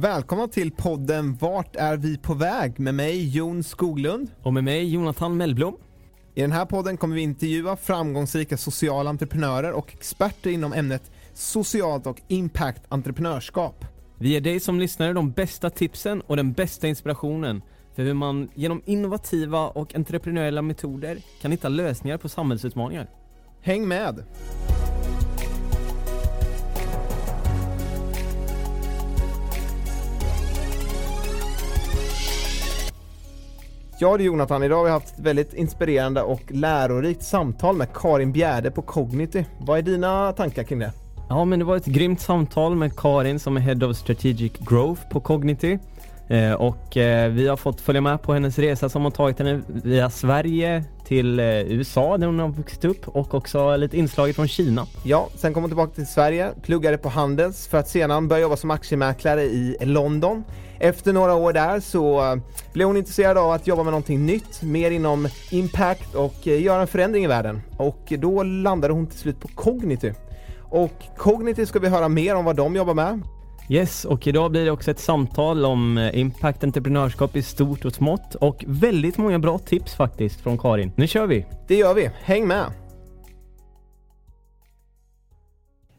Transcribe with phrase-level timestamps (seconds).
[0.00, 2.80] Välkomna till podden Vart är vi på väg?
[2.80, 4.30] Med mig Jon Skoglund.
[4.42, 5.76] Och med mig Jonathan Mellblom.
[6.34, 12.06] I den här podden kommer vi intervjua framgångsrika sociala entreprenörer och experter inom ämnet socialt
[12.06, 13.84] och impact entreprenörskap.
[14.18, 17.62] Vi ger dig som lyssnare de bästa tipsen och den bästa inspirationen
[17.94, 23.10] för hur man genom innovativa och entreprenöriella metoder kan hitta lösningar på samhällsutmaningar.
[23.60, 24.24] Häng med!
[33.98, 38.32] Ja du Jonathan, idag har vi haft ett väldigt inspirerande och lärorikt samtal med Karin
[38.32, 39.44] Bjärde på Cognity.
[39.58, 40.92] Vad är dina tankar kring det?
[41.28, 45.08] Ja men det var ett grymt samtal med Karin som är Head of Strategic Growth
[45.08, 45.78] på Cognity.
[46.28, 49.62] Eh, och eh, vi har fått följa med på hennes resa som har tagit henne
[49.68, 54.48] via Sverige till eh, USA där hon har vuxit upp och också lite inslag från
[54.48, 54.86] Kina.
[55.04, 58.56] Ja, sen kom hon tillbaka till Sverige, pluggade på Handels för att sedan börja jobba
[58.56, 60.44] som aktiemäklare i London.
[60.78, 62.36] Efter några år där så eh,
[62.72, 66.80] blev hon intresserad av att jobba med någonting nytt, mer inom impact och eh, göra
[66.80, 67.62] en förändring i världen.
[67.76, 70.12] Och då landade hon till slut på Cognity.
[70.70, 73.22] Och Cognity ska vi höra mer om vad de jobbar med.
[73.68, 77.92] Yes, och idag blir det också ett samtal om eh, impact entreprenörskap i stort och
[77.92, 80.92] smått och väldigt många bra tips faktiskt från Karin.
[80.96, 81.46] Nu kör vi!
[81.68, 82.72] Det gör vi, häng med!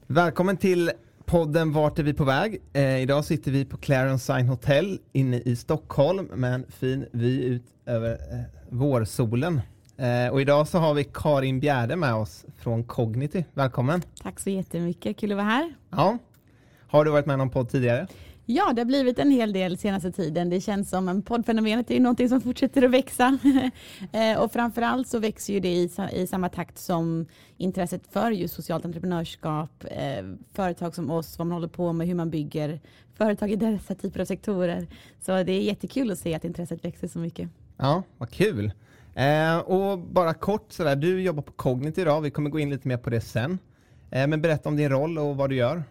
[0.08, 0.92] Välkommen till
[1.26, 2.62] podden Vart är vi på väg?
[2.74, 7.44] Eh, idag sitter vi på Clarence Sign Hotel inne i Stockholm med en fin vy
[7.44, 9.62] ut över eh, vårsolen.
[9.98, 13.46] Eh, och idag så har vi Karin Bjärde med oss från Cognity.
[13.54, 14.02] Välkommen!
[14.24, 15.74] Tack så jättemycket, kul att vara här.
[15.90, 16.18] Ja.
[16.88, 18.08] Har du varit med i någon podd tidigare?
[18.50, 20.50] Ja, det har blivit en hel del senaste tiden.
[20.50, 23.38] Det känns som en poddfenomenet är någonting som fortsätter att växa.
[24.12, 27.26] Eh, och framförallt så växer ju det i, i, samma takt som
[27.58, 32.16] intresset för just socialt entreprenörskap, eh, företag som oss, vad man håller på med, hur
[32.16, 32.80] man bygger
[33.18, 34.88] företag i dessa typer av sektorer.
[35.22, 37.50] Så det är jättekul att se att intresset växer så mycket.
[37.78, 38.72] Ja, vad kul.
[39.16, 42.88] Eh, och bara kort sådär, du jobbar på Cognity idag, vi kommer gå in lite
[42.88, 43.60] mer på det sen.
[44.12, 45.84] Eh, men berätta om din roll och vad du gör.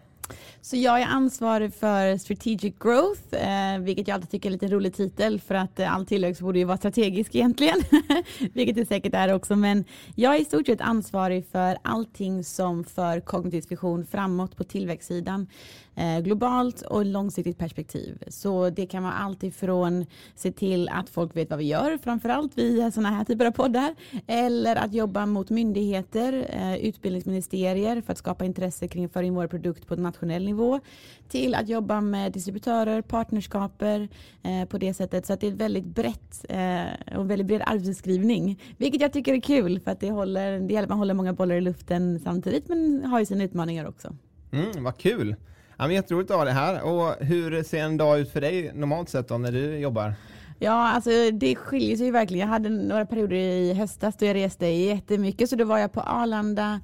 [0.61, 4.67] Så jag är ansvarig för strategic growth, eh, vilket jag alltid tycker är en lite
[4.67, 7.77] rolig titel för att eh, all tillväxt borde ju vara strategisk egentligen,
[8.53, 9.55] vilket det säkert är också.
[9.55, 14.63] Men jag är i stort sett ansvarig för allting som för kognitiv vision framåt på
[14.63, 15.47] tillväxtsidan
[15.97, 18.23] Eh, globalt och långsiktigt perspektiv.
[18.27, 22.57] Så det kan vara allt ifrån se till att folk vet vad vi gör, framförallt
[22.57, 23.95] via sådana här typer av poddar,
[24.27, 29.47] eller att jobba mot myndigheter, eh, utbildningsministerier för att skapa intresse kring för in vår
[29.47, 30.79] produkt på nationell nivå,
[31.29, 34.09] till att jobba med distributörer, partnerskaper
[34.43, 35.25] eh, på det sättet.
[35.25, 36.45] Så att det är väldigt brett
[37.17, 40.89] och väldigt bred arbetsbeskrivning, vilket jag tycker är kul för att det, håller, det hjälper
[40.89, 44.15] man håller många bollar i luften samtidigt men har ju sina utmaningar också.
[44.51, 45.35] Mm, vad kul!
[45.77, 46.81] Ja, men jätteroligt att ha det här.
[46.83, 50.13] Och hur ser en dag ut för dig normalt sett då när du jobbar?
[50.59, 52.47] Ja, alltså det skiljer sig ju verkligen.
[52.47, 56.01] Jag hade några perioder i höstas då jag reste jättemycket, så då var jag på
[56.01, 56.79] Arlanda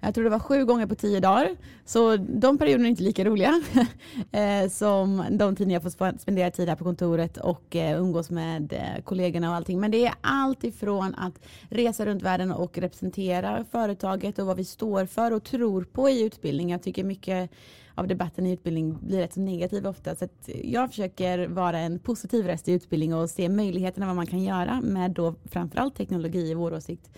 [0.00, 1.56] jag tror det var sju gånger på tio dagar.
[1.84, 3.62] Så de perioderna är inte lika roliga
[4.32, 8.72] eh, som de tider jag får spendera tid här på kontoret och eh, umgås med
[8.72, 9.80] eh, kollegorna och allting.
[9.80, 14.64] Men det är allt ifrån att resa runt världen och representera företaget och vad vi
[14.64, 16.70] står för och tror på i utbildning.
[16.70, 17.50] Jag tycker mycket
[17.98, 20.16] av debatten i utbildning blir rätt så negativ ofta.
[20.16, 20.28] Så
[20.64, 24.80] jag försöker vara en positiv röst i utbildning och se möjligheterna vad man kan göra
[24.80, 27.10] med då framförallt teknologi i vår åsikt.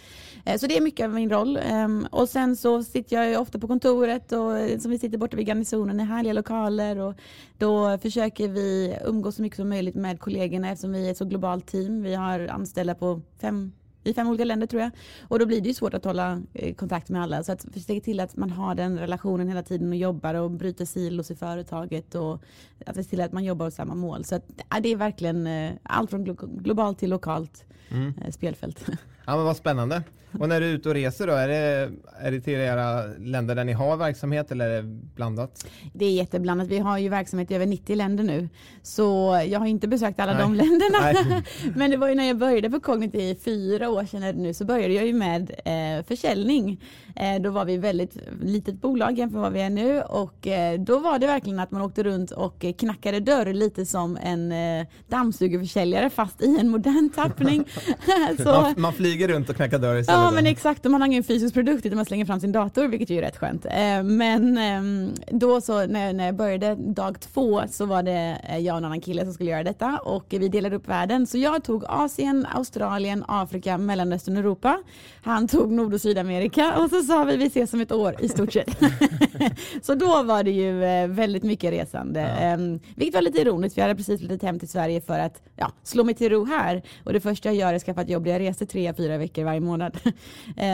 [0.44, 1.56] Eh, så det är mycket av min roll.
[1.56, 5.46] Ehm, och sen så sitter jag ofta på kontoret och som vi sitter borta vid
[5.46, 7.14] garnisonen i härliga lokaler och
[7.58, 11.24] då försöker vi umgås så mycket som möjligt med kollegorna eftersom vi är ett så
[11.24, 12.02] globalt team.
[12.02, 13.72] Vi har anställda på fem
[14.04, 14.90] i fem olika länder tror jag.
[15.28, 17.42] Och då blir det ju svårt att hålla eh, kontakt med alla.
[17.42, 20.84] Så att se till att man har den relationen hela tiden och jobbar och bryter
[20.84, 22.42] silos i företaget och
[22.86, 24.24] att se till att man jobbar åt samma mål.
[24.24, 24.44] Så att,
[24.80, 28.14] det är verkligen eh, allt från globalt till lokalt mm.
[28.24, 28.86] Eh, spelfält.
[29.26, 30.02] Ja men vad spännande.
[30.38, 31.90] Och när du är ute och reser då, är det,
[32.20, 35.66] är det till era länder där ni har verksamhet eller är det blandat?
[35.92, 36.68] Det är jätteblandat.
[36.68, 38.48] Vi har ju verksamhet i över 90 länder nu.
[38.82, 40.42] Så jag har inte besökt alla Nej.
[40.42, 41.42] de länderna.
[41.74, 44.94] Men det var ju när jag började på Cognity fyra år sedan nu så började
[44.94, 46.80] jag ju med eh, försäljning.
[47.16, 50.80] Eh, då var vi väldigt litet bolag jämfört med vad vi är nu och eh,
[50.80, 54.86] då var det verkligen att man åkte runt och knackade dörr lite som en eh,
[55.08, 57.64] dammsugarförsäljare fast i en modern tappning.
[58.36, 60.02] så, man, man, flyger runt och knackar dörr?
[60.20, 63.10] Ja men exakt, man har ingen fysisk produkt utan man slänger fram sin dator vilket
[63.10, 63.64] ju är rätt skönt.
[63.64, 68.58] Eh, men ehm, då så när, när jag började dag två så var det eh,
[68.58, 71.26] jag och en annan kille som skulle göra detta och vi delade upp världen.
[71.26, 74.78] Så jag tog Asien, Australien, Afrika, Mellanöstern, Europa.
[75.22, 78.28] Han tog Nord och Sydamerika och så sa vi vi ses om ett år i
[78.28, 78.78] stort sett.
[79.82, 82.20] så då var det ju eh, väldigt mycket resande.
[82.20, 82.26] Ja.
[82.26, 85.42] Ehm, vilket var lite ironiskt för jag hade precis flyttat hem till Sverige för att
[85.56, 86.82] ja, slå mig till ro här.
[87.04, 89.18] Och det första jag gör är att skaffa ett jobb där jag reser tre, fyra
[89.18, 89.98] veckor varje månad.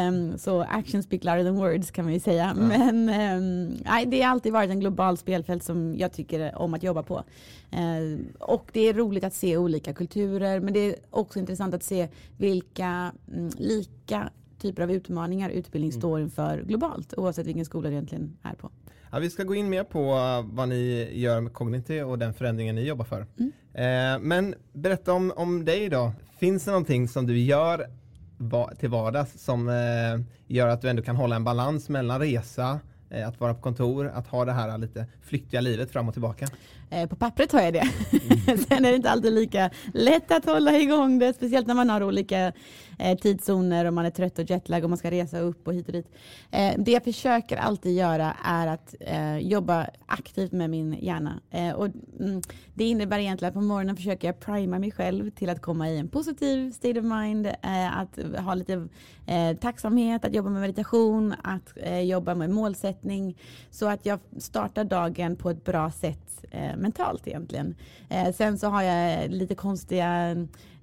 [0.09, 2.45] um, så action speak louder than words kan man ju säga.
[2.45, 2.55] Ja.
[2.55, 6.83] Men um, nej, det har alltid varit en global spelfält som jag tycker om att
[6.83, 7.25] jobba på.
[7.75, 11.83] Uh, och det är roligt att se olika kulturer men det är också intressant att
[11.83, 16.01] se vilka mm, lika typer av utmaningar utbildning mm.
[16.01, 18.71] står inför globalt oavsett vilken skola det egentligen är på.
[19.11, 20.03] Ja, vi ska gå in mer på
[20.53, 23.27] vad ni gör med Cognity och den förändringen ni jobbar för.
[23.39, 23.53] Mm.
[23.75, 26.13] Eh, men berätta om, om dig då.
[26.39, 27.87] Finns det någonting som du gör
[28.39, 32.81] va till vardags som eh, gör att du ändå kan hålla en balans mellan resa,
[33.11, 36.47] eh, att vara på kontor, att ha det här lite flyktiga livet fram och tillbaka?
[36.91, 37.89] Eh, på pappret har jag det.
[38.49, 38.59] Mm.
[38.69, 42.03] Sen är det inte alltid lika lätt att hålla igång det, speciellt när man har
[42.03, 42.53] olika
[42.99, 45.87] eh, tidszoner och man är trött och jetlag och man ska resa upp och hit
[45.87, 46.07] och dit.
[46.51, 48.95] Eh, det jag försöker alltid göra är att
[49.41, 51.41] jobba aktivt med min hjärna.
[51.77, 51.89] Och,
[52.21, 52.43] mm,
[52.75, 55.99] det innebär egentligen att på morgonen försöker jag prima mig själv till att komma i
[55.99, 57.47] en positiv state of mind,
[57.93, 58.89] att ha lite
[59.61, 63.39] tacksamhet, att jobba med meditation, att jobba med målsättning
[63.71, 66.45] så att jag startar dagen på ett bra sätt
[66.77, 67.75] mentalt egentligen.
[68.09, 70.31] Eh, sen så har jag lite konstiga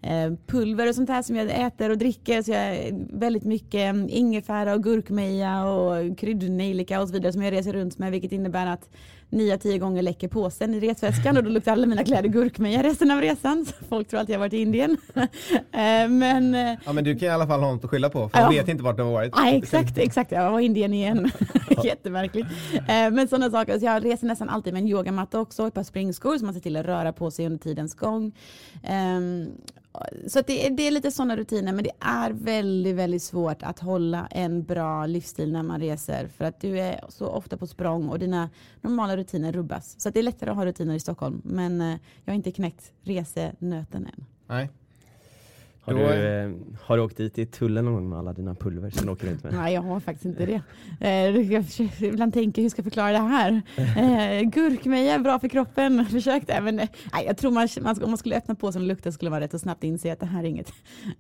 [0.02, 2.42] eh, pulver och sånt här som jag äter och dricker.
[2.42, 7.74] Så jag väldigt mycket ingefära och gurkmeja och kryddnejlika och så vidare som jag reser
[7.74, 8.90] runt med vilket innebär att
[9.34, 13.12] nio tio gånger läcker påsen i resväskan och då luktar alla mina kläder gurkmeja resten
[13.12, 13.66] av resan.
[13.66, 14.98] Så folk tror att jag har varit i Indien.
[15.72, 18.30] Eh, men, eh, ja men du kan i alla fall ha något att skylla på
[18.30, 18.50] för ja.
[18.50, 19.34] de vet inte vart du har varit.
[19.36, 20.32] Ja, exakt, exakt.
[20.32, 21.32] Jag var i Indien igen.
[21.84, 22.48] Jättemärkligt.
[22.74, 23.80] Eh, men sådana saker.
[23.80, 26.62] Så jag reser nästan alltid med en yogamatta också, ett par springskor så man ser
[26.62, 28.32] till att röra på sig under tidens gång.
[30.28, 33.80] Så det, är, det är lite sådana rutiner men det är väldigt, väldigt svårt att
[33.80, 38.10] hålla en bra livsstil när man reser för att du är så ofta på språng
[38.10, 38.50] och dina
[38.82, 40.00] normala rutiner rubbas.
[40.00, 42.92] Så det är lättare att ha rutiner i Stockholm men eh, jag har inte knäckt
[43.04, 44.26] resenöten än.
[44.48, 44.70] Nej.
[45.86, 46.52] Har, du, eh,
[46.82, 49.28] har du åkt dit i tullen någon gång med alla dina pulver som du åker
[49.28, 49.54] runt med?
[49.54, 50.62] Nej, jag har faktiskt inte det.
[51.00, 53.62] Eh, jag försöker ibland tänka hur ska jag förklara det här.
[53.78, 56.06] Eh, gurkmeja är bra för kroppen.
[56.12, 56.90] Försökte, men nej,
[57.26, 59.62] jag tror man, man, om man skulle öppna på som lukten skulle man rätt och
[59.62, 60.74] snabbt inse att det här är inget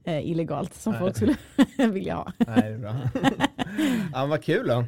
[0.04, 1.00] eh, illegalt som nej.
[1.02, 1.36] folk skulle
[1.92, 2.32] vilja ha.
[2.38, 2.96] Nej, det är bra.
[4.14, 4.86] ja, vad kul då.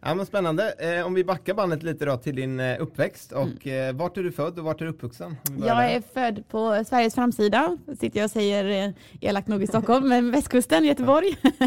[0.00, 0.74] Ja, men spännande.
[0.78, 3.88] Eh, om vi backar bandet lite då till din eh, uppväxt och mm.
[3.88, 5.36] eh, vart är du född och vart är du uppvuxen?
[5.66, 10.08] Jag är född på Sveriges framsida, sitter jag och säger eh, elakt nog i Stockholm,
[10.08, 11.36] men västkusten, Göteborg.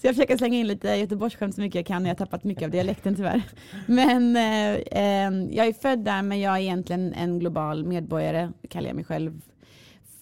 [0.00, 2.64] så jag försöker slänga in lite Göteborgsskämt så mycket jag kan, jag har tappat mycket
[2.64, 3.42] av dialekten tyvärr.
[3.86, 8.88] Men eh, eh, jag är född där, men jag är egentligen en global medborgare, kallar
[8.88, 9.40] jag mig själv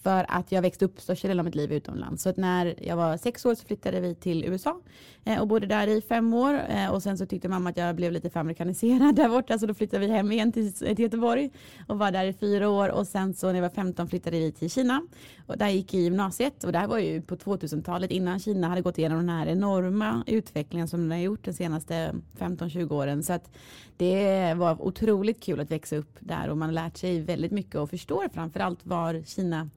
[0.02, 2.22] för att jag växte upp största delen av mitt liv utomlands.
[2.22, 4.80] Så att när jag var sex år så flyttade vi till USA
[5.24, 6.60] eh, och bodde där i fem år.
[6.68, 9.66] Eh, och sen så tyckte mamma att jag blev lite för amerikaniserad där borta så
[9.66, 11.50] då flyttade vi hem igen till, eh, till Göteborg
[11.88, 12.88] och var där i fyra år.
[12.88, 15.02] Och sen så när jag var 15 flyttade vi till Kina
[15.46, 18.68] och där gick jag i gymnasiet och det här var ju på 2000-talet innan Kina
[18.68, 23.22] hade gått igenom den här enorma utvecklingen som den har gjort de senaste 15-20 åren.
[23.22, 23.50] Så att
[23.96, 27.74] det var otroligt kul att växa upp där och man har lärt sig väldigt mycket
[27.74, 29.70] och förstår framförallt var Kina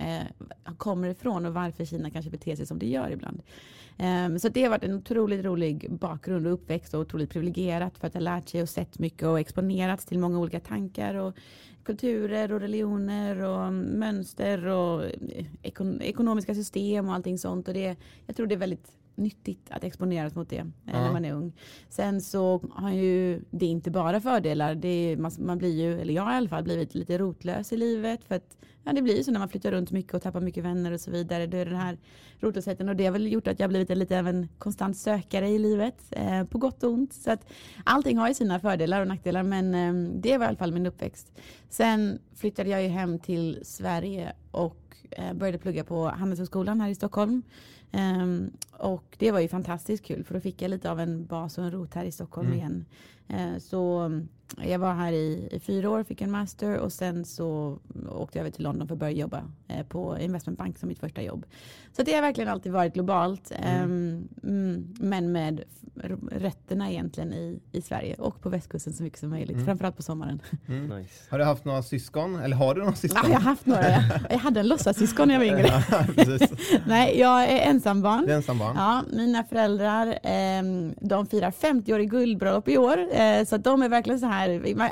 [0.00, 3.42] eh, kommer ifrån och varför Kina kanske beter sig som det gör ibland.
[3.98, 8.06] Eh, så det har varit en otroligt rolig bakgrund och uppväxt och otroligt privilegierat för
[8.06, 11.34] att jag lärt sig och sett mycket och exponerats till många olika tankar och
[11.84, 17.68] kulturer och religioner och mönster och eh, ekon ekonomiska system och allting sånt.
[17.68, 21.24] Och det, jag tror det är väldigt nyttigt att exponeras mot det eh, när man
[21.24, 21.52] är ung.
[21.88, 24.74] Sen så har ju det inte bara fördelar.
[24.74, 27.72] Det är, man, man, blir ju, eller jag har i alla fall blivit lite rotlös
[27.72, 30.22] i livet för att ja, det blir ju så när man flyttar runt mycket och
[30.22, 31.46] tappar mycket vänner och så vidare.
[31.46, 31.98] Det är den här
[32.40, 35.48] rotlösheten och det har väl gjort att jag har blivit lite av en konstant sökare
[35.48, 37.12] i livet eh, på gott och ont.
[37.12, 37.52] Så att
[37.84, 40.86] allting har ju sina fördelar och nackdelar men eh, det var i alla fall min
[40.86, 41.32] uppväxt.
[41.68, 46.94] Sen flyttade jag ju hem till Sverige och eh, började plugga på Handelshögskolan här i
[46.94, 47.42] Stockholm.
[47.92, 51.58] Um, och det var ju fantastiskt kul för då fick jag lite av en bas
[51.58, 52.58] och en rot här i Stockholm mm.
[52.58, 52.84] igen.
[53.28, 54.10] Eh, så
[54.56, 57.78] jag var här i, i, fyra år, fick en master och sen så
[58.08, 61.22] åkte jag över till London för att börja jobba eh, på investmentbank som mitt första
[61.22, 61.46] jobb.
[61.92, 63.52] Så det har verkligen alltid varit globalt.
[63.56, 64.28] Mm.
[64.42, 65.64] Um, men med
[66.30, 69.54] rötterna egentligen i, i Sverige och på västkusten så mycket som möjligt.
[69.54, 69.66] Mm.
[69.66, 70.42] Framförallt på sommaren.
[70.68, 70.86] Mm.
[71.00, 71.14] Nice.
[71.30, 72.36] Har du haft några syskon?
[72.36, 73.20] Eller har du några syskon?
[73.24, 73.84] Ja, jag har haft några.
[74.30, 75.82] Jag hade en låtsassyskon när jag var yngre.
[76.86, 78.28] Nej, jag är ensambarn.
[78.28, 78.76] är ensambarn.
[78.76, 80.62] Ja, mina föräldrar eh,
[81.00, 82.98] de firar 50 år i guldbröllop i år.
[83.12, 84.39] Eh, så de är verkligen så här,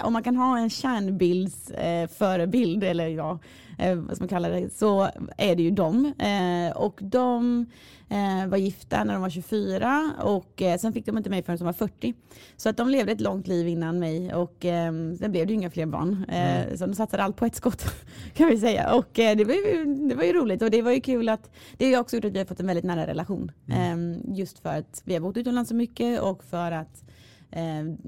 [0.05, 3.39] om man kan ha en kärnbildsförebild, eh, eller ja,
[3.79, 6.13] eh, vad ska man kalla det, så är det ju dem.
[6.19, 7.67] Eh, och de
[8.09, 11.59] eh, var gifta när de var 24 och eh, sen fick de inte mig förrän
[11.59, 12.15] de var 40.
[12.57, 15.55] Så att de levde ett långt liv innan mig och eh, sen blev det ju
[15.55, 16.25] inga fler barn.
[16.29, 16.77] Mm.
[16.77, 17.85] Så de satsade allt på ett skott
[18.35, 18.95] kan vi säga.
[18.95, 21.95] Och det, var ju, det var ju roligt och det var ju kul att det
[21.95, 23.53] har också gjort att vi har fått en väldigt nära relation.
[23.69, 23.81] Mm.
[23.81, 27.05] Ehm, just för att vi har bott utomlands så mycket och för att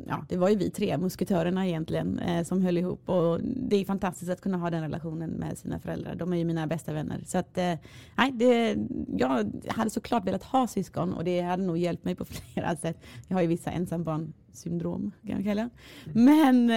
[0.07, 3.85] ja, det var ju vi tre musketörerna egentligen eh, som höll ihop och det är
[3.85, 6.15] fantastiskt att kunna ha den relationen med sina föräldrar.
[6.15, 7.23] De är ju mina bästa vänner.
[7.27, 7.75] Så att, eh,
[8.17, 8.77] nej, det,
[9.17, 13.03] jag hade såklart velat ha syskon och det hade nog hjälpt mig på flera sätt.
[13.29, 15.71] Jag har ju vissa ensambarnsyndrom kan jag kalla
[16.05, 16.69] Men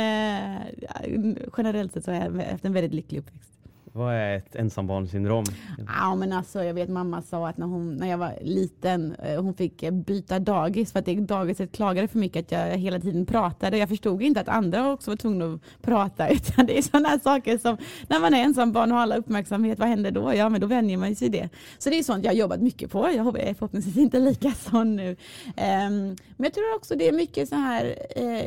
[1.58, 3.53] generellt sett så har jag haft en väldigt lycklig uppväxt.
[3.96, 5.44] Vad är ett ensambarnsyndrom?
[5.88, 9.42] Ja, men alltså, jag vet mamma sa att när, hon, när jag var liten, eh,
[9.42, 13.00] hon fick eh, byta dagis för att det, dagiset klagade för mycket att jag hela
[13.00, 13.78] tiden pratade.
[13.78, 16.30] Jag förstod inte att andra också var tvungna att prata.
[16.34, 19.88] Utan det är sådana saker som när man är ensambarn och har alla uppmärksamhet, vad
[19.88, 20.34] händer då?
[20.34, 21.50] Ja, men då vänjer man sig det.
[21.78, 23.10] Så det är sånt jag har jobbat mycket på.
[23.16, 25.10] Jag är förhoppningsvis inte lika sån nu.
[25.10, 25.16] Um,
[25.56, 27.86] men jag tror också det är mycket så här,
[28.18, 28.44] uh,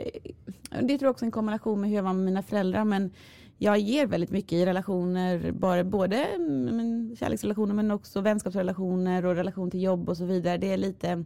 [0.82, 2.84] det tror jag också en kombination med hur jag var med mina föräldrar.
[2.84, 3.10] Men
[3.58, 9.70] jag ger väldigt mycket i relationer, bara, både mm, kärleksrelationer men också vänskapsrelationer och relation
[9.70, 10.56] till jobb och så vidare.
[10.56, 11.24] Det är lite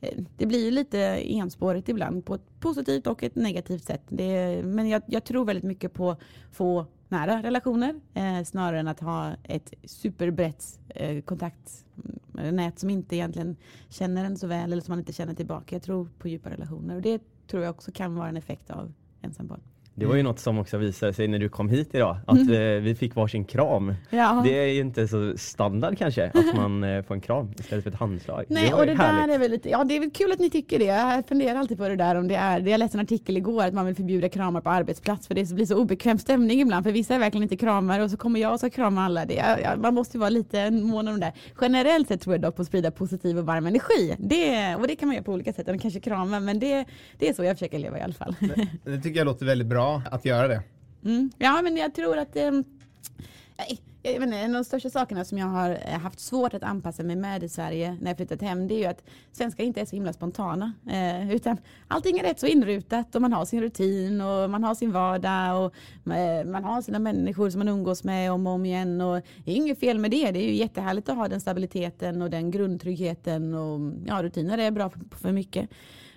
[0.00, 0.98] eh, det blir lite
[1.32, 4.02] enspårigt ibland på ett positivt och ett negativt sätt.
[4.08, 6.16] Det, men jag, jag, tror väldigt mycket på
[6.52, 13.56] få nära relationer eh, snarare än att ha ett superbrett eh, kontaktnät som inte egentligen
[13.88, 15.74] känner en så väl eller som man inte känner tillbaka.
[15.74, 18.92] Jag tror på djupa relationer och det tror jag också kan vara en effekt av
[19.20, 19.60] ensambarn.
[19.94, 22.84] Det var ju något som också visade sig när du kom hit idag, att mm.
[22.84, 23.94] Vi fick varsin kram.
[24.10, 24.40] Ja.
[24.44, 27.90] Det är ju inte så standard kanske, att man eh, får en kram istället för
[27.90, 28.44] ett handslag.
[28.48, 29.28] Nej, det och det härligt.
[29.28, 30.84] där är väl lite, ja det är väl kul att ni tycker det.
[30.84, 33.74] Jag funderar alltid på det där om det är, jag läste en artikel igår att
[33.74, 37.14] man vill förbjuda kramar på arbetsplats för det blir så obekväm stämning ibland, för vissa
[37.14, 39.24] är verkligen inte kramar och så kommer jag och ska krama alla.
[39.24, 41.32] Det, ja, man måste ju vara lite mån om det där.
[41.60, 44.16] Generellt sett tror jag dock på att sprida positiv och varm energi.
[44.18, 46.84] Det, och det kan man göra på olika sätt, än kanske krama, men det,
[47.18, 48.36] det är så jag försöker leva i alla fall.
[48.40, 50.62] Det, det tycker jag låter väldigt bra att göra det.
[51.04, 51.30] Mm.
[51.38, 52.50] Ja, men jag tror att eh,
[54.04, 56.62] jag vet inte, en av de största sakerna som jag har eh, haft svårt att
[56.62, 59.80] anpassa mig med i Sverige när jag flyttat hem, det är ju att svenskar inte
[59.80, 60.72] är så himla spontana.
[60.90, 61.56] Eh, utan
[61.88, 65.64] allting är rätt så inrutat och man har sin rutin och man har sin vardag
[65.64, 69.00] och eh, man har sina människor som man umgås med om och om igen.
[69.00, 70.30] Och det är inget fel med det.
[70.30, 74.70] Det är ju jättehärligt att ha den stabiliteten och den grundtryggheten och ja, rutiner är
[74.70, 75.70] bra för, för mycket.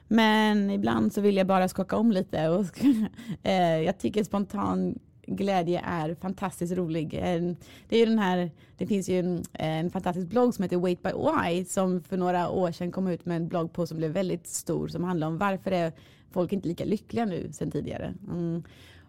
[0.08, 2.66] Men ibland så vill jag bara skaka om lite och
[3.44, 7.14] eh, jag tycker spontan glädje är fantastiskt rolig.
[7.14, 7.56] Eh,
[7.90, 11.04] det, är den här, det finns ju en, eh, en, fantastisk blogg som heter Wait
[11.04, 14.12] by Why som för några år sedan kom ut med en blogg på som blev
[14.12, 15.94] väldigt stor som handlar om varför är
[16.32, 18.14] folk inte lika lyckliga nu sen tidigare.
[18.32, 18.64] Mm.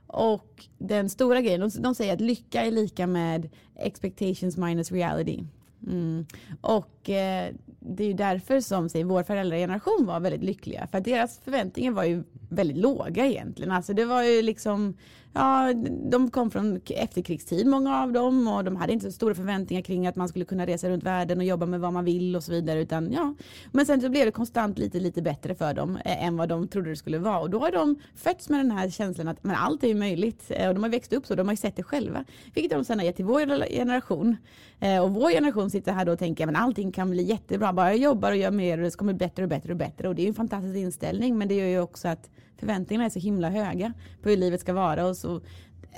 [0.06, 5.42] Och den stora grejen, de, de, säger att lycka är lika med expectations minus reality.
[5.86, 6.26] Mm.
[6.60, 7.54] Och eh,
[7.88, 10.86] det är ju därför som säg, vår föräldrageneration var väldigt lyckliga.
[10.90, 13.72] För att deras förväntningar var ju väldigt låga egentligen.
[13.72, 14.94] Alltså det var ju liksom
[15.36, 15.74] ja,
[16.10, 20.06] de kom från efterkrigstid många av dem och de hade inte så stora förväntningar kring
[20.06, 22.52] att man skulle kunna resa runt världen och jobba med vad man vill och så
[22.52, 22.80] vidare.
[22.80, 23.34] Utan, ja.
[23.72, 26.68] Men sen så blev det konstant lite, lite bättre för dem eh, än vad de
[26.68, 27.38] trodde det skulle vara.
[27.38, 30.50] Och då har de fötts med den här känslan att men allt är möjligt.
[30.50, 32.24] Eh, och de har växt upp så, de har ju sett det själva.
[32.54, 34.36] Vilket de sen har gett till vår generation.
[34.80, 37.72] Eh, och vår generation sitter här då och tänker att allting kan bli jättebra.
[37.72, 40.08] Bara jag jobbar och gör mer och det kommer bli bättre och bättre och bättre.
[40.08, 43.10] Och det är ju en fantastisk inställning men det gör ju också att förväntningarna är
[43.10, 45.06] så himla höga på hur livet ska vara.
[45.06, 45.40] Och så,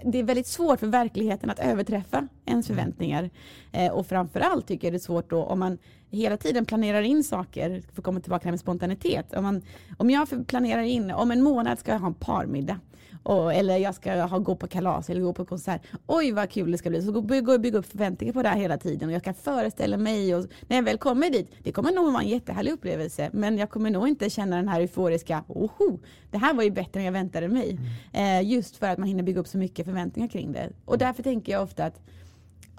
[0.04, 2.76] det är väldigt svårt för verkligheten att överträffa ens mm.
[2.76, 3.30] förväntningar.
[3.72, 5.78] Eh, och framförallt tycker jag det är svårt då om man
[6.10, 9.34] hela tiden planerar in saker, för att komma tillbaka med spontanitet.
[9.34, 9.62] Om, man,
[9.96, 12.80] om jag planerar in, om en månad ska jag ha en parmiddag.
[13.22, 15.82] Och, eller jag ska ha, gå på kalas eller gå på konsert.
[16.06, 17.02] Oj vad kul det ska bli.
[17.02, 19.96] Så börjar jag bygga upp förväntningar på det här hela tiden och jag kan föreställa
[19.96, 23.58] mig och när jag väl kommer dit, det kommer nog vara en jättehärlig upplevelse men
[23.58, 25.98] jag kommer nog inte känna den här euforiska, oho,
[26.30, 27.78] det här var ju bättre än jag väntade mig.
[28.12, 28.42] Mm.
[28.42, 30.70] Eh, just för att man hinner bygga upp så mycket förväntningar kring det.
[30.84, 32.00] Och därför tänker jag ofta att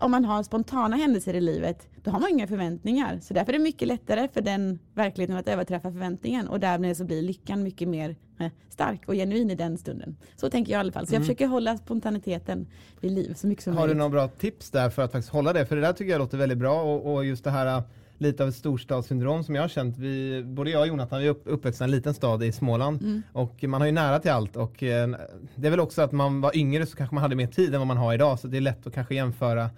[0.01, 3.19] om man har spontana händelser i livet, då har man inga förväntningar.
[3.21, 7.05] Så därför är det mycket lättare för den verkligheten att överträffa förväntningen och därmed så
[7.05, 10.17] blir lyckan mycket mer eh, stark och genuin i den stunden.
[10.35, 11.07] Så tänker jag i alla fall.
[11.07, 11.25] Så jag Mm.
[11.25, 12.67] försöker hålla spontaniteten
[12.99, 13.97] vid liv så mycket som Har du möjligt.
[13.97, 15.65] några bra tips där för att faktiskt hålla det?
[15.65, 17.83] För det där tycker jag låter väldigt bra och, och just det här äh,
[18.19, 19.97] lite av ett storstadssyndrom som jag har känt.
[19.97, 23.01] Vi, både jag och Jonathan vi är upp, uppväxta i en liten stad i Småland
[23.01, 23.21] Mm.
[23.33, 25.09] och man har ju nära till allt och eh,
[25.55, 27.79] det är väl också att man var yngre så kanske man hade mer tid än
[27.79, 29.69] vad man har idag så det är lätt att kanske jämföra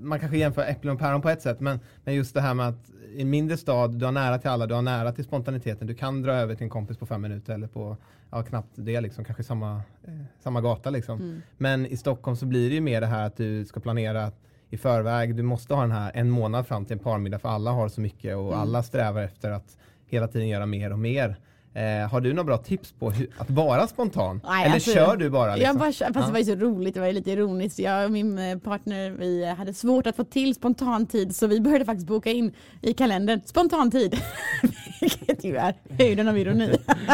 [0.00, 2.68] man kanske jämför äpplen och päron på ett sätt men, men just det här med
[2.68, 5.86] att i en mindre stad, du har nära till alla, du har nära till spontaniteten,
[5.86, 7.96] du kan dra över till en kompis på fem minuter eller på,
[8.30, 11.20] ja knappt det liksom, kanske samma, eh, samma gata liksom.
[11.20, 11.42] Mm.
[11.56, 14.32] Men i Stockholm så blir det ju mer det här att du ska planera
[14.70, 15.36] i förväg.
[15.36, 18.00] Du måste ha den här en månad fram till en parmiddag för alla har så
[18.00, 18.60] mycket och Mm.
[18.60, 21.36] alla strävar efter att hela tiden göra mer och mer.
[21.74, 24.40] Eh, har du några bra tips på hur, att vara spontan?
[24.44, 25.56] Nej, Eller alltså, kör du bara?
[25.56, 25.66] Liksom?
[25.66, 26.26] Jag bara, fast Ja.
[26.26, 27.78] det var ju så roligt, det var ju lite ironiskt.
[27.78, 31.84] Jag och min eh, partner vi hade svårt att få till spontantid så vi började
[31.84, 34.16] faktiskt boka in i kalendern spontantid.
[35.00, 36.72] Vilket ju är höjden av ironi.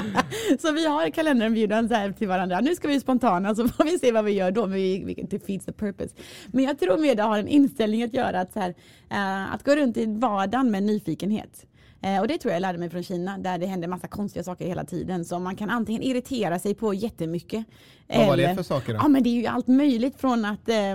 [0.61, 2.61] så vi har kalenderbjudan så här till varandra.
[2.61, 4.67] Nu ska vi spontana så får vi se vad vi gör då.
[4.67, 6.15] Men vi, det feeds the purpose.
[6.47, 8.75] Men jag tror mer det har en inställning att göra att, så här,
[9.11, 11.67] eh, att gå runt i vardagen med nyfikenhet.
[12.05, 14.45] Eh, och det tror jag jag lärde mig från Kina där det händer massa konstiga
[14.45, 17.65] saker hela tiden som man kan antingen irritera sig på jättemycket.
[18.09, 18.99] Vad var det eller- för saker då?
[19.03, 20.91] Ja men det är ju allt möjligt från att eh,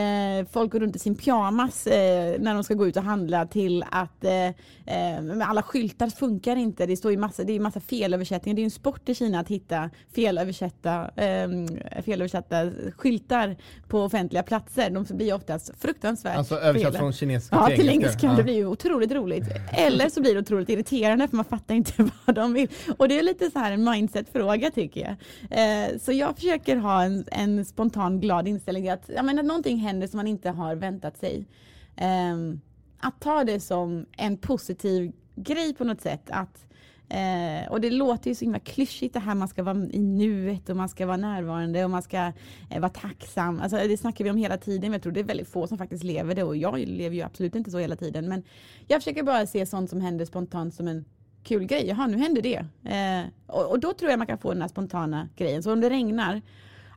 [0.00, 3.46] eh, folk går runt i sin pyjamas eh, när de ska gå ut och handla
[3.46, 4.46] till att eh,
[4.86, 6.86] eh, alla skyltar funkar inte.
[6.86, 8.54] Det står ju massa, det är massa felöversättningar.
[8.56, 11.48] Det är ju en sport i Kina att hitta felöversatta, eh,
[12.02, 13.56] felöversatta skyltar
[13.88, 14.90] på offentliga platser.
[14.90, 16.98] De blir oftast fruktansvärt Alltså översatt fel.
[17.00, 18.26] från kinesiska Ja, till engelska.
[18.26, 18.32] Ja.
[18.32, 19.44] Det blir ju otroligt roligt.
[19.72, 21.92] Eller så blir det otroligt irriterande för man fattar inte
[22.26, 22.68] vad de vill.
[22.96, 25.16] Och det är lite så här en mindset-fråga tycker jag.
[25.50, 29.78] Eh, så jag försöker ha en, en spontan glad inställning att jag menar, att någonting
[29.78, 31.46] händer som man inte har väntat sig.
[31.96, 32.36] Eh,
[32.98, 36.22] att ta det som en positiv grej på något sätt.
[36.30, 36.66] Att
[37.08, 40.68] Eh, och det låter ju så himla klyschigt det här man ska vara i nuet
[40.68, 42.32] och man ska vara närvarande och man ska
[42.70, 43.60] eh, vara tacksam.
[43.60, 45.78] Alltså, det snackar vi om hela tiden men jag tror det är väldigt få som
[45.78, 48.28] faktiskt lever det och jag lever ju absolut inte så hela tiden.
[48.28, 48.42] Men
[48.86, 51.04] jag försöker bara se sånt som händer spontant som en
[51.42, 51.86] kul grej.
[51.86, 52.64] Jaha, nu händer det.
[52.84, 55.62] Eh, och, och då tror jag man kan få den här spontana grejen.
[55.62, 56.42] Så om det regnar,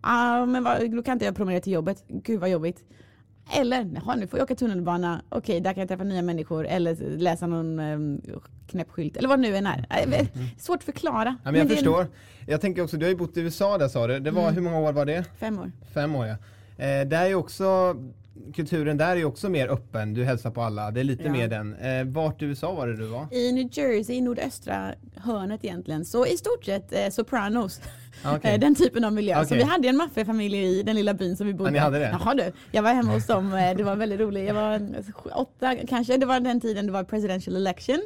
[0.02, 2.04] ah, men vad, då kan inte jag promenera till jobbet.
[2.08, 2.84] Gud vad jobbigt.
[3.58, 5.22] Eller, jaha, nu får jag åka tunnelbana.
[5.30, 6.68] Okej, där kan jag träffa nya människor.
[6.68, 8.22] Eller läsa någon um,
[8.68, 9.18] knäpp skylt.
[9.18, 9.86] Eller vad nu än är.
[9.90, 10.26] Eh,
[10.58, 11.38] Svårt att förklara.
[11.44, 12.08] Ja, men jag är förstår.
[12.48, 14.20] Jag tänker också, du har ju bott i USA där sa du.
[14.20, 14.54] Det var, Mm.
[14.56, 15.24] hur många år var det?
[15.40, 15.72] Fem år.
[15.94, 16.36] Fem år ja.
[16.86, 17.96] Eh, där är också,
[18.56, 20.14] kulturen där är också mer öppen.
[20.14, 20.92] Du hälsar på alla.
[20.92, 21.32] Det är lite Ja.
[21.32, 21.76] mer den.
[21.76, 23.28] Eh, vart i USA var det du var?
[23.34, 26.06] I New Jersey, i nordöstra hörnet egentligen.
[26.06, 27.82] Så i stort sett eh, Sopranos.
[28.24, 28.54] Ah, okej.
[28.54, 29.36] Eh, Den typen av miljö.
[29.36, 29.58] Så Okej.
[29.58, 32.10] vi hade en maffiafamilj i den lilla byn som vi bodde Ja, ni hade det?
[32.20, 32.52] Jaha du.
[32.72, 33.54] Jag var hemma hos dem.
[33.54, 34.48] eh, Det var väldigt roligt.
[34.48, 34.82] Jag var
[35.36, 36.18] åtta kanske.
[36.18, 38.00] Det var den tiden det var presidential election.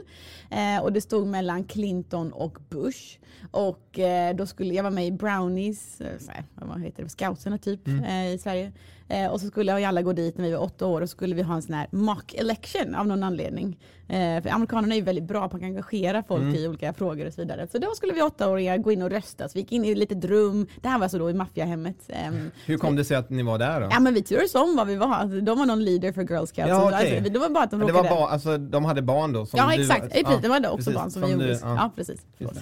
[0.50, 3.18] Eh, och det stod mellan Clinton och Bush.
[3.52, 7.58] Och eh, då skulle jag vara med i Brownies, eh, så vad heter det, scouterna
[7.58, 8.06] typ Mm.
[8.34, 8.72] i Sverige.
[9.10, 11.12] Eh, och så skulle vi alla gå dit när vi var åtta år och så
[11.16, 13.80] skulle vi ha en sån här mock election av någon anledning.
[14.08, 16.56] Eh, för amerikanerna är ju väldigt bra på att engagera folk Mm.
[16.56, 17.68] i olika frågor och så vidare.
[17.72, 19.50] Så då skulle vi åttaåringar gå in och rösta.
[19.50, 20.68] Så vi gick in i ett litet rum.
[20.82, 21.96] Det här var så då i maffiahemmet.
[22.10, 23.88] Ehm, Hur kom det sig att ni var där då?
[23.92, 25.08] Ja men vi turades om vad vi var.
[25.14, 26.70] Alltså, de var någon leader för Girl Scouts.
[26.70, 27.16] Ja, okej.
[27.18, 28.16] alltså, det var bara att de det var råkade...
[28.16, 29.46] ba, alltså, de hade barn då?
[29.46, 31.60] Som Ja du, exakt, ja, det var det också precis, barn som, vi du- gjorde.
[31.62, 31.76] ja.
[31.76, 31.92] ja.
[31.96, 32.22] precis.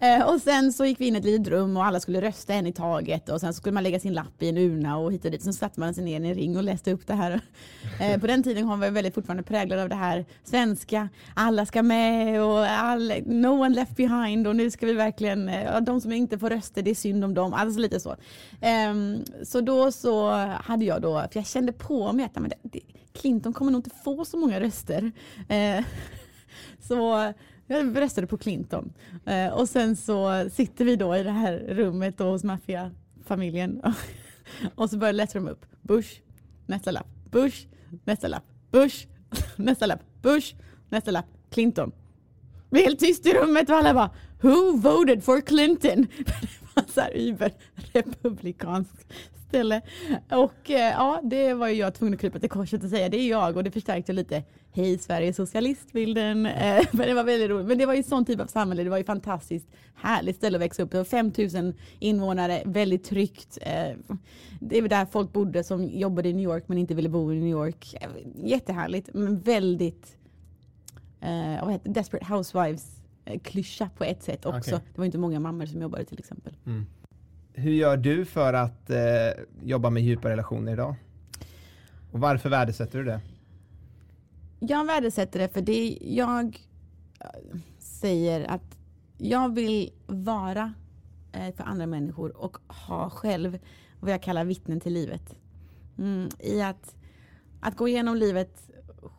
[0.00, 2.54] Eh, och sen så gick vi in i ett litet rum och alla skulle rösta
[2.54, 5.12] en i taget och sen så skulle man lägga sin lapp i en urna och
[5.12, 5.42] hit och dit.
[5.42, 7.40] Sen satte man sig ner i en ring och läste upp det här.
[8.00, 11.82] Eh, på den tiden var jag väldigt fortfarande präglad av det här svenska, alla ska
[11.82, 16.12] med och all, no one left behind och nu ska vi verkligen, eh, de som
[16.12, 18.16] inte får röster det är synd om dem, alltså lite så.
[18.60, 22.80] Ehm, så då så hade jag då, för jag kände på mig att men det,
[23.12, 25.12] Clinton kommer nog inte få så många röster.
[25.48, 25.84] Eh,
[26.88, 27.32] så
[27.66, 28.92] jag röstade på Clinton.
[29.52, 33.82] Och sen så sitter vi då i det här rummet då hos maffiafamiljen.
[34.74, 35.66] och så bara läsa de upp.
[35.82, 36.08] Bush,
[36.66, 37.06] nästa lapp.
[37.30, 37.66] Bush,
[38.04, 38.44] nästa lapp.
[38.70, 39.06] Bush,
[39.56, 40.00] nästa lapp.
[40.22, 40.54] Bush,
[40.88, 41.26] nästa lapp.
[41.50, 41.90] Clinton.
[41.90, 46.06] Det blev helt tyst i rummet och alla bara Who voted for Clinton?
[46.18, 49.06] det var så här überrepublikansk
[49.54, 49.80] ställe.
[50.30, 53.20] Och eh, ja, det var ju jag tvungen att krypa till korset och säga det
[53.20, 56.46] är jag och det förstärkte lite Hej Sverige socialistbilden.
[56.64, 57.66] Eh, men det var väldigt roligt.
[57.66, 58.84] Men det var ju sån typ av samhälle.
[58.84, 60.94] Det var ju fantastiskt härligt ställe att växa upp.
[60.94, 63.58] Var 5000 invånare, väldigt tryggt.
[63.60, 63.96] Eh,
[64.60, 67.40] det var där folk bodde som jobbade i New York men inte ville bo i
[67.40, 67.94] New York.
[68.00, 68.08] Eh,
[68.44, 70.16] Jättehärligt men väldigt
[71.62, 71.90] vad heter?
[71.90, 73.02] Desperate Housewives
[73.42, 74.76] klyscha på ett sätt också.
[74.76, 74.88] Okej.
[74.94, 76.56] Det var inte många mammor som jobbade till exempel.
[77.56, 80.94] Hur gör du för att eh, jobba med djupa relationer idag?
[82.12, 83.20] Och varför värdesätter du det?
[84.60, 86.60] Jag värdesätter det för det jag
[87.20, 88.78] eh, säger att
[89.18, 90.74] jag vill vara
[91.32, 93.58] eh, för andra människor och ha själv
[94.00, 95.36] vad jag kallar vittnen till livet.
[95.98, 96.96] Mm, I att,
[97.60, 98.70] att gå igenom livet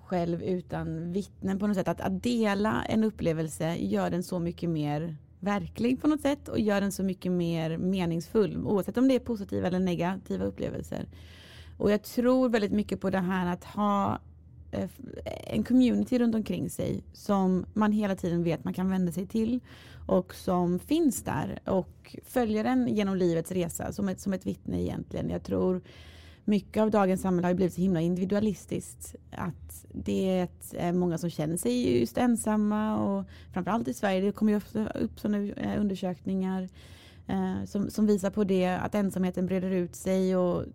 [0.05, 1.87] själv utan vittnen på något sätt.
[1.87, 6.59] Att, att dela en upplevelse gör den så mycket mer verklig på något sätt och
[6.59, 11.07] gör den så mycket mer meningsfull oavsett om det är positiva eller negativa upplevelser.
[11.77, 14.19] Och jag tror väldigt mycket på det här att ha
[14.71, 14.89] eh,
[15.47, 19.59] en community runt omkring sig som man hela tiden vet man kan vända sig till
[20.07, 24.81] och som finns där och följer en genom livets resa som ett, som ett vittne
[24.81, 25.29] egentligen.
[25.29, 25.81] Jag tror
[26.45, 29.15] mycket av dagens samhälle har blivit så himla individualistiskt.
[29.31, 34.51] Att det är många som känner sig just ensamma och framförallt i Sverige, det kommer
[34.51, 36.69] ju ofta upp sådana eh, undersökningar
[37.27, 40.65] eh, som, som visar på det, att ensamheten breder ut sig och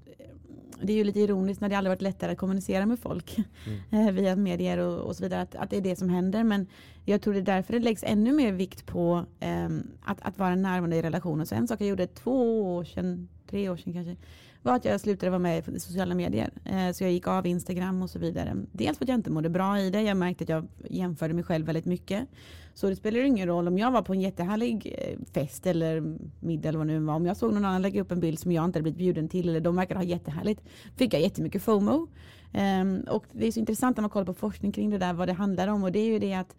[0.82, 3.80] det är ju lite ironiskt när det aldrig varit lättare att kommunicera med folk mm.
[4.08, 6.44] Eh, via medier och, och, så vidare, att, att det är det som händer.
[6.44, 6.66] Men
[7.04, 9.68] jag tror det är därför det läggs ännu mer vikt på eh,
[10.02, 11.46] att, att vara närvarande i relationen.
[11.46, 14.16] Så en sak jag gjorde två år sedan, tre år sedan kanske,
[14.62, 16.50] var att jag slutade vara med i sociala medier.
[16.64, 18.56] Eh, så jag gick av Instagram och så vidare.
[18.72, 20.02] Dels för att jag inte mådde bra i det.
[20.02, 22.28] Jag märkte att jag jämförde mig själv väldigt mycket.
[22.74, 26.68] Så det spelar ingen roll om jag var på en jättehärlig eh, fest eller middag
[26.68, 27.14] eller vad det nu var.
[27.14, 29.28] Om jag såg någon annan lägga upp en bild som jag inte hade blivit bjuden
[29.28, 30.60] till eller de verkade ha jättehärligt.
[30.96, 32.08] Fick jag jättemycket FOMO.
[32.52, 35.28] Ehm, och det är så intressant när man kollar på forskning kring det där vad
[35.28, 36.56] det handlar om och det är ju det att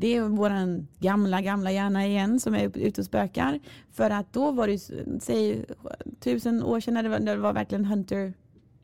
[0.00, 3.60] det är våran gamla, gamla hjärna igen som är ute och spökar.
[3.92, 4.78] För att då var det,
[5.22, 5.64] säg
[6.20, 8.34] tusen år sedan när det var, när det var verkligen hunter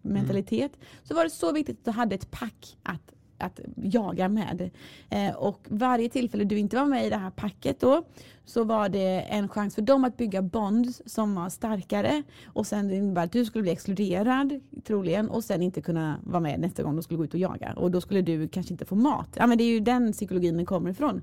[0.03, 0.77] mentalitet.
[0.77, 0.87] Mm.
[1.05, 4.71] Så var det så viktigt att du hade ett pack att att jaga med.
[5.11, 8.03] Eh, och varje tillfälle du inte var med i det här packet då
[8.45, 12.91] så var det en chans för dem att bygga bonds som var starkare och sen
[12.91, 16.97] innebär att du skulle bli exkluderad troligen och sen inte kunna vara med nästa gång
[16.97, 19.29] de skulle gå ut och jaga och då skulle du kanske inte få mat.
[19.37, 21.23] Ja men det är ju den psykologin den kommer ifrån.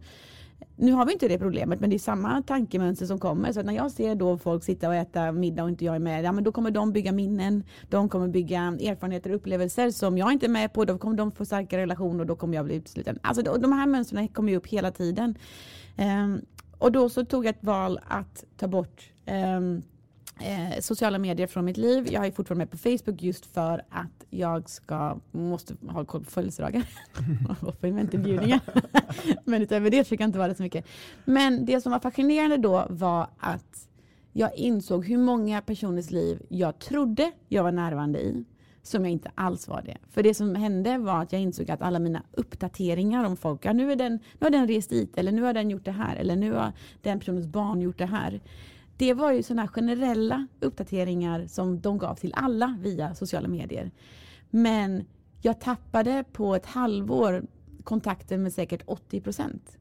[0.75, 3.51] Nu har vi inte det problemet men det är samma tankemönster som kommer.
[3.51, 6.23] Så när jag ser då folk sitta och äta middag och inte jag är med,
[6.23, 10.31] ja, men då kommer de bygga minnen, de kommer bygga erfarenheter och upplevelser som jag
[10.31, 10.85] inte är med på.
[10.85, 13.19] Då kommer de få starka relationer och då kommer jag bli utesluten.
[13.21, 15.37] Alltså de här mönstren kommer ju upp hela tiden.
[15.97, 16.41] Um,
[16.77, 19.11] och då så tog jag ett val att ta bort
[19.57, 19.81] um,
[20.43, 22.07] eh, sociala medier från mitt liv.
[22.11, 26.31] Jag är fortfarande med på Facebook just för att jag ska, måste ha koll på
[26.31, 26.83] födelsedagar
[27.61, 28.59] och få inventinbjudningar.
[29.45, 30.85] Men utöver det försöker jag inte vara så mycket.
[31.25, 33.87] Men det som var fascinerande då var att
[34.33, 38.45] jag insåg hur många personers liv jag trodde jag var närvarande i
[38.83, 39.97] som jag inte alls var det.
[40.09, 43.73] För det som hände var att jag insåg att alla mina uppdateringar om folk, ja,
[43.73, 46.15] nu, är den, nu har den rest dit eller nu har den gjort det här
[46.15, 48.41] eller nu har den personens barn gjort det här
[48.97, 53.91] det var ju sådana generella uppdateringar som de gav till alla via sociala medier.
[54.49, 55.05] Men
[55.41, 57.43] jag tappade på ett halvår
[57.83, 59.77] kontakten med säkert 80 procent.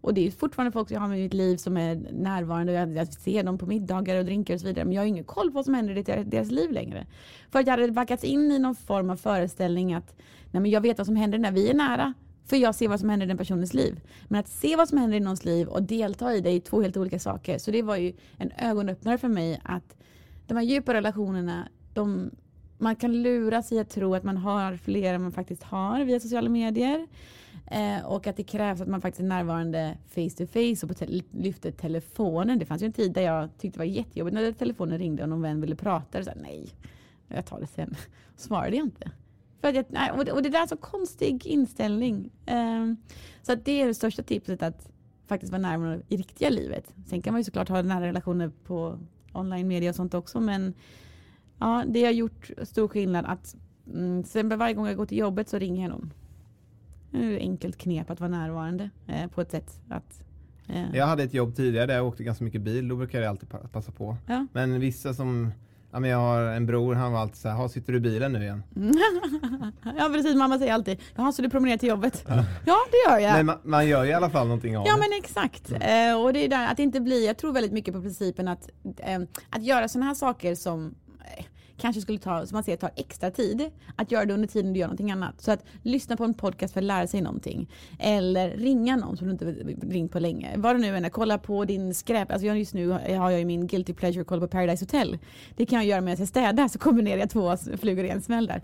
[0.00, 3.12] Och det är fortfarande folk jag har i mitt liv som är närvarande och jag,
[3.12, 4.84] ser dem på middagar och drinkar och så vidare.
[4.84, 7.06] Men jag har ingen koll på vad som händer i deras, deras liv längre.
[7.50, 10.16] För att jag hade backats in i någon form av föreställning att
[10.50, 12.14] nej men jag vet vad som händer när vi är nära.
[12.46, 14.00] För jag ser vad som händer i den personens liv.
[14.28, 16.82] Men att se vad som händer i någons liv och delta i det är två
[16.82, 17.58] helt olika saker.
[17.58, 19.96] Så det var ju en ögonöppnare för mig att
[20.46, 22.30] de här djupa relationerna, de,
[22.78, 26.20] man kan lura sig att tro att man har fler än man faktiskt har via
[26.20, 27.06] sociala medier.
[27.70, 30.94] Eh, och att det krävs att man faktiskt är närvarande face to face och på
[30.94, 32.58] te lyfter telefonen.
[32.58, 35.28] Det fanns ju en tid där jag tyckte det var jättejobbigt när telefonen ringde och
[35.28, 36.18] någon vän ville prata.
[36.18, 36.68] Och så här, nej,
[37.28, 37.96] jag tar det sen.
[38.36, 39.10] Svarade jag inte.
[39.60, 42.30] För att nej, och, det, och det där är så konstig inställning.
[42.46, 42.96] Um,
[43.42, 44.88] så att det är det största tipset att
[45.26, 46.94] faktiskt vara närmare i riktiga livet.
[47.06, 48.98] Sen kan man ju såklart ha nära relationer på
[49.32, 50.74] online media och sånt också men
[51.58, 53.56] ja, det har gjort stor skillnad att
[53.92, 56.12] mm, sen varje gång jag går till jobbet så ringer jag någon.
[57.10, 60.22] Det är ett enkelt knep att vara närvarande eh, på ett sätt att
[60.68, 60.94] eh.
[60.94, 63.48] Jag hade ett jobb tidigare där jag åkte ganska mycket bil, då brukade jag alltid
[63.72, 64.16] passa på.
[64.26, 64.46] Ja.
[64.52, 65.52] Men vissa som
[65.92, 68.32] Ja, men jag har en bror, han var alltid så här, sitter du i bilen
[68.32, 68.62] nu igen?
[69.98, 72.24] ja precis, mamma säger alltid, jaha så du promenerar till jobbet?
[72.28, 73.32] Ja, ja det gör jag.
[73.32, 75.00] Men man, man, gör ju i alla fall någonting av ja, det.
[75.00, 75.70] Ja men exakt.
[75.70, 76.12] Mm.
[76.12, 78.68] Eh, och det är där att inte bli, jag tror väldigt mycket på principen att,
[78.98, 79.20] eh,
[79.50, 80.94] att göra sådana här saker som
[81.36, 81.44] eh,
[81.76, 84.80] kanske skulle ta, som man ser tar extra tid, att göra det under tiden du
[84.80, 85.40] gör någonting annat.
[85.40, 87.70] Så att lyssna på en podcast för att lära sig någonting.
[87.98, 89.44] Eller ringa någon som du inte
[89.86, 90.54] ringt på länge.
[90.56, 92.32] Vad det nu än är, kolla på din skräp.
[92.32, 95.18] Alltså just nu har jag ju min guilty pleasure kolla på Paradise Hotel.
[95.56, 98.46] Det kan jag göra medan jag städar så kombinerar jag två flugor i en smäll
[98.46, 98.62] där.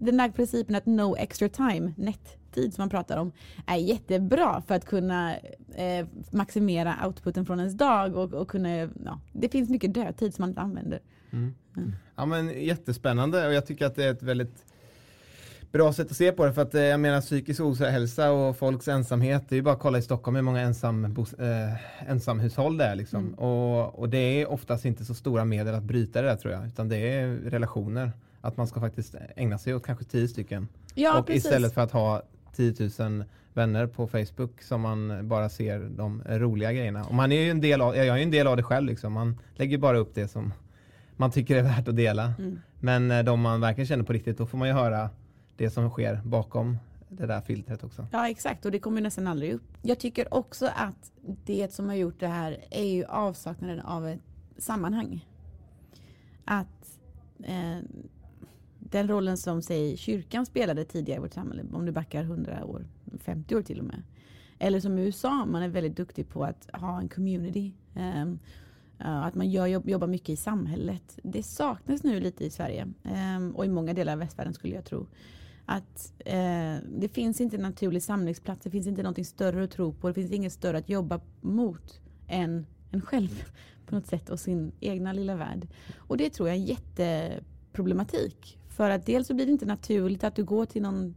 [0.00, 3.32] Den där principen att no extra time, net tid som man pratar om
[3.66, 5.36] är jättebra för att kunna
[5.74, 10.42] eh, maximera outputen från ens dag och, och kunna, ja, det finns mycket dödtid som
[10.42, 11.00] man inte använder.
[11.32, 11.54] Mm.
[11.76, 11.92] Mm.
[12.16, 14.64] Ja men jättespännande och jag tycker att det är ett väldigt
[15.72, 18.88] bra sätt att se på det för att eh, jag menar psykisk ohälsa och folks
[18.88, 22.84] ensamhet, det är ju bara att kolla i Stockholm hur många ensam, eh, ensamhushåll det
[22.84, 23.20] är liksom.
[23.20, 23.34] Mm.
[23.34, 26.66] Och, och det är oftast inte så stora medel att bryta det där tror jag,
[26.66, 28.12] utan det är relationer.
[28.40, 30.68] Att man ska faktiskt ägna sig åt kanske tio stycken.
[30.94, 31.44] Ja, och precis.
[31.44, 32.22] istället för att ha
[32.56, 33.24] 10 000
[33.54, 37.04] vänner på Facebook som man bara ser de roliga grejerna.
[37.04, 38.86] Och man är ju en del av, jag är ju en del av det själv
[38.86, 39.12] liksom.
[39.12, 40.52] Man lägger bara upp det som
[41.16, 42.34] man tycker är värt att dela.
[42.38, 42.60] Mm.
[42.80, 45.10] Men eh, de man verkligen känner på riktigt, då får man ju höra
[45.56, 48.06] det som sker bakom det där filtret också.
[48.12, 49.62] Ja exakt och det kommer nästan aldrig upp.
[49.82, 51.12] Jag tycker också att
[51.44, 54.20] det som har gjort det här är ju avsaknaden av ett
[54.58, 55.26] sammanhang.
[56.44, 56.98] Att
[57.44, 57.78] eh,
[58.78, 62.86] den rollen som säg, kyrkan spelade tidigare i vårt samhälle, om du backar 100 år,
[63.20, 64.02] 50 år till och med.
[64.58, 67.72] Eller som i USA, man är väldigt duktig på att ha en community.
[67.94, 68.38] Um,
[68.98, 71.18] att man gör, jobbar mycket i samhället.
[71.22, 74.84] Det saknas nu lite i Sverige ehm, och i många delar av västvärlden skulle jag
[74.84, 75.06] tro.
[75.66, 79.92] Att eh, det finns inte en naturlig samlingsplats, det finns inte någonting större att tro
[79.92, 83.44] på, det finns inget större att jobba mot än en själv
[83.86, 85.68] på något sätt och sin egna lilla värld.
[85.96, 90.24] Och det tror jag är en jätteproblematik för att dels så blir det inte naturligt
[90.24, 91.14] att du går till någon,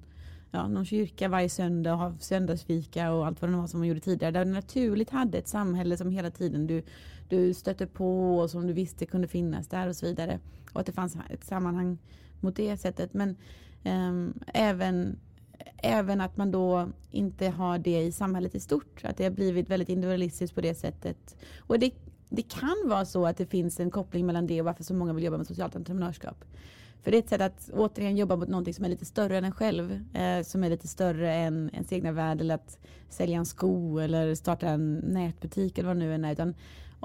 [0.51, 3.87] ja, någon kyrka varje söndag och har söndagsfika och allt vad det var som man
[3.87, 4.31] gjorde tidigare.
[4.31, 6.83] Där du naturligt hade ett samhälle som hela tiden du,
[7.29, 10.39] du stötte på och som du visste kunde finnas där och så vidare.
[10.73, 11.97] Och att det fanns ett sammanhang
[12.39, 13.13] mot det sättet.
[13.13, 13.35] Men
[13.85, 15.17] um, även
[15.77, 19.01] Även att man då inte har det i samhället i stort.
[19.03, 21.35] Att det har blivit väldigt individualistiskt på det sättet.
[21.59, 21.91] Och det,
[22.29, 25.13] det kan vara så att det finns en koppling mellan det och varför så många
[25.13, 26.45] vill jobba med socialt entreprenörskap.
[27.03, 29.45] För det är ett sätt att återigen jobba mot någonting som är lite större än
[29.45, 30.05] en själv.
[30.13, 32.77] Eh, som är lite större än ens egna värld eller att
[33.09, 36.31] sälja en sko eller starta en nätbutik eller vad det nu än är.
[36.31, 36.53] Utan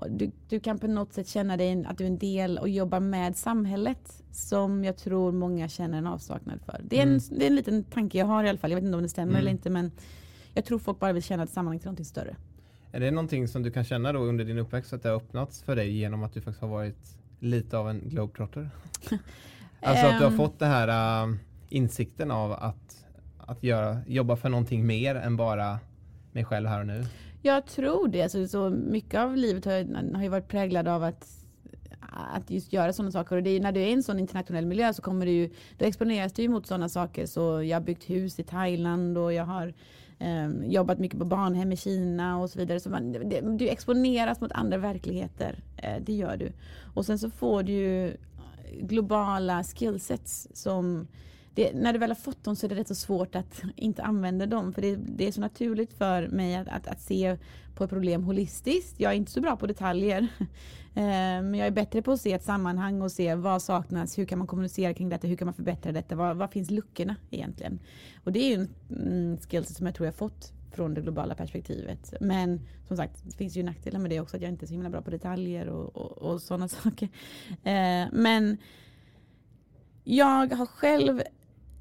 [0.08, 3.00] du, du kan på något sätt känna dig att du är en del och jobba
[3.00, 6.80] med samhället som jag tror många känner en avsaknad för.
[6.84, 7.20] Det är en, mm.
[7.30, 8.70] det är en liten tanke jag har i alla fall.
[8.70, 9.40] Jag vet inte om det stämmer mm.
[9.40, 9.92] eller inte men
[10.54, 12.36] jag tror folk bara vill känna ett sammanhang till någonting större.
[12.92, 15.62] Är det någonting som du kan känna då under din uppväxt att det har öppnats
[15.62, 18.70] för dig genom att du faktiskt har varit lite av en globetrotter?
[19.86, 20.36] Alltså att du har ehm.
[20.36, 21.34] fått den här uh,
[21.68, 23.04] insikten av att,
[23.38, 25.78] att göra, jobba för någonting mer än bara
[26.32, 27.04] mig själv här och nu.
[27.46, 28.22] Jag tror det.
[28.22, 31.44] Alltså, så mycket av livet har, har ju varit präglad av att
[32.16, 33.36] att just göra sådana saker.
[33.36, 35.50] Och det är, när du är i en sån internationell miljö så kommer du ju,
[35.78, 37.26] då exponeras du ju mot sådana saker.
[37.26, 39.74] Så jag har byggt hus i Thailand och jag har
[40.18, 42.80] eh, jobbat mycket på barnhem i Kina och så vidare.
[42.80, 45.62] Så man, det, du exponeras mot andra verkligheter.
[45.76, 46.52] Eh, det gör du.
[46.94, 48.16] Och sen så får du ju
[48.80, 51.06] globala skillsets som
[51.54, 54.02] det, när du väl har fått dem så är det rätt så svårt att inte
[54.02, 54.72] använda dem.
[54.72, 57.36] För det, det är så naturligt för mig att, att, att, se
[57.74, 59.00] på ett problem holistiskt.
[59.00, 60.28] Jag är inte så bra på detaljer.
[60.96, 61.02] Eh,
[61.42, 64.38] men jag är bättre på att se ett sammanhang och se vad saknas, hur kan
[64.38, 67.78] man kommunicera kring detta, hur kan man förbättra detta, vad, vad finns luckorna egentligen?
[68.24, 71.34] Och det är ju en mm, skill som jag tror jag fått från det globala
[71.34, 72.14] perspektivet.
[72.20, 74.72] Men som sagt, det finns ju nackdelar med det också, att jag inte är så
[74.72, 77.08] himla bra på detaljer och, och, och sådana saker.
[77.62, 78.58] Eh, men
[80.04, 81.22] jag har själv,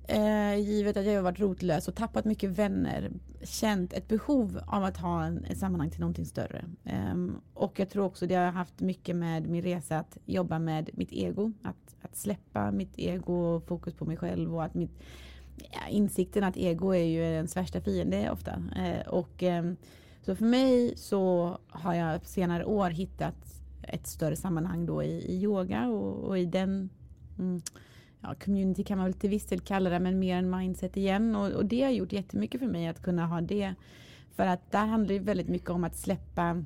[0.08, 3.12] eh, givet att jag har varit rotlös och tappat mycket vänner,
[3.44, 6.66] känt ett behov av att ha en, ett sammanhang till någonting större.
[6.84, 7.16] Eh,
[7.54, 11.12] och jag tror också det har haft mycket med min resa att jobba med mitt
[11.12, 11.52] ego.
[11.62, 15.00] Att, att släppa mitt ego och fokus på mig själv och att mitt
[15.58, 18.63] ja, insikten att ego är ju ens värsta fiende ofta.
[18.76, 19.74] Eh, och, eh,
[20.22, 25.10] så för mig så har jag på senare år hittat ett större sammanhang då i,
[25.10, 26.89] i yoga och, och i den
[27.39, 27.62] mm,
[28.24, 31.36] ja, community kan man väl till viss del kalla det, men mer en mindset igen.
[31.36, 33.74] Och, och, det har gjort jättemycket för mig att kunna ha det.
[34.36, 36.64] För att där handlar det väldigt mycket om att släppa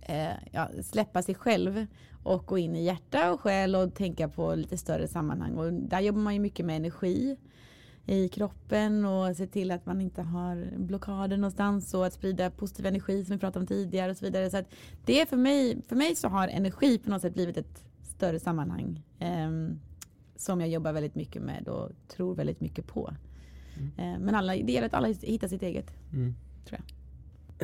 [0.00, 1.86] eh, ja, släppa sig själv
[2.22, 5.58] och gå in i hjärta och själ och tänka på lite större sammanhang.
[5.58, 7.36] Och där jobbar man ju mycket med energi
[8.06, 12.86] i kroppen och se till att man inte har blockader någonstans och att sprida positiv
[12.86, 14.50] energi som vi pratade om tidigare och så vidare.
[14.50, 17.56] Så att det är för mig, för mig så har energi på något sätt blivit
[17.56, 19.50] ett större sammanhang eh,
[20.40, 23.14] som jag jobbar väldigt mycket med och tror väldigt mycket på.
[23.76, 24.14] Mm.
[24.14, 26.34] Eh, men alla, det gäller att alla hittar sitt eget, mm.
[26.64, 26.96] tror jag.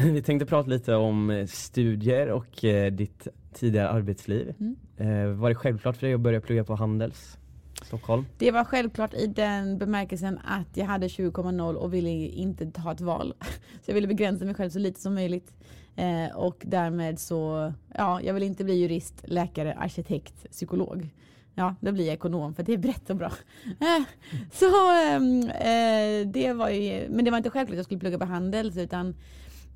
[0.14, 4.54] Vi tänkte prata lite om eh, studier och eh, ditt tidigare arbetsliv.
[4.60, 4.76] Mm.
[4.96, 7.38] Eh, var det självklart för dig att börja plugga på Handels?
[7.82, 8.26] Stockholm?
[8.38, 13.00] Det var självklart i den bemärkelsen att jag hade 20,0 och ville inte ta ett
[13.00, 13.34] val.
[13.82, 15.54] Så jag ville begränsa mig själv så lite som möjligt.
[15.96, 21.10] Eh, och därmed så, ja, jag vill inte bli jurist, läkare, arkitekt, psykolog.
[21.58, 23.32] Ja, då blir jag ekonom för det är brett och bra.
[23.64, 24.04] Eh,
[24.52, 28.18] så ehm, eh, det var ju, men det var inte självklart att jag skulle plugga
[28.18, 29.14] på Handels utan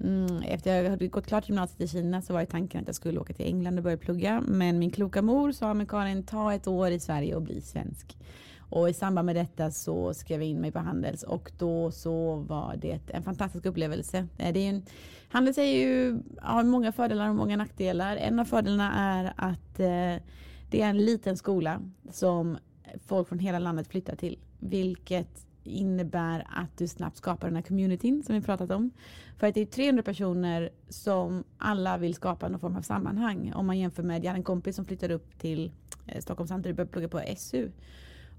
[0.04, 3.20] Mm, efter jag hade gått klart gymnasiet i Kina så var tanken att jag skulle
[3.20, 4.42] åka till England och börja plugga.
[4.46, 8.16] Men min kloka mor sa, men Karin ta ett år i Sverige och bli svensk.
[8.58, 12.36] Och i samband med detta så skrev jag in mig på Handels och då så
[12.36, 14.26] var det en fantastisk upplevelse.
[14.38, 14.82] Eh, det är en,
[15.28, 18.16] Handels är ju, har många fördelar och många nackdelar.
[18.16, 20.22] En av fördelarna är att eh,
[20.70, 21.80] det är en liten skola
[22.10, 22.58] som
[23.06, 24.38] folk från hela landet flyttar till.
[24.58, 28.90] Vilket innebär att du snabbt skapar den här communityn som vi pratat om.
[29.38, 33.52] För att det är 300 personer som alla vill skapa någon form av sammanhang.
[33.54, 35.72] Om man jämför med, jag hade en kompis som flyttade upp till
[36.06, 37.70] eh, Stockholm samtidigt började plugga på SU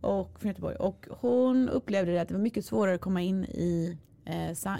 [0.01, 0.75] och från Göteborg.
[0.75, 3.97] Och hon upplevde det att det var mycket svårare att komma in i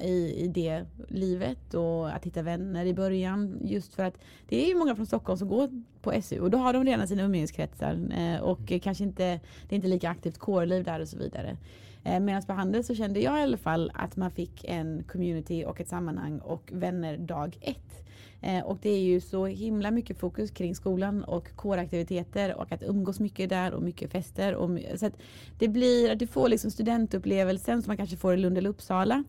[0.01, 3.58] i, i det livet och att hitta vänner i början.
[3.63, 4.17] Just för att
[4.49, 5.69] det är ju många från Stockholm som går
[6.01, 9.23] på SU och då har de redan sina umgängeskretsar eh, och kanske inte,
[9.69, 11.58] det är inte lika aktivt kårliv där och så vidare.
[12.04, 15.65] Eh, Medan på Handel så kände jag i alla fall att man fick en community
[15.65, 18.08] och ett sammanhang och vänner dag ett.
[18.41, 22.84] Eh, och det är ju så himla mycket fokus kring skolan och kåraktiviteter och att
[22.84, 24.56] umgås mycket där och mycket fester.
[24.56, 25.17] Och, så att
[25.60, 29.23] det blir att du får liksom studentupplevelsen som man kanske får i Lund eller Uppsala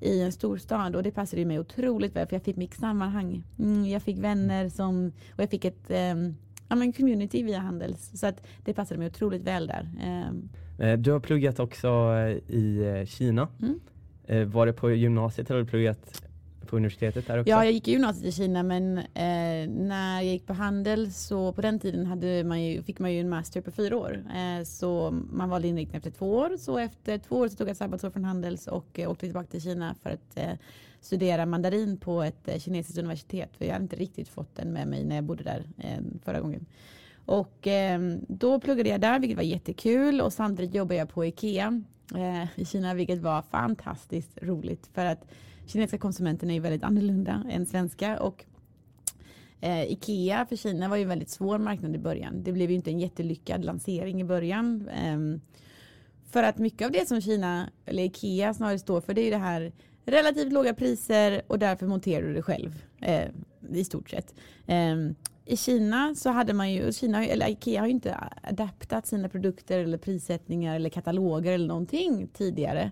[0.00, 3.42] i en storstad och det passade ju mig otroligt väl för jag fick mitt sammanhang.
[3.58, 6.36] Mm, jag fick vänner som, och jag fick ett um,
[6.68, 9.88] ja, men community via Handels så att det passade mig otroligt väl där.
[10.28, 10.48] Um,
[11.02, 11.88] du har pluggat också
[12.48, 13.48] i Kina.
[13.62, 14.50] Mm.
[14.50, 16.22] Var det på gymnasiet eller har du pluggat
[16.72, 17.50] på universitetet där också?
[17.50, 21.52] Ja, jag gick i gymnasiet i Kina men eh, när jag gick på handel så
[21.52, 24.24] på den tiden hade man ju, fick man ju en master på fyra år.
[24.34, 26.56] Eh, så man valde inriktning efter två år.
[26.58, 29.46] Så efter två år så tog jag ett sabbatsår från Handels och eh, åkte tillbaka
[29.46, 30.52] till Kina för att eh,
[31.00, 33.50] studera mandarin på ett eh, kinesiskt universitet.
[33.58, 36.40] För jag hade inte riktigt fått den med mig när jag bodde där eh, förra
[36.40, 36.66] gången.
[37.26, 41.82] Och ehm, då pluggade jag där vilket var jättekul och samtidigt jobbade jag på IKEA
[42.14, 45.24] eh, i Kina vilket var fantastiskt roligt för att
[45.66, 48.44] kinesiska konsumenten är ju väldigt annorlunda än svenska och
[49.60, 52.42] eh, Ikea för Kina var ju en väldigt svår marknad i början.
[52.42, 54.88] Det blev ju inte en jättelyckad lansering i början.
[54.88, 55.40] Eh,
[56.30, 59.30] för att mycket av det som Kina, eller Ikea snarare står för, det är ju
[59.30, 59.72] det här
[60.04, 63.28] relativt låga priser och därför monterar du det själv eh,
[63.72, 64.34] i stort sett.
[64.66, 64.96] Eh,
[65.44, 69.78] I Kina så hade man ju, Kina, eller Ikea har ju inte adaptat sina produkter
[69.78, 72.90] eller prissättningar eller kataloger eller någonting tidigare.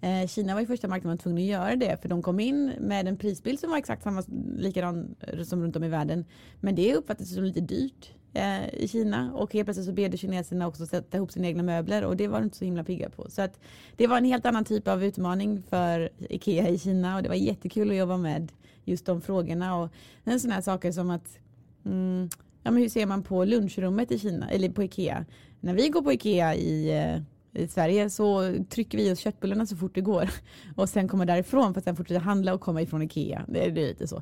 [0.00, 2.72] Eh, Kina var ju första marknaden var tvungna att göra det för de kom in
[2.80, 4.22] med en prisbild som var exakt samma
[4.56, 6.24] likadan eh, som runt om i världen.
[6.60, 10.66] Men det uppfattades som lite dyrt eh, i Kina och helt plötsligt så bad kineserna
[10.66, 13.30] också sätta ihop sina egna möbler och det var de inte så himla pigga på.
[13.30, 13.60] Så att
[13.96, 17.36] det var en helt annan typ av utmaning för Ikea i Kina och det var
[17.36, 18.52] jättekul att jobba med
[18.84, 19.88] just de frågorna och
[20.24, 21.38] en sån här saker som att
[21.84, 22.28] mm,
[22.62, 25.24] ja, men hur ser man på lunchrummet i Kina eller på Ikea?
[25.60, 27.22] När vi går på Ikea i eh,
[27.54, 30.30] i Sverige så trycker vi oss köttbullarna så fort det går
[30.76, 33.44] och sen kommer därifrån för att sen fortsätta handla och komma ifrån Ikea.
[33.48, 34.16] Det är, det är lite så.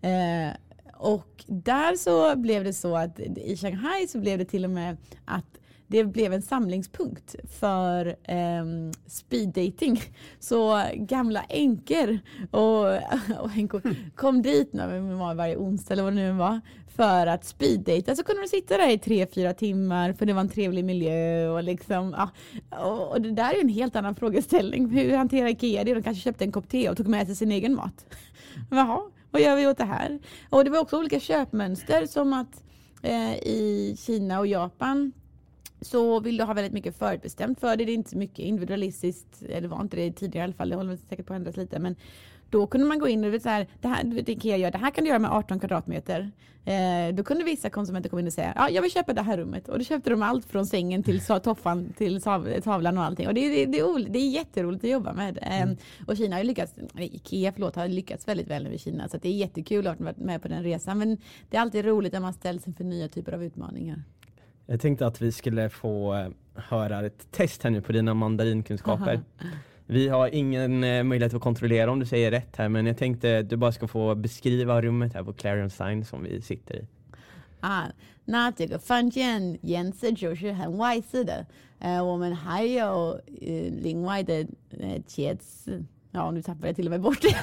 [0.00, 0.50] Eh,
[0.94, 4.96] och där så blev det så att i Shanghai så blev det till och med
[5.24, 8.64] att det blev en samlingspunkt för eh,
[9.06, 10.02] speed dating.
[10.40, 12.18] Så gamla änkor
[12.50, 12.86] och,
[13.40, 13.82] och änkor
[14.14, 16.60] kom dit när var varje onsdag eller vad det nu var
[16.98, 20.40] för att speeddejta så kunde de sitta där i tre, fyra timmar för det var
[20.40, 22.30] en trevlig miljö och liksom ja,
[22.88, 24.90] och det där är en helt annan frågeställning.
[24.90, 25.94] Hur hanterar Ikea det?
[25.94, 28.06] De kanske köpte en kopp te och tog med sig sin egen mat.
[28.70, 30.18] Jaha, vad gör vi åt det här?
[30.50, 32.62] Och det var också olika köpmönster som att
[33.02, 35.12] eh, i Kina och Japan
[35.80, 37.84] så vill du ha väldigt mycket förutbestämt för det.
[37.84, 40.76] Det är inte så mycket individualistiskt, eller var inte det tidigare i alla fall, det
[40.76, 41.78] håller säkert på att ändras lite.
[41.78, 41.96] Men
[42.50, 44.78] då kunde man gå in och så här, det här, det kan jag göra, det
[44.78, 46.30] här kan du göra med 18 kvadratmeter.
[46.64, 49.36] Eh, då kunde vissa konsumenter komma in och säga, ja jag vill köpa det här
[49.36, 49.68] rummet.
[49.68, 52.22] Och då köpte de allt från sängen till toffan till
[52.62, 53.28] tavlan och allting.
[53.28, 55.38] Och det, det, det, är, det är jätteroligt att jobba med.
[55.42, 55.76] Eh, mm.
[56.06, 59.08] Och Kina har lyckats, Ikea förlåt, har lyckats väldigt väl nu i Kina.
[59.08, 60.98] Så det är jättekul att ha varit med på den resan.
[60.98, 61.18] Men
[61.50, 64.02] det är alltid roligt när man ställs inför nya typer av utmaningar.
[64.67, 69.19] Jag tänkte att vi skulle få eh, höra ett test här nu på dina mandarinkunskaper.
[69.85, 73.39] Vi har ingen eh, möjlighet att kontrollera om du säger rätt här men jag tänkte
[73.39, 76.87] att du bara ska få beskriva rummet här på Clarion Sign som vi sitter i.
[77.59, 77.89] 啊，
[78.25, 81.45] 那这个房间颜色就是很外色的，
[81.79, 83.11] 呃，我们还有
[83.41, 84.45] 呃另外的
[84.79, 85.81] 呃茄子。
[86.10, 87.36] Ja, nu tappade jag till och med bort det.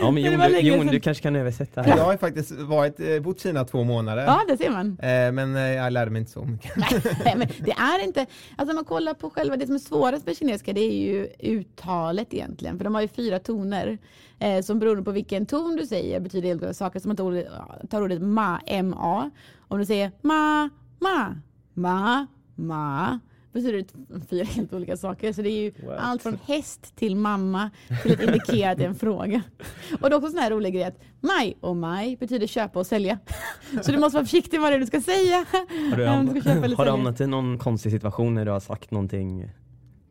[0.00, 1.88] ja, men Jon, du, Jon, du kanske kan översätta.
[1.88, 4.24] Jag har faktiskt varit, eh, bott i Kina två månader.
[4.24, 4.98] Ja, det ser man.
[4.98, 6.76] Eh, men eh, jag lärde mig inte så mycket.
[7.24, 10.26] Nej, men det är inte, alltså om man kollar på själva, det som är svårast
[10.26, 12.78] med kinesiska det är ju uttalet egentligen.
[12.78, 13.98] För de har ju fyra toner.
[14.38, 17.00] Eh, som beroende på vilken ton du säger betyder helt olika saker.
[17.00, 17.46] Som att du
[17.90, 19.30] tar ordet ma, ma.
[19.68, 21.34] Om du säger ma, ma,
[21.74, 23.18] ma, ma
[23.52, 25.32] betyder det fyra helt olika saker.
[25.32, 25.98] Så det är ju What?
[26.00, 27.70] allt från häst till mamma
[28.02, 29.42] till att indikera att det är en fråga.
[30.00, 32.78] Och det är också en sån här rolig grej att maj och maj betyder köpa
[32.78, 33.18] och sälja.
[33.82, 35.44] Så du måste vara försiktig med vad det är du ska säga.
[35.90, 38.90] Har du, Om du har du hamnat i någon konstig situation när du har sagt
[38.90, 39.50] någonting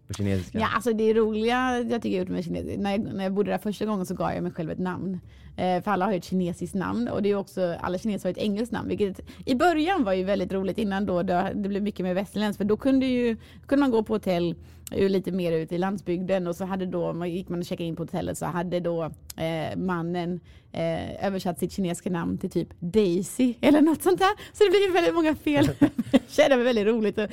[0.07, 0.59] på kinesiska?
[0.59, 3.51] Ja, alltså det roliga jag tycker jag gjort med kines- när jag, när jag bodde
[3.51, 5.19] där första gången så gav jag mig själv ett namn.
[5.59, 8.31] Eh, för alla har ju ett kinesiskt namn och det är också, alla kineser har
[8.31, 8.89] ett engelskt namn.
[8.89, 12.57] Vilket i början var ju väldigt roligt innan då det, det blev mycket mer västerländskt.
[12.57, 13.37] För då kunde, ju,
[13.67, 14.55] kunde man gå på hotell
[14.91, 17.87] ju lite mer ute i landsbygden och så hade då, man gick man och checkade
[17.87, 19.03] in på hotellet så hade då
[19.37, 20.39] eh, mannen
[20.71, 24.55] eh, översatt sitt kinesiska namn till typ Daisy eller något sånt där.
[24.57, 25.69] Så det blev väldigt många fel.
[26.27, 27.17] Kände mig väldigt roligt.
[27.17, 27.27] Eh,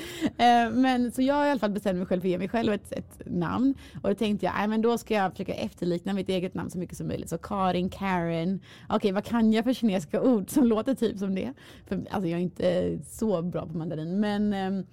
[0.72, 2.92] men så jag i alla fall bestämt mig själv för att ge mig själv ett,
[2.92, 3.74] ett namn.
[4.02, 6.78] Och då tänkte jag, nej men då ska jag försöka efterlikna mitt eget namn så
[6.78, 7.28] mycket som möjligt.
[7.28, 11.52] Så Karin, Karen, okej vad kan jag för kinesiska ord som låter typ som det?
[11.86, 14.84] För, alltså jag är inte så bra på mandarin men ehm,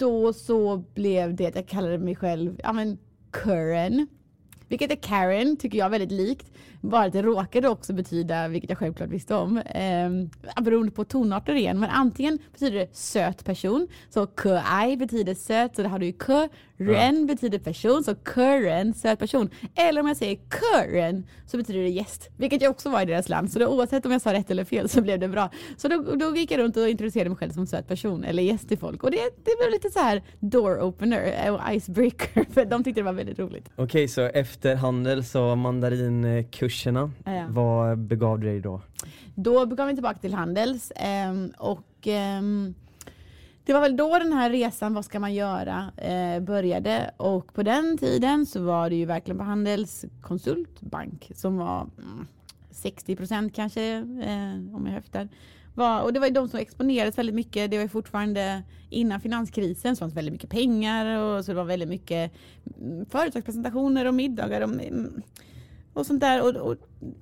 [0.00, 2.98] då så blev det att jag kallade mig själv, ja men
[3.30, 4.06] Karen.
[4.68, 6.52] Vilket är Karen, tycker jag väldigt likt.
[6.80, 10.10] Bara att det råkade också betyda, vilket jag självklart visste om, eh,
[10.62, 11.80] beroende på tonarter igen.
[11.80, 14.48] Men antingen betyder det söt person, så k
[14.98, 16.48] betyder söt, så det har du ju K.
[16.80, 19.50] Ren betyder person, så Karen, söt person.
[19.74, 23.28] Eller om jag säger Karen så betyder det gäst, vilket jag också var i deras
[23.28, 23.52] land.
[23.52, 25.50] Så då, oavsett om jag sa rätt eller fel så blev det bra.
[25.76, 28.68] Så då, då gick jag runt och introducerade mig själv som söt person eller gäst
[28.68, 29.02] till folk.
[29.04, 33.04] Och det, det blev lite så här door opener och icebreaker, för de tyckte det
[33.04, 33.68] var väldigt roligt.
[33.76, 37.46] Okej, så efter handels och mandarinkurserna, Ja.
[37.48, 38.80] vad begav du dig då?
[39.34, 42.74] Då kom vi tillbaka till Handels ehm, och ehm,
[43.70, 47.10] det var väl då den här resan, vad ska man göra, eh, började.
[47.16, 52.26] Och på den tiden så var det ju verkligen på Handelskonsult konsultbank som var mm,
[52.70, 55.28] 60 procent kanske, eh, om jag höftar.
[55.74, 57.70] Var, och det var ju de som exponerades väldigt mycket.
[57.70, 61.64] Det var ju fortfarande innan finanskrisen så fanns väldigt mycket pengar och så det var
[61.64, 62.32] väldigt mycket
[62.80, 65.22] mm, företagspresentationer och middagar och, mm,
[65.92, 66.42] och sånt där.
[66.42, 66.76] Och, och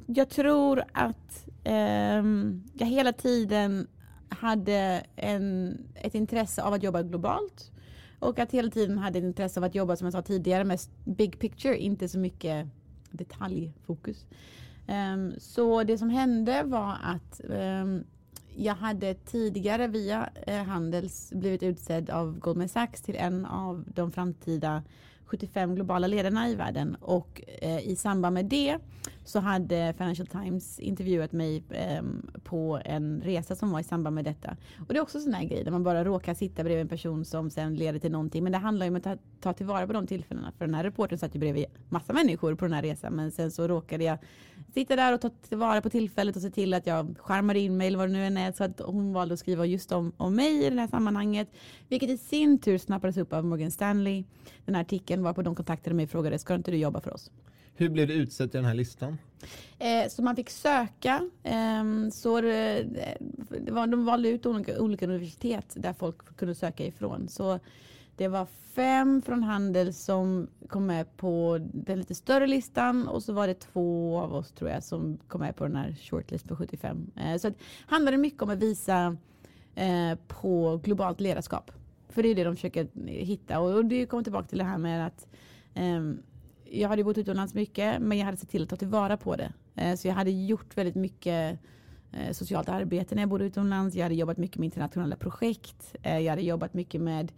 [0.07, 2.25] jag tror att eh,
[2.73, 3.87] jag hela tiden
[4.29, 7.71] hade en, ett intresse av att jobba globalt.
[8.19, 10.81] Och att hela tiden hade ett intresse av att jobba som jag sa tidigare med
[11.05, 12.67] big picture, inte så mycket
[13.11, 14.27] detaljfokus.
[14.89, 18.05] Um, så det som hände var att um,
[18.57, 24.13] jag hade tidigare via eh, Handels blivit utsedd av Goldman Sachs till en av de
[24.13, 24.83] framtida
[25.25, 28.79] 75 globala ledarna i världen och eh, i samband med det
[29.29, 32.03] så hade Financial Times intervjuat mig eh,
[32.45, 34.57] på en resa som var i samband med detta.
[34.79, 37.25] Och det är också sån här grej där man bara råkar sitta bredvid en person
[37.25, 38.43] som sen leder till någonting.
[38.43, 40.53] Men det handlar ju om att ta, ta tillvara på de tillfällena.
[40.59, 43.13] För den här reportern satt ju bredvid massa människor på den här resan.
[43.13, 44.19] Men sen så råkade jag
[44.75, 47.87] sitta där och ta tillvara på tillfället och se till att jag skärmade in mig
[47.87, 48.53] eller vad det nu än är.
[48.53, 51.49] Så att hon valde att skriva just om, om mig i det här sammanhanget.
[51.89, 54.25] Vilket i sin tur snappades upp av Morgan Stanley.
[54.65, 57.15] Den här artikeln var på de kontaktade mig och frågade, ska inte du jobba för
[57.15, 57.31] oss?
[57.79, 59.19] Hur blev du utsedd till den här listan?
[59.79, 61.31] Eh, så man fick söka.
[61.43, 63.27] Eh, så det, eh,
[63.61, 67.29] det var, de valde ut olika, olika universitet där folk kunde söka ifrån.
[67.29, 67.59] Så
[68.17, 73.33] det var fem från Handel som kom med på den lite större listan och så
[73.33, 76.57] var det två av oss tror jag som kom med på den här shortlist på
[76.57, 77.11] 75.
[77.17, 77.55] Eh, så det
[77.87, 79.17] handlade mycket om att visa
[79.75, 81.71] eh, på globalt ledarskap.
[82.09, 84.79] För det är det de försöker hitta och, och det kommer tillbaka till det här
[84.79, 85.27] med att
[85.75, 86.01] eh,
[86.71, 89.53] jag hade bott utomlands mycket men jag hade sett till att ta tillvara på det.
[89.75, 91.59] Eh, så jag hade gjort väldigt mycket
[92.13, 93.97] eh, socialt arbete när jag bodde utomlands.
[93.97, 95.97] Jag hade jobbat mycket med internationella projekt.
[96.03, 97.33] Eh, jag hade jobbat mycket med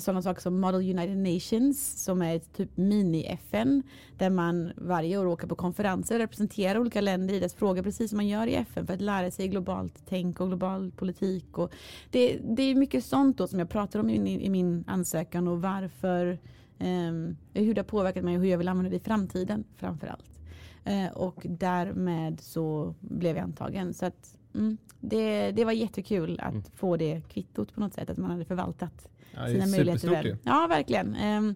[0.00, 3.82] sådana saker som Model United Nations som är ett typ mini-FN
[4.18, 8.10] där man varje år åker på konferenser och representerar olika länder i dess frågor precis
[8.10, 11.58] som man gör i FN för att lära sig globalt tänk och global politik.
[11.58, 11.72] Och
[12.10, 15.48] det, det är mycket sånt då som jag pratar om i min, i min ansökan
[15.48, 16.38] och varför
[16.82, 20.06] Ehm, hur det har påverkat mig och hur jag vill använda det i framtiden framför
[20.06, 20.38] allt.
[20.84, 23.94] Eh, och därmed så blev jag antagen.
[23.94, 26.62] Så att, mm, det, det var jättekul att Mm.
[26.74, 30.36] få det kvittot på något sätt, att man hade förvaltat Ja, sina möjligheter väl.
[30.42, 31.14] Ja, verkligen.
[31.14, 31.54] Ehm,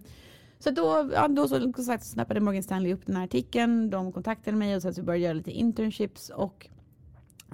[0.59, 3.89] så då, ja, då så, som sagt, snappade Morgan Stanley upp den här artikeln.
[3.89, 6.29] De kontaktade mig och så började jag göra lite internships.
[6.29, 6.67] Och,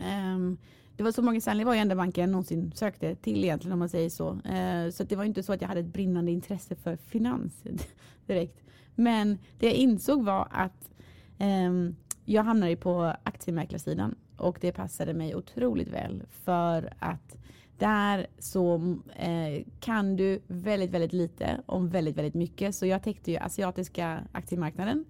[0.02, 0.58] ehm,
[0.98, 3.80] det var så många Stanley var ju enda banken jag någonsin sökte till egentligen om
[3.80, 4.40] man säger så.
[4.46, 7.64] Eh, så att det var inte så att jag hade ett brinnande intresse för finans
[8.26, 8.64] direkt.
[8.96, 10.92] Men det jag insåg var att
[11.38, 17.38] ehm, jag hamnade ju på aktiemäklarsidan och det passade mig otroligt väl för att
[17.78, 22.76] där så eh, kan du väldigt, väldigt lite om väldigt, väldigt mycket.
[22.76, 25.06] Så jag täckte ju asiatiska aktiemarknaden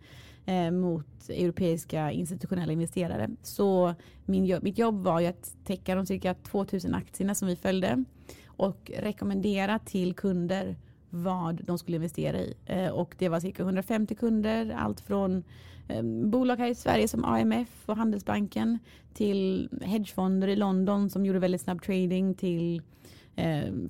[0.46, 3.30] eh, mot europeiska institutionella investerare.
[3.42, 3.94] Så
[4.26, 8.04] min jobb, mitt jobb var ju att täcka de cirka 2000 aktierna som vi följde
[8.46, 10.76] och rekommendera till kunder
[11.10, 12.54] vad de skulle investera i.
[12.66, 15.44] Eh, och det var cirka 150 kunder, allt från
[15.88, 18.80] eh, bolag här i Sverige som AMF och Handelsbanken
[19.14, 22.82] till hedgefonder i London som gjorde väldigt snabb trading till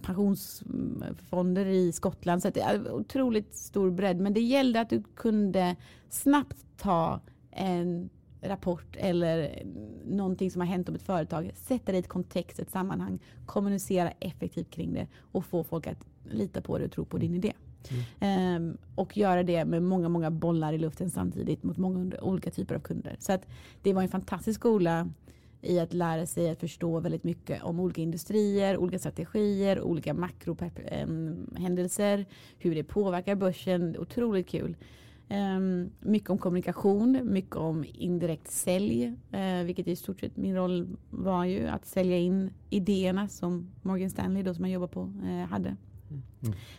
[0.01, 2.41] pensionsfonder i Skottland.
[2.41, 4.19] Så det är otroligt stor bredd.
[4.19, 5.75] Men det gällde att du kunde
[6.09, 7.21] snabbt ta
[7.51, 8.09] en
[8.41, 9.63] rapport eller
[10.05, 14.11] någonting som har hänt om ett företag, sätta det i ett kontext, ett sammanhang, kommunicera
[14.19, 17.53] effektivt kring det och få folk att lita på det och tro på din idé.
[18.19, 18.55] Mm.
[18.55, 22.75] Um, och göra det med många, många bollar i luften samtidigt mot många olika typer
[22.75, 23.15] av kunder.
[23.19, 23.47] Så att
[23.81, 25.09] det var en fantastisk skola
[25.63, 32.25] i att lära sig att förstå väldigt mycket om olika industrier, olika strategier, olika makrohändelser,
[32.57, 33.97] hur det påverkar börsen.
[33.97, 34.75] Otroligt kul.
[35.99, 41.45] Mycket om kommunikation, mycket om indirekt sälj, uh, vilket i stort sett min roll var
[41.45, 45.75] ju att sälja in idéerna som Morgan Stanley då som jag jobbar på uh, hade.
[46.09, 46.23] Mm.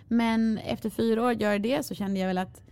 [0.09, 2.62] Men efter fyra år gör det så kände jag väl att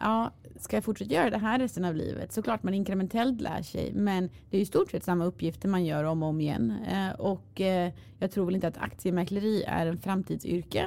[0.00, 2.32] ja, ska jag fortsätta göra det här resten av livet?
[2.32, 6.04] Såklart man inkrementellt lär sig, men det är i stort sett samma uppgifter man gör
[6.04, 6.74] om och om igen.
[6.88, 10.86] Eh, och eh, jag tror väl inte att aktiemäkleri är en framtidsyrke.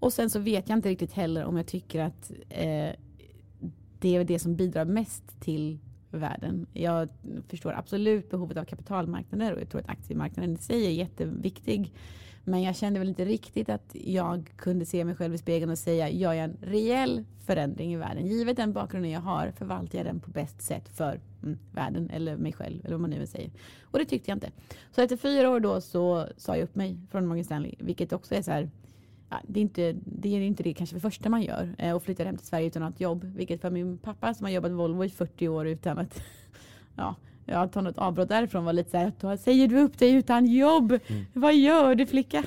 [0.00, 2.90] Och sen så vet jag inte riktigt heller om jag tycker att eh,
[3.98, 5.78] det är det som bidrar mest till
[6.10, 6.66] världen.
[6.72, 7.08] Jag
[7.48, 11.92] förstår absolut behovet av kapitalmarknader och jag tror att aktiemarknaden i sig är jätteviktig.
[12.44, 15.78] Men jag kände väl inte riktigt att jag kunde se mig själv i spegeln och
[15.78, 18.26] säga jag är en rejäl förändring i världen.
[18.26, 22.36] Givet den bakgrunden jag har förvaltar jag den på bäst sätt för mm, världen eller
[22.36, 23.50] mig själv eller vad man nu vill säga.
[23.82, 24.50] Och det tyckte jag inte.
[24.92, 28.34] Så efter fyra år då så sa jag upp mig från Morgan Stanley, vilket också
[28.34, 28.70] är så här
[29.30, 32.02] Ja, det, är inte, det är inte det kanske det första man gör eh, och
[32.02, 33.24] flyttar hem till Sverige utan att ha ett jobb.
[33.24, 36.22] Vilket för min pappa som har jobbat Volvo i 40 år utan att
[36.96, 37.14] ja,
[37.44, 40.98] jag tar något avbrott därifrån var lite så här, säger du upp dig utan jobb?
[41.06, 41.24] Mm.
[41.32, 42.44] Vad gör du flicka?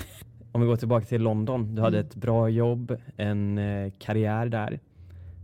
[0.51, 2.07] Om vi går tillbaka till London, du hade mm.
[2.07, 4.79] ett bra jobb, en eh, karriär där.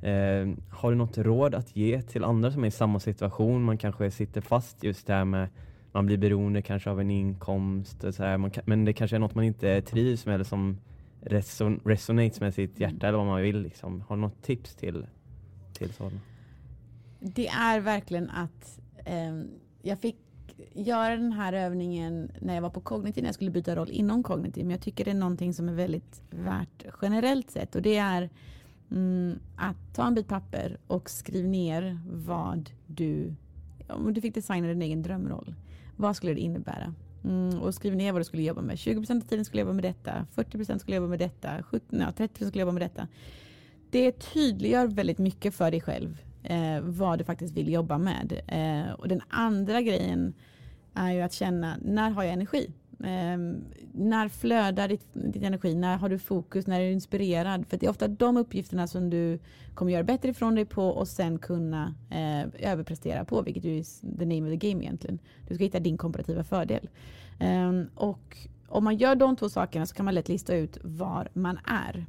[0.01, 3.63] Eh, har du något råd att ge till andra som är i samma situation?
[3.63, 5.47] Man kanske sitter fast just där med
[5.93, 9.19] man blir beroende kanske av en inkomst och så här, kan, men det kanske är
[9.19, 10.77] något man inte trivs med eller som
[11.21, 13.07] reson, resonates med sitt hjärta mm.
[13.07, 13.61] eller vad man vill.
[13.61, 14.01] Liksom.
[14.01, 15.05] Har du något tips till,
[15.73, 16.19] till sådana?
[17.19, 19.47] Det är verkligen att Ehm,
[19.81, 20.17] jag fick
[20.73, 24.23] göra den här övningen när jag var på kognitiv, när jag skulle byta roll inom
[24.23, 24.65] kognitiv.
[24.65, 28.29] Men jag tycker det är någonting som är väldigt värt generellt sett och det är
[28.91, 33.35] mm, att ta en bit papper och skriv ner vad du,
[33.89, 35.55] om du fick designa din egen drömroll.
[35.95, 36.93] Vad skulle det innebära?
[37.23, 38.75] Mm, och skriv ner vad du skulle jobba med.
[38.75, 41.85] 20% av tiden skulle jag jobba med detta, 40% skulle jag jobba med detta, 70,
[41.89, 43.07] ja, 30% skulle jag jobba med detta.
[43.89, 48.41] Det tydliggör väldigt mycket för dig själv eh, vad du faktiskt vill jobba med.
[48.47, 50.33] Eh, och den andra grejen
[50.93, 52.71] är ju att känna när har jag energi?
[52.99, 53.37] Eh,
[53.93, 55.75] när flödar ditt, ditt energi?
[55.75, 56.67] När har du fokus?
[56.67, 57.67] När är du inspirerad?
[57.67, 59.39] För det är ofta de uppgifterna som du
[59.73, 63.83] kommer göra bättre ifrån dig på och sen kunna eh, överprestera på, vilket är
[64.17, 65.19] the name of the game egentligen.
[65.47, 66.89] Du ska hitta din komparativa fördel.
[67.39, 68.37] Eh, och
[68.67, 72.05] om man gör de två sakerna så kan man lätt lista ut var man är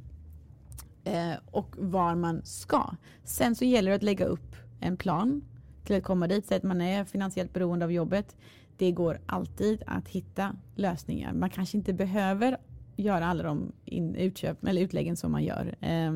[1.05, 2.95] Eh, och var man ska.
[3.23, 5.41] Sen så gäller det att lägga upp en plan
[5.85, 6.47] till att komma dit.
[6.47, 8.35] Så att man är finansiellt beroende av jobbet.
[8.77, 11.33] Det går alltid att hitta lösningar.
[11.33, 12.57] Man kanske inte behöver
[12.95, 15.75] göra alla de in, utköp, eller utläggen som man gör.
[15.79, 16.11] Eh,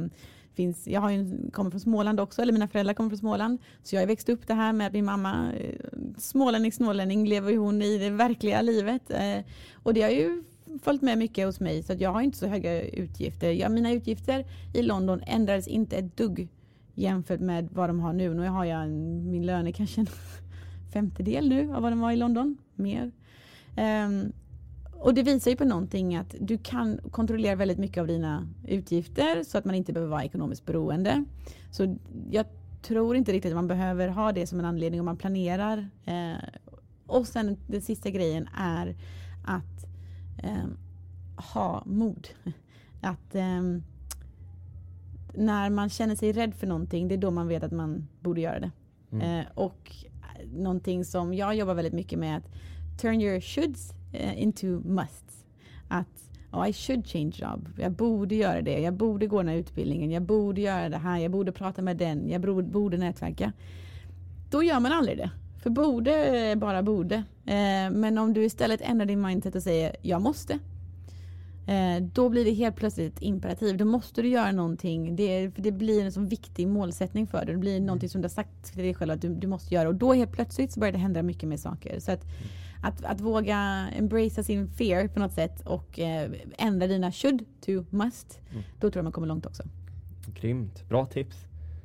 [0.53, 3.59] finns, jag har ju, kommer från Småland också, eller mina föräldrar kommer från Småland.
[3.83, 5.75] Så jag har växt upp det här med att min mamma, eh,
[6.17, 9.11] smålänning, smålänning, lever hon i det verkliga livet.
[9.11, 10.43] Eh, och det har ju
[10.81, 13.51] följt med mycket hos mig så jag har inte så höga utgifter.
[13.51, 16.47] Ja, mina utgifter i London ändrades inte ett dugg
[16.93, 18.33] jämfört med vad de har nu.
[18.33, 20.07] Nu har jag en, min lön är kanske en
[20.93, 22.57] femtedel nu av vad den var i London.
[22.75, 23.11] Mer.
[23.77, 24.31] Um,
[24.99, 29.43] och det visar ju på någonting att du kan kontrollera väldigt mycket av dina utgifter
[29.43, 31.23] så att man inte behöver vara ekonomiskt beroende.
[31.71, 31.97] Så
[32.31, 32.45] jag
[32.81, 35.89] tror inte riktigt att man behöver ha det som en anledning om man planerar.
[36.05, 36.43] Eh,
[37.05, 38.95] och sen den sista grejen är
[39.45, 39.78] att
[40.43, 40.65] eh,
[41.53, 42.27] ha mod.
[43.01, 43.61] Att eh,
[45.33, 48.41] när man känner sig rädd för någonting, det är då man vet att man borde
[48.41, 48.71] göra det.
[49.11, 49.39] Mm.
[49.39, 49.95] Eh, och
[50.53, 52.49] någonting som jag jobbar väldigt mycket med, att
[53.01, 55.45] turn your shoulds uh, into musts.
[55.87, 57.69] Att oh, I should change job.
[57.77, 58.79] Jag borde göra det.
[58.79, 60.11] Jag borde gå den här utbildningen.
[60.11, 61.17] Jag borde göra det här.
[61.17, 62.29] Jag borde prata med den.
[62.29, 63.53] Jag borde, borde nätverka.
[64.49, 65.31] Då gör man aldrig det.
[65.61, 67.15] För borde bara borde.
[67.45, 70.59] Eh, men om du istället ändrar din mindset och säger jag måste.
[71.69, 73.77] Eh, då blir det helt plötsligt imperativ.
[73.77, 75.15] Då måste du göra någonting.
[75.15, 77.55] Det, för det blir en sån viktig målsättning för dig.
[77.55, 79.89] Det blir någonting som du har sagt till dig själv att du, du måste göra.
[79.89, 81.99] Och då helt plötsligt så börjar det hända mycket mer saker.
[81.99, 82.25] Så att,
[82.83, 87.71] att, att våga embracea sin fear på något sätt och eh, ändra dina should to
[87.89, 88.39] must.
[88.51, 88.63] Mm.
[88.79, 89.63] Då tror jag man kommer långt också.
[90.33, 91.37] Grymt, bra tips.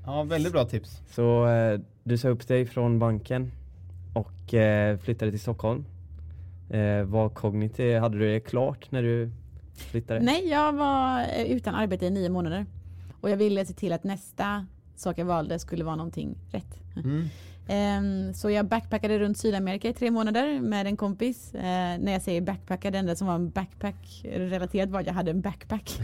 [0.07, 1.01] Ja, väldigt bra tips.
[1.11, 1.47] Så
[2.05, 3.51] du sa upp dig från banken
[4.15, 5.85] och eh, flyttade till Stockholm.
[6.71, 9.31] Eh, var Cognity, hade du det klart när du
[9.75, 10.21] flyttade?
[10.21, 12.67] Nej, jag var eh, utan arbete i nio månader.
[13.21, 16.81] Och jag ville se till att nästa sak jag valde skulle vara någonting rätt.
[16.97, 17.29] Mm.
[17.69, 21.55] Ehm, så jag backpackade runt Sydamerika i tre månader med en kompis.
[21.55, 21.61] Eh,
[21.99, 25.31] när jag säger backpacka, det enda som var en backpack relaterat var att jag hade
[25.31, 25.91] en backpack.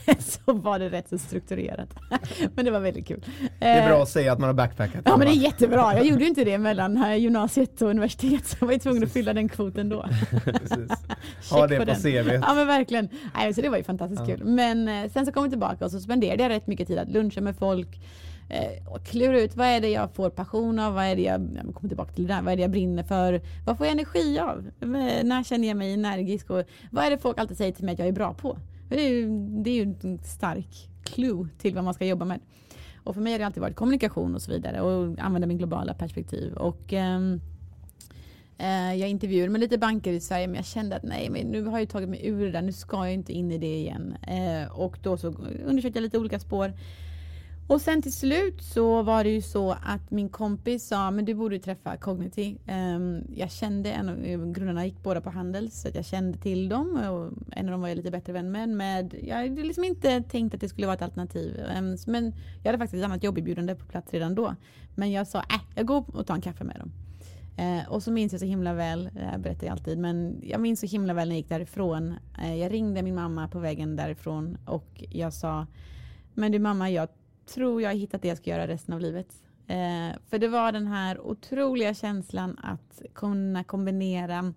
[0.18, 1.88] så var det rätt så strukturerat.
[2.54, 3.24] men det var väldigt kul.
[3.58, 5.02] Det är bra Eh, att säga att man har backpackat.
[5.04, 5.94] Ja men det är jättebra.
[5.94, 9.12] Jag gjorde ju inte det mellan gymnasiet och universitet så jag var ju tvungen att
[9.12, 10.06] fylla den kvoten då.
[11.50, 11.96] Ha det på den.
[11.96, 12.30] CV.
[12.42, 13.08] Ja men verkligen.
[13.34, 14.36] Nej, så det var ju fantastiskt Ja.
[14.36, 14.44] kul.
[14.44, 17.08] Men eh, sen så kom vi tillbaka och så spenderade jag rätt mycket tid att
[17.08, 17.88] luncha med folk.
[18.50, 21.48] Eh, och klura ut vad är det jag får passion av, vad är det jag,
[21.64, 23.92] jag kommer tillbaka till det där, vad är det jag brinner för, vad får jag
[23.92, 27.72] energi av, eh, när känner jag mig energisk och vad är det folk alltid säger
[27.72, 28.58] till mig att jag är bra på.
[28.88, 32.40] Det är ju, det är ju en stark clue till vad man ska jobba med.
[33.04, 35.94] Och för mig har det alltid varit kommunikation och så vidare och använda min globala
[35.94, 36.52] perspektiv.
[36.52, 37.40] Och, um,
[38.98, 41.78] jag intervjuade med lite banker i Sverige men jag kände att nej, men nu har
[41.78, 44.14] jag tagit mig ur det där, nu ska jag inte in i det igen.
[44.22, 45.28] Eh, och då så
[45.66, 46.72] undersökte jag lite olika spår.
[47.70, 51.34] Och sen till slut så var det ju så att min kompis sa, men du
[51.34, 52.50] borde träffa Cognity.
[52.50, 54.16] Um, ehm, jag kände, en av
[54.52, 56.94] grundarna gick båda på Handels, så att jag kände till dem.
[56.94, 58.68] Och en av dem var jag lite bättre vän med.
[58.68, 61.60] med jag hade liksom inte tänkt att det skulle vara ett alternativ.
[61.78, 64.54] Um, men jag hade faktiskt ett annat jobberbjudande på plats redan då.
[64.94, 66.92] Men jag sa, äh, jag går och tar en kaffe med dem.
[67.56, 70.60] Eh, och så minns jag så himla väl, det här berättar jag alltid, men jag
[70.60, 72.14] minns så himla väl när jag gick därifrån.
[72.42, 75.66] Eh, jag ringde min mamma på vägen därifrån och jag sa,
[76.34, 77.08] men du mamma, jag
[77.54, 79.42] tror jag har hittat det jag ska göra resten av livet.
[79.66, 84.54] Eh, för det var den här otroliga känslan att kunna kombinera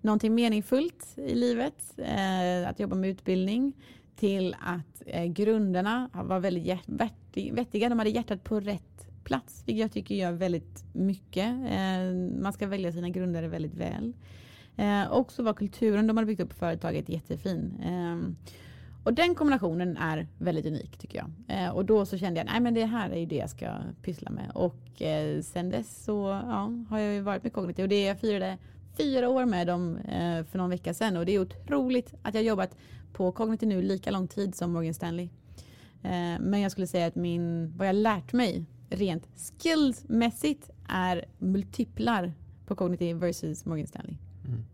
[0.00, 3.72] någonting meningsfullt i livet, eh, att jobba med utbildning,
[4.16, 6.78] till att eh, grunderna var väldigt
[7.34, 11.46] vettiga, de hade hjärtat på rätt plats, vilket jag tycker gör väldigt mycket.
[11.46, 14.12] Eh, man ska välja sina grundare väldigt väl.
[14.76, 17.74] Eh, också var kulturen de hade byggt upp på företaget jättefin.
[17.82, 18.50] Eh,
[19.04, 21.30] och den kombinationen är väldigt unik tycker jag.
[21.58, 23.74] Eh, och då så kände jag, nej men det här är ju det jag ska
[24.02, 24.50] pyssla med.
[24.54, 28.20] Och eh, sen dess så ja, har jag ju varit med Cognity och det jag
[28.20, 28.58] firade
[28.96, 31.16] fyra år med dem eh, för någon vecka sedan.
[31.16, 32.76] Och det är otroligt att jag jobbat
[33.12, 35.28] på Cognity nu lika lång tid som Morgan Stanley.
[36.02, 39.28] Eh, men jag skulle säga att min, vad jag lärt mig rent
[39.58, 42.32] skillsmässigt är multiplar
[42.66, 44.14] på Cognity versus Morgan Stanley.
[44.46, 44.64] Mm.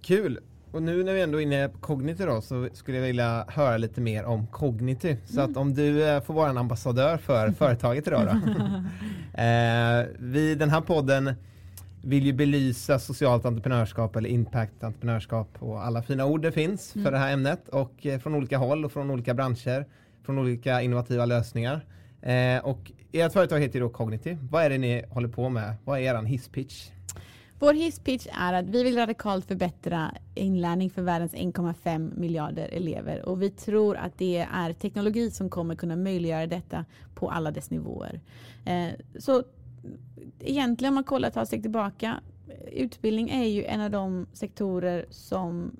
[0.00, 0.40] Kul!
[0.78, 3.76] Och nu när vi ändå är inne på Cognity då så skulle jag vilja höra
[3.76, 5.16] lite mer om Cognity.
[5.24, 8.30] Så att om du eh, får vara en ambassadör för företaget idag då.
[9.42, 11.34] eh, vi, den här podden
[12.02, 17.12] vill ju belysa socialt entreprenörskap eller impact entreprenörskap och alla fina ord det finns för
[17.12, 19.86] det här ämnet och eh, från olika håll och från olika branscher,
[20.24, 21.84] från olika innovativa lösningar.
[22.22, 24.36] Eh, och ert företag heter ju då Cognity.
[24.50, 25.74] Vad är det ni håller på med?
[25.84, 26.90] Vad är eran hisspitch?
[27.60, 33.42] Vår hisspitch är att vi vill radikalt förbättra inlärning för världens 1,5 miljarder elever och
[33.42, 36.84] vi tror att det är teknologi som kommer kunna möjliggöra detta
[37.14, 38.20] på alla dess nivåer.
[38.64, 38.88] Eh,
[39.18, 39.42] så
[40.40, 42.20] egentligen om man kollar tar ett steg tillbaka,
[42.72, 45.76] utbildning är ju en av de sektorer som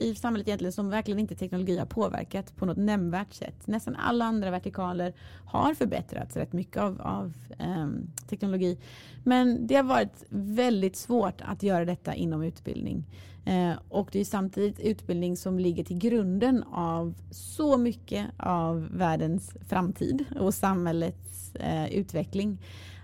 [0.00, 3.66] i samhället egentligen som verkligen inte teknologi har påverkat på något nämnvärt sätt.
[3.66, 5.12] Nästan alla andra vertikaler
[5.44, 8.78] har förbättrats rätt mycket av, av ehm, teknologi.
[9.24, 13.04] Men det har varit väldigt svårt att göra detta inom utbildning.
[13.44, 19.56] Eh, och det är samtidigt utbildning som ligger till grunden av så mycket av världens
[19.68, 22.58] framtid och samhällets eh, utveckling.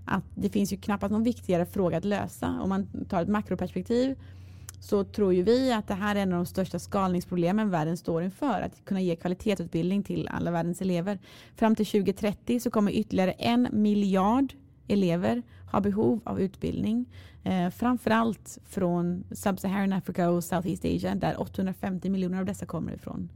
[0.04, 2.60] Att det finns ju knappast någon viktigare fråga att lösa.
[2.60, 4.16] Om man tar ett makroperspektiv
[4.86, 8.22] så tror ju vi att det här är en av de största skalningsproblemen världen står
[8.22, 8.60] inför.
[8.60, 11.18] Att kunna ge kvalitetsutbildning till alla världens elever.
[11.56, 14.52] Fram till 2030 så kommer ytterligare en miljard
[14.88, 17.06] elever ha behov av utbildning.
[17.44, 23.28] Eh, framförallt från Sub-Saharan Africa och Southeast Asia där 850 miljoner av dessa kommer ifrån.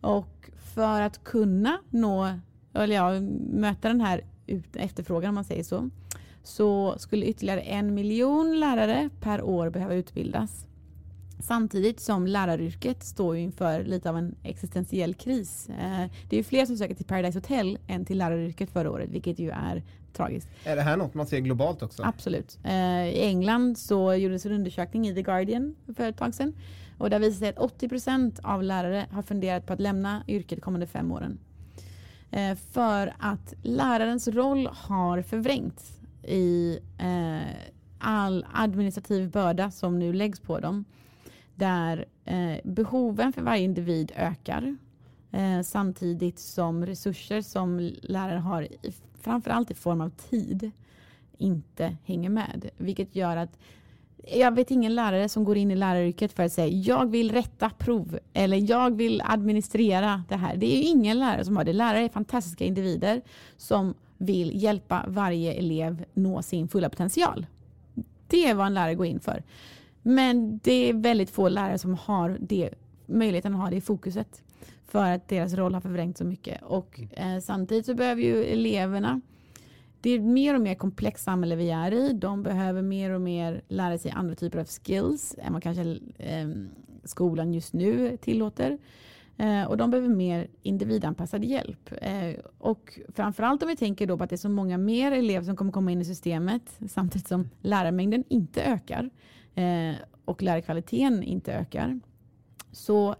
[0.00, 2.38] Och för att kunna nå,
[2.74, 3.20] eller ja,
[3.50, 5.90] möta den här ut- efterfrågan om man säger så,
[6.42, 10.67] så skulle ytterligare en miljon lärare per år behöva utbildas.
[11.40, 15.68] Samtidigt som läraryrket står inför lite av en existentiell kris.
[15.68, 19.10] Eh, Det är ju fler som söker till Paradise Hotel än till läraryrket förra året,
[19.10, 19.82] vilket ju är
[20.12, 20.48] tragiskt.
[20.64, 22.02] Är det här något man ser globalt också?
[22.02, 22.58] Absolut.
[22.64, 26.52] Eh, I England så gjordes en undersökning i The Guardian för ett tag sedan.
[26.98, 30.58] Och det visar sig att 80 procent av lärare har funderat på att lämna yrket
[30.58, 31.38] de kommande fem åren.
[32.30, 36.78] Eh, för att lärarens roll har förvrängts i
[37.98, 40.84] all administrativ börda som nu läggs på dem.
[41.58, 44.76] Där eh, behoven för varje individ ökar
[45.30, 50.70] eh, samtidigt som resurser som lärare har, i, framförallt i form av tid,
[51.38, 52.70] inte hänger med.
[52.76, 53.58] Vilket gör att
[54.34, 57.70] jag vet ingen lärare som går in i läraryrket för att säga jag vill rätta
[57.70, 60.56] prov eller jag vill administrera det här.
[60.56, 61.72] Det är ingen lärare som har det.
[61.72, 63.22] Lärare är fantastiska individer
[63.56, 67.46] som vill hjälpa varje elev nå sin fulla potential.
[68.26, 69.42] Det är vad en lärare går in för.
[70.02, 72.70] Men det är väldigt få lärare som har det,
[73.06, 74.42] möjligheten att ha det fokuset.
[74.86, 76.62] För att deras roll har förvrängt så mycket.
[76.62, 79.20] Och eh, samtidigt så behöver ju eleverna
[80.00, 82.12] det är mer och mer komplext samhälle vi är i.
[82.12, 86.48] De behöver mer och mer lära sig andra typer av skills än vad kanske eh,
[87.04, 88.78] skolan just nu tillåter.
[89.36, 91.92] Eh, och de behöver mer individanpassad hjälp.
[92.02, 95.44] Eh, och framförallt om vi tänker då på att det är så många mer elever
[95.44, 99.10] som kommer komma in i systemet samtidigt som lärarmängden inte ökar
[99.58, 99.94] Eh,
[100.24, 102.00] och lärarkvaliteten inte ökar.
[102.72, 103.14] Så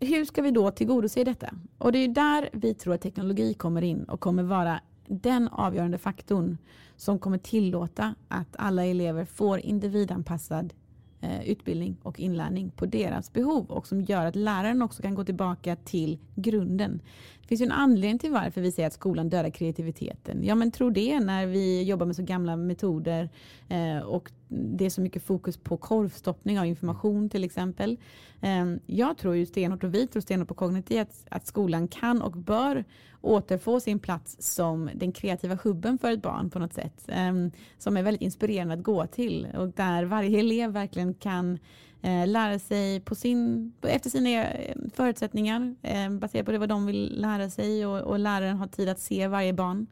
[0.00, 1.54] hur ska vi då tillgodose detta?
[1.78, 5.98] Och det är där vi tror att teknologi kommer in och kommer vara den avgörande
[5.98, 6.58] faktorn
[6.96, 10.74] som kommer tillåta att alla elever får individanpassad
[11.20, 15.24] eh, utbildning och inlärning på deras behov och som gör att läraren också kan gå
[15.24, 17.00] tillbaka till grunden.
[17.42, 20.44] Det finns ju en anledning till varför vi säger att skolan dödar kreativiteten.
[20.44, 23.30] Ja men tro det när vi jobbar med så gamla metoder
[23.68, 27.98] eh, och det är så mycket fokus på korvstoppning av information till exempel.
[28.40, 32.22] Ehm, jag tror ju stenhårt och vi tror stenhårt på kognitivt att, att skolan kan
[32.22, 32.84] och bör
[33.20, 37.04] återfå sin plats som den kreativa hubben för ett barn på något sätt.
[37.08, 41.58] Ehm, som är väldigt inspirerande att gå till och där varje elev verkligen kan
[42.02, 46.86] eh, lära sig på sin, efter sina eh, förutsättningar ehm, baserat på det vad de
[46.86, 49.86] vill lära sig och, och läraren har tid att se varje barn.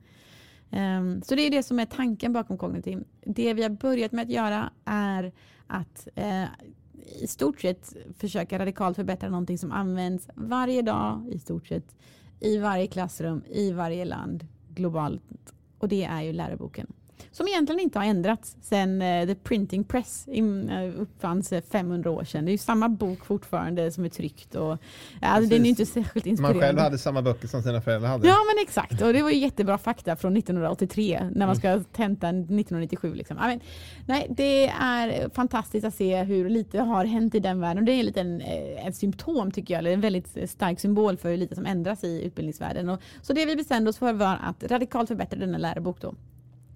[0.70, 3.04] Um, så det är det som är tanken bakom kognitiv.
[3.20, 5.32] Det vi har börjat med att göra är
[5.66, 6.44] att uh,
[7.22, 11.96] i stort sett försöka radikalt förbättra någonting som används varje dag i stort sett
[12.40, 15.22] i varje klassrum i varje land globalt.
[15.78, 16.92] Och det är ju läroboken
[17.32, 22.44] som egentligen inte har ändrats sedan uh, The Printing Press uh, uppfanns 500 år sedan.
[22.44, 24.78] Det är ju samma bok fortfarande som är tryckt och
[25.20, 26.58] alltså, den är inte särskilt inspirerande.
[26.58, 28.28] Man själv hade samma böcker som sina föräldrar hade.
[28.28, 32.28] Ja men exakt och det var ju jättebra fakta från 1983 när man ska tenta
[32.28, 33.14] 1997.
[33.14, 33.36] Liksom.
[33.36, 33.60] I mean,
[34.06, 37.92] nej, det är fantastiskt att se hur lite har hänt i den världen och det
[37.92, 41.36] är en liten eh, ett symptom tycker jag, eller en väldigt stark symbol för hur
[41.36, 42.88] lite som ändras i utbildningsvärlden.
[42.88, 46.14] Och, så det vi bestämde oss för var att radikalt förbättra denna lärobok då.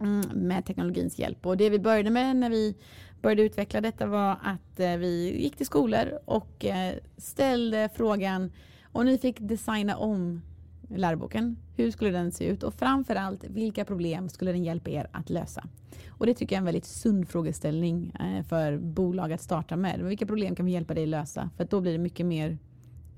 [0.00, 1.46] Mm, med teknologins hjälp.
[1.46, 2.74] Och det vi började med när vi
[3.22, 8.52] började utveckla detta var att eh, vi gick till skolor och eh, ställde frågan
[8.92, 10.42] om ni fick designa om
[10.88, 15.30] läroboken, hur skulle den se ut och framförallt vilka problem skulle den hjälpa er att
[15.30, 15.64] lösa?
[16.08, 20.00] Och det tycker jag är en väldigt sund frågeställning eh, för bolag att starta med.
[20.00, 21.50] Vilka problem kan vi hjälpa dig lösa?
[21.56, 22.58] För då blir det mycket mer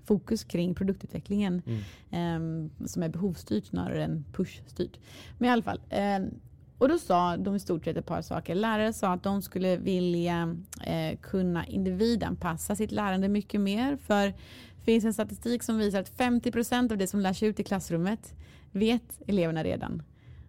[0.05, 2.70] fokus kring produktutvecklingen mm.
[2.80, 4.99] eh, som är behovsstyrt snarare än pushstyrt.
[5.39, 6.18] Men i alla fall, eh,
[6.83, 8.55] och då sa de i stort sett ett par saker.
[8.55, 13.97] Lärare sa att de skulle vilja eh, kunna individanpassa sitt lärande mycket mer.
[13.97, 17.64] För det finns en statistik som visar att 50% av det som lärs ut i
[17.64, 18.35] klassrummet
[18.72, 20.03] vet eleverna redan.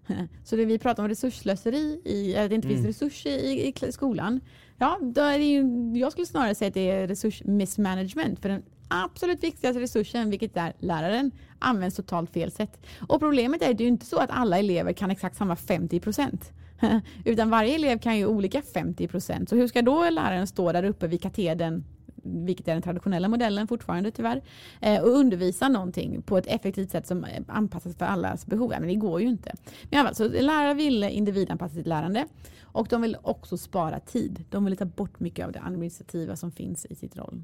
[0.44, 2.84] Så det vi pratar om resursslöseri, i, att det inte mm.
[2.84, 4.40] finns resurser i, i skolan.
[4.78, 8.40] Ja, då är ju, jag skulle snarare säga att det är resursmissmanagement.
[8.40, 8.64] För den
[8.94, 12.86] absolut viktigaste resursen, vilket är läraren, används totalt fel sätt.
[13.08, 16.00] Och problemet är att det är inte så att alla elever kan exakt samma 50
[16.00, 16.52] procent.
[17.26, 19.50] Utan varje elev kan ju olika 50 procent.
[19.50, 21.84] Så hur ska då läraren stå där uppe vid katedern
[22.24, 24.42] vilket är den traditionella modellen fortfarande tyvärr,
[24.82, 28.70] eh, och undervisa någonting på ett effektivt sätt som anpassas för allas behov.
[28.70, 29.56] Men det går ju inte.
[29.90, 32.26] Men alla, så lärare vill individanpassa sitt lärande
[32.62, 34.44] och de vill också spara tid.
[34.50, 37.42] De vill ta bort mycket av det administrativa som finns i sitt roll.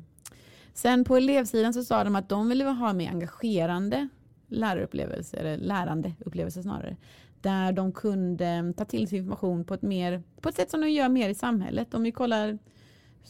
[0.74, 4.08] Sen på elevsidan så sa de att de ville ha mer engagerande
[4.48, 6.98] lärarupplevelser, eller lärandeupplevelser snarare.
[7.42, 10.90] Där de kunde ta till sig information på ett, mer, på ett sätt som de
[10.90, 11.94] gör mer i samhället.
[11.94, 12.58] Om vi kollar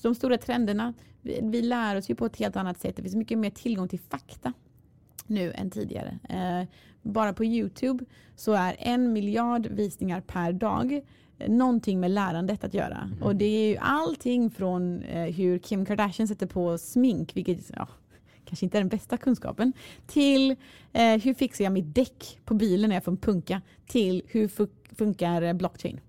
[0.02, 0.94] de stora trenderna.
[1.22, 2.96] Vi, vi lär oss ju på ett helt annat sätt.
[2.96, 4.54] Det finns mycket mer tillgång till fakta
[5.28, 6.20] nu än tidigare.
[6.30, 6.68] Eh,
[7.02, 11.02] bara på Youtube så är en miljard visningar per dag
[11.48, 12.98] någonting med lärandet att göra.
[12.98, 13.24] Mm.
[13.24, 17.88] Och det är ju allting från eh, hur Kim Kardashian sätter på smink, vilket ja,
[18.46, 19.74] kanske inte är den bästa kunskapen,
[20.08, 20.56] till
[20.94, 24.48] eh, hur fixar jag mitt däck på bilen när jag får en punka, till hur
[24.96, 26.00] funkar blockchain.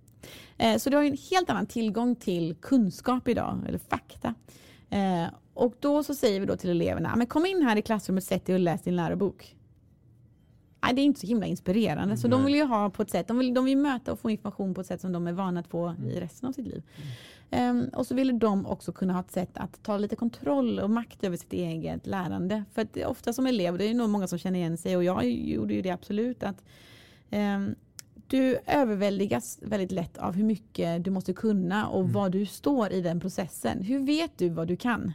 [0.59, 4.35] Eh, så du har en helt annan tillgång till kunskap idag, eller fakta.
[4.91, 5.24] Eh,
[5.55, 8.47] och då så säger vi då till eleverna, men kom in här i klassrummet, sätt
[8.47, 9.57] dig och läs din lärobok.
[10.83, 12.16] Nej, det är inte så himla inspirerande.
[12.16, 14.31] Så de vill ju ha på ett sätt, de vill, de vill möta och få
[14.31, 16.11] information på ett sätt som de är vana att få Mm.
[16.11, 16.83] i resten av sitt liv.
[17.51, 20.91] Ehm, och så ville de också kunna ha ett sätt att ta lite kontroll och
[20.91, 22.64] makt över sitt eget lärande.
[22.72, 24.97] För att det är ofta som elev, det är nog många som känner igen sig
[24.97, 26.64] och jag gjorde ju det absolut, att
[27.31, 27.74] ehm,
[28.26, 32.12] du överväldigas väldigt lätt av hur mycket du måste kunna och Mm.
[32.12, 33.83] var du står i den processen.
[33.83, 35.12] Hur vet du vad du kan?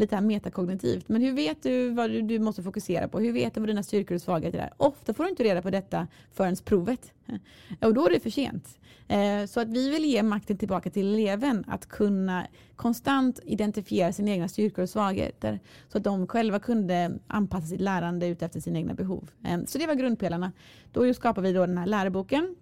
[0.00, 1.08] Lite här metakognitivt.
[1.08, 3.20] Men hur vet du vad du, du måste fokusera på?
[3.20, 4.72] Hur vet du vad dina styrkor och svagheter är?
[4.76, 7.12] Ofta får du inte reda på detta förrän provet.
[7.80, 8.78] Och då är det för sent.
[9.08, 12.46] Eh, så att vi vill ge makten tillbaka till eleven att kunna
[12.76, 18.26] konstant identifiera sina egna styrkor och svagheter så att de själva kunde anpassa sitt lärande
[18.26, 19.30] ut efter sina egna behov.
[19.44, 20.52] Eh, så det var grundpelarna.
[20.92, 22.56] Då skapar vi då den här läroboken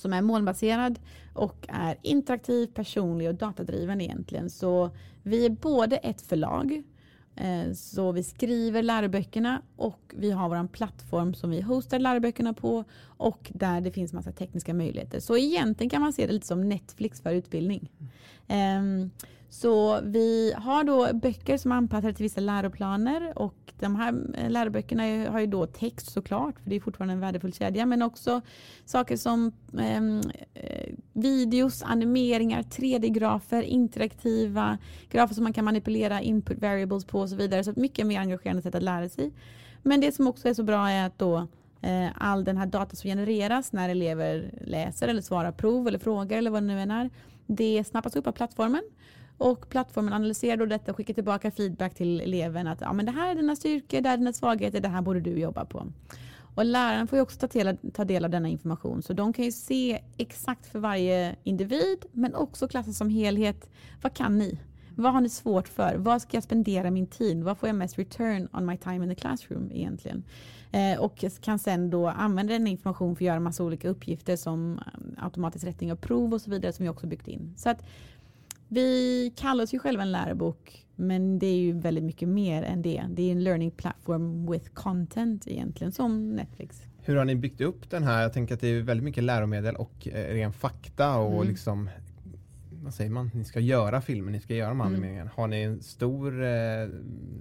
[0.00, 0.98] som är målbaserad
[1.34, 4.50] och är interaktiv, personlig och datadriven egentligen.
[4.50, 4.90] Så
[5.22, 6.82] vi är både ett förlag,
[7.36, 12.84] eh, så vi skriver läroböckerna och vi har vår plattform som vi hostar läroböckerna på
[13.02, 15.20] och där det finns massa tekniska möjligheter.
[15.20, 17.90] Så egentligen kan man se det lite som Netflix för utbildning.
[18.48, 19.10] Ehm,
[19.50, 24.50] så vi har då böcker som är anpassade till vissa läroplaner och de här eh,
[24.50, 28.40] läroböckerna har ju då text såklart, för det är fortfarande en värdefull kedja, men också
[28.84, 30.20] saker som ehm,
[30.54, 34.78] eh, videos, animeringar, 3D-grafer, interaktiva
[35.10, 37.64] grafer som man kan manipulera input variables på och så vidare.
[37.64, 39.32] Så ett mycket mer engagerande sätt att lära sig.
[39.82, 41.46] Men det som också är så bra är att då
[41.80, 46.36] eh, all den här data som genereras när elever läser eller svarar prov eller frågor
[46.36, 47.10] eller vad det nu än är,
[47.46, 48.82] det snappas upp av plattformen.
[49.40, 53.12] Och plattformen analyserar då detta och skickar tillbaka feedback till eleven att ja, men det
[53.12, 55.86] här är dina styrkor, det här är dina svagheter, det här borde du jobba på.
[56.54, 59.44] Och läraren får ju också ta del, ta del av denna information så de kan
[59.44, 63.70] ju se exakt för varje individ men också klassen som helhet.
[64.02, 64.58] Vad kan ni?
[64.96, 65.94] Vad har ni svårt för?
[65.96, 67.42] Vad ska jag spendera min tid?
[67.42, 70.24] Vad får jag mest return on my time in the classroom egentligen?
[70.72, 74.78] Eh, och kan sen då använda den information för att göra massa olika uppgifter som
[74.78, 77.54] eh, automatisk rättning av prov och så vidare som vi också byggt in.
[77.56, 77.84] Så att
[78.70, 82.82] vi kallar oss ju själva en lärobok men det är ju väldigt mycket mer än
[82.82, 83.04] det.
[83.10, 86.82] Det är en learning platform with content egentligen som Netflix.
[87.02, 88.22] Hur har ni byggt upp den här?
[88.22, 91.48] Jag tänker att det är väldigt mycket läromedel och eh, ren fakta och Mm.
[91.48, 91.90] liksom
[92.82, 93.30] vad säger man?
[93.34, 94.94] Ni ska göra filmen, ni ska göra de Mm.
[94.94, 95.30] animeringarna.
[95.34, 96.88] Har ni en stor eh,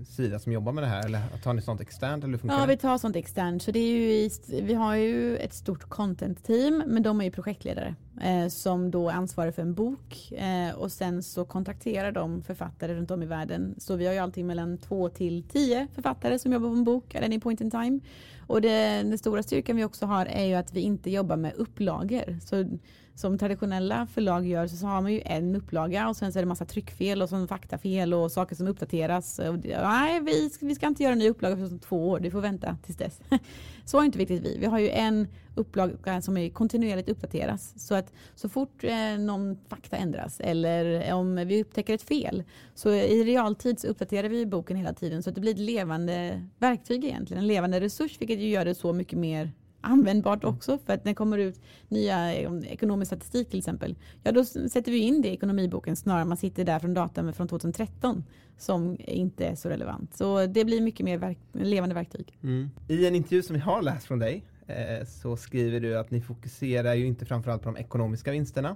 [0.08, 2.68] sida som jobbar med det här eller tar ni sånt externt eller Ja, det?
[2.68, 3.64] vi tar sånt externt.
[3.64, 4.30] Så det är ju i,
[4.62, 9.52] vi har ju ett stort content-team, men de är ju projektledare eh, som då ansvarar
[9.52, 13.76] för en bok eh, och sen så kontrakterar de författare runt om i världen.
[13.78, 17.16] Så vi har ju alltid mellan två till tio författare som jobbar på en bok
[17.16, 18.00] at any point in time.
[18.48, 21.54] Och det, den stora styrkan vi också har är ju att vi inte jobbar med
[21.56, 22.40] upplagor.
[22.42, 22.80] Så
[23.20, 26.48] som traditionella förlag gör så har man ju en upplaga och sen så är det
[26.48, 29.40] massa tryckfel och så faktafel och saker som uppdateras.
[29.40, 32.32] Och nej, vi, ska- vi ska inte göra en ny upplaga för två år, du
[32.32, 33.20] får vänta tills dess.
[33.86, 34.58] Så är inte riktigt vi.
[34.60, 37.74] Vi har ju en upplaga som är kontinuerligt uppdateras.
[37.88, 42.44] Så att så fort eh, någon fakta ändras eller om vi upptäcker ett fel
[42.76, 46.46] så i realtid så uppdaterar vi boken hela tiden så att det blir ett levande
[46.60, 47.44] verktyg egentligen.
[47.44, 49.52] En levande resurs vilket ju gör det så mycket mer
[49.82, 53.96] användbart också för att när det kommer ut nya eh, ekonomisk statistik till exempel.
[54.24, 57.34] Ja då sätter vi in det i ekonomiboken snarare än man sitter där från data
[57.34, 58.24] från 2013
[58.58, 60.16] som inte är så relevant.
[60.16, 62.38] Så det blir mycket mer verk levande verktyg.
[62.44, 62.70] Mm.
[62.88, 66.22] I en intervju som vi har läst från dig eh, så skriver du att ni
[66.22, 68.76] fokuserar ju inte framförallt på de ekonomiska vinsterna.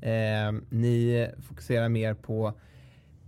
[0.00, 2.52] Eh, ni fokuserar mer på,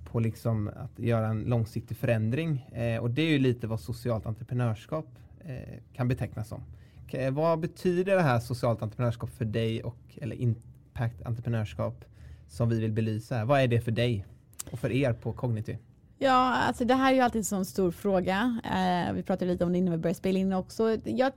[0.05, 4.27] på liksom att göra en långsiktig förändring eh, och det är ju lite vad socialt
[4.27, 5.07] entreprenörskap
[5.45, 6.63] eh, kan betecknas som.
[7.11, 12.05] K- eh, vad betyder det här socialt entreprenörskap för dig och eller impact entreprenörskap
[12.49, 13.45] som vi vill belysa?
[13.45, 14.27] Vad är det för dig
[14.71, 15.79] och för er på Cognity?
[16.19, 18.61] Ja, alltså det här är ju alltid en sån stor fråga.
[18.65, 20.97] Eh, vi pratade lite om det innan vi började spela in också.
[21.05, 21.33] Jag,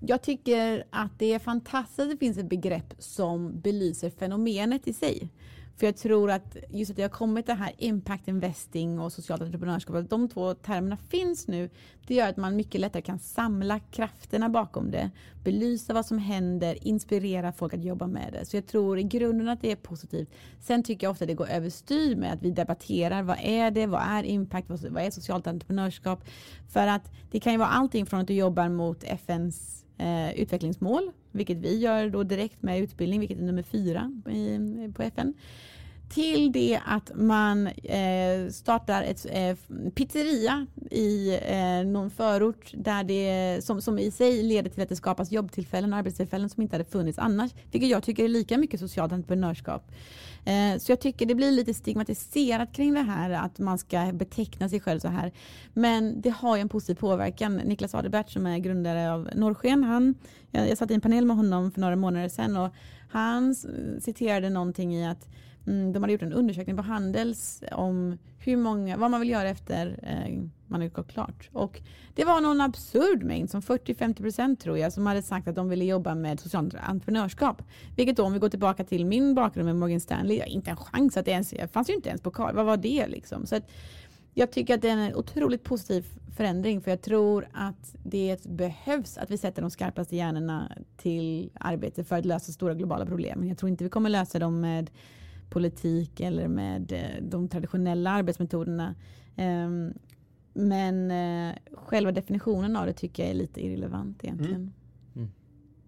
[0.00, 4.92] jag tycker att det är fantastiskt att det finns ett begrepp som belyser fenomenet i
[4.92, 5.28] sig.
[5.76, 9.42] För jag tror att just att det har kommit det här impact investing och socialt
[9.42, 11.70] entreprenörskap, att de två termerna finns nu,
[12.06, 15.10] det gör att man mycket lättare kan samla krafterna bakom det,
[15.44, 18.44] belysa vad som händer, inspirera folk att jobba med det.
[18.44, 20.30] Så jag tror i grunden att det är positivt.
[20.60, 23.86] Sen tycker jag ofta att det går överstyr med att vi debatterar vad är det,
[23.86, 26.24] vad är impact, vad vad är socialt entreprenörskap?
[26.68, 31.12] För att det kan ju vara allting från att du jobbar mot FNs eh, utvecklingsmål,
[31.36, 34.58] vilket vi gör då direkt med utbildning, vilket är nummer fyra i,
[34.96, 35.34] på FN
[36.08, 39.56] till det att man eh, startar ett eh,
[39.94, 44.96] pizzeria i eh, någon förort där det, som, som i sig leder till att det
[44.96, 47.50] skapas jobbtillfällen och arbetstillfällen som inte hade funnits annars.
[47.72, 49.90] Vilket jag tycker är lika mycket socialt entreprenörskap.
[50.46, 54.68] Eh, så jag tycker det blir lite stigmatiserat kring det här att man ska beteckna
[54.68, 55.32] sig själv så här.
[55.72, 57.56] Men det har ju en positiv påverkan.
[57.56, 60.14] Niklas Adebert som är grundare av Norrsken, han,
[60.50, 62.74] jag, jag satt i en panel med honom för några månader sedan och
[63.08, 63.54] han
[64.00, 65.28] citerade någonting i att
[65.66, 69.48] Mm, de hade gjort en undersökning på Handels om hur många, vad man vill göra
[69.48, 71.48] efter eh, man har gått klart.
[71.52, 71.80] Och
[72.14, 75.84] det var någon absurd mängd, som 40-50% tror jag, som hade sagt att de ville
[75.84, 77.62] jobba med socialt entreprenörskap.
[77.96, 80.76] Vilket då, om vi går tillbaka till min bakgrund med Morgan Stanley, jag inte en
[80.76, 82.56] chans att det ens, jag fanns ju inte ens på kartan.
[82.56, 83.46] Vad var det liksom?
[83.46, 83.70] Så att,
[84.38, 86.04] jag tycker att det är en otroligt positiv
[86.36, 92.04] förändring för jag tror att det behövs att vi sätter de skarpaste hjärnorna till arbete
[92.04, 93.48] för att lösa stora globala problem.
[93.48, 94.90] Jag tror inte vi kommer lösa dem med
[95.50, 98.94] politik eller med eh, de traditionella arbetsmetoderna.
[99.36, 99.94] Ehm,
[100.56, 104.54] men eh, själva definitionen av det tycker jag är lite irrelevant egentligen.
[104.54, 104.72] Mm.
[105.16, 105.30] Mm.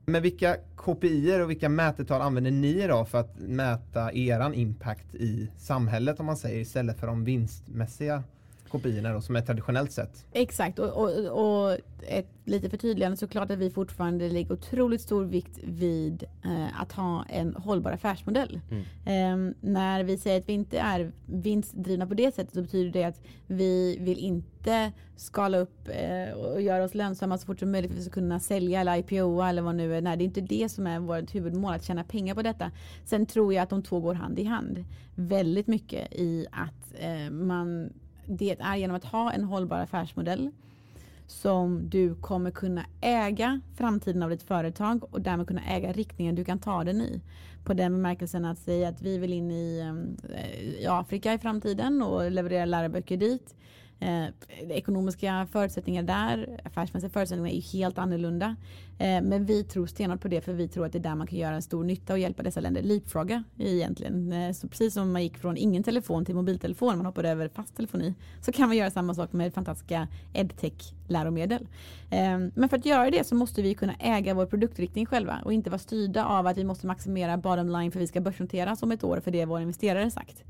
[0.07, 5.51] Men vilka KPI och vilka mätetal använder ni då för att mäta eran impact i
[5.57, 8.23] samhället om man säger istället för de vinstmässiga
[8.69, 10.27] kopiorna då, som är traditionellt sett.
[10.33, 15.59] Exakt och, och, och ett lite förtydligande såklart att vi fortfarande lägger otroligt stor vikt
[15.65, 18.61] vid eh, att ha en hållbar affärsmodell.
[18.71, 19.49] Mm.
[19.49, 23.05] Eh, när vi säger att vi inte är vinstdrivna på det sättet så betyder det
[23.05, 27.91] att vi vill inte skala upp eh, och göra oss lönsamma så fort som möjligt
[27.91, 30.01] för att vi ska kunna sälja eller IPO eller vad nu är.
[30.01, 32.71] Nej, det är inte det som är vårt huvudmål, att tjäna pengar på detta.
[33.05, 37.31] Sen tror jag att de två går hand i hand väldigt mycket i att eh,
[37.31, 37.91] man
[38.29, 40.51] det är genom att ha en hållbar affärsmodell
[41.27, 46.45] som du kommer kunna äga framtiden av ditt företag och därmed kunna äga riktningen du
[46.45, 47.21] kan ta den i.
[47.65, 49.79] På den bemärkelsen att säga att vi vill in i,
[50.35, 53.55] eh, i Afrika i framtiden och leverera läroböcker dit.
[54.01, 54.27] Eh,
[54.69, 58.57] ekonomiska förutsättningar där, affärsmässiga förutsättningar är helt annorlunda.
[58.99, 61.27] Eh, men vi tror stenhårt på det för vi tror att det är där man
[61.27, 64.33] kan göra en stor nytta och hjälpa dessa länder leapfrogga egentligen.
[64.33, 67.77] Eh, så precis som man gick från ingen telefon till mobiltelefon, man hoppade över fast
[67.77, 71.67] telefoni, så kan man göra samma sak med fantastiska edtech läromedel.
[72.11, 75.53] Eh, men för att göra det så måste vi kunna äga vår produktriktning själva och
[75.53, 78.93] inte vara styrda av att vi måste maximera bottom line för vi ska börsnoteras om
[78.93, 80.45] ett år för det våra investerare sagt.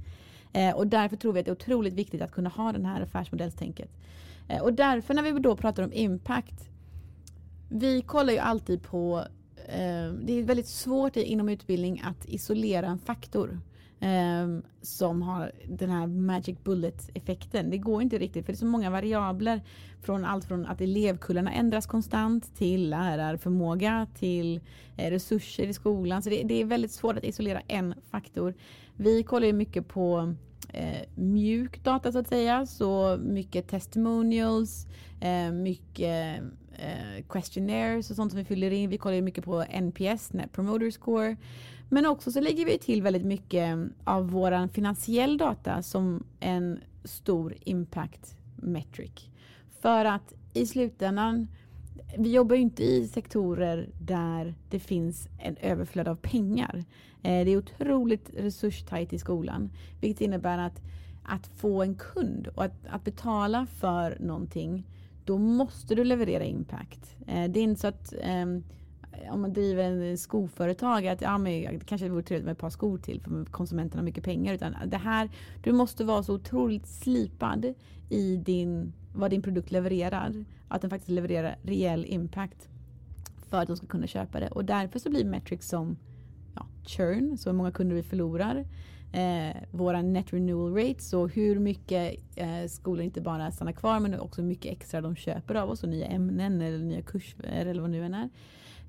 [0.52, 3.00] Eh, och därför tror vi att det är otroligt viktigt att kunna ha den här
[3.00, 3.90] affärsmodellstänket.
[4.48, 6.68] Eh, och därför när vi då pratar om impact,
[7.68, 9.24] vi kollar ju alltid på
[9.68, 13.60] eh, det är väldigt svårt inom utbildning att isolera en faktor
[14.00, 17.70] Um, som har den här magic bullet effekten.
[17.70, 19.62] Det går inte riktigt för det är så många variabler
[20.02, 24.60] från allt från att elevkullarna ändras konstant till lärarförmåga till
[24.96, 26.22] eh, resurser i skolan.
[26.22, 28.54] Så det, det, är väldigt svårt att isolera en faktor.
[29.00, 30.34] Vi kollar ju mycket på
[30.72, 34.86] eh, mjuk data så att säga, så mycket testimonials,
[35.20, 36.42] eh, mycket
[36.72, 38.90] eh, questionnaires och sånt som vi fyller in.
[38.90, 41.36] Vi kollar ju mycket på NPS, Net Promoter Score.
[41.88, 47.54] Men också så lägger vi till väldigt mycket av våran finansiell data som en stor
[47.60, 49.28] impact metric.
[49.80, 51.48] För att i slutändan
[52.18, 56.84] vi jobbar ju inte i sektorer där det finns en överflöd av pengar.
[57.22, 59.70] Eh, det är otroligt resurstajt i skolan,
[60.00, 60.80] vilket innebär att
[61.28, 64.86] att få en kund och att, att betala för någonting,
[65.24, 67.16] då måste du leverera impact.
[67.26, 68.64] Eh, det är inte så att ehm,
[69.30, 72.70] om man driver en skoföretag att ja, men, det kanske vore trevligt med ett par
[72.70, 74.54] skor till för konsumenterna har mycket pengar.
[74.54, 75.30] Utan det här,
[75.62, 77.74] du måste vara så otroligt slipad
[78.08, 80.44] i din, vad din produkt levererar.
[80.68, 82.68] Att den faktiskt levererar rejäl impact
[83.50, 84.48] för att de ska kunna köpa det.
[84.48, 85.96] Och därför så blir metrics som
[86.54, 88.64] ja, churn, så många kunder vi förlorar.
[89.12, 94.20] Eh, våra net renewal rates, så hur mycket eh, skolor inte bara stannar kvar men
[94.20, 97.80] också hur mycket extra de köper av oss och nya ämnen eller nya kurser eller
[97.80, 98.30] vad nu än är.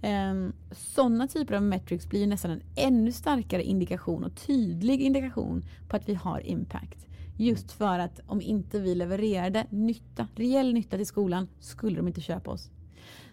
[0.02, 5.96] Um, Sådana typer av metrics blir nästan en ännu starkare indikation och tydlig indikation på
[5.96, 7.09] att vi har impact.
[7.42, 12.22] Just för att om inte vi levererade nytta, reell nytta till skolan skulle de inte
[12.22, 12.72] köpa oss.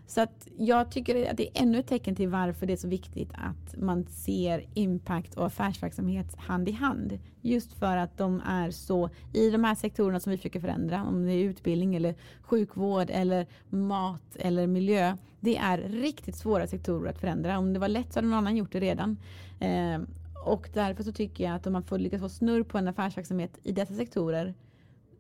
[0.07, 2.89] Så att jag tycker att det är ännu ett tecken till varför det är så
[2.89, 7.19] viktigt att man ser impact och affärsverksamhet hand i hand.
[7.43, 11.27] Just för att de är så, i de här sektorerna som vi försöker förändra, om
[11.27, 15.17] det är utbildning eller sjukvård eller mat eller miljö.
[15.41, 17.59] Det är riktigt svåra sektorer att förändra.
[17.59, 19.17] Om det var lätt så hade någon annan gjort det redan.
[19.61, 19.99] Eh,
[20.47, 23.59] och därför så tycker jag att om man får lyckas få snurr på en affärsverksamhet
[23.63, 24.55] i dessa sektorer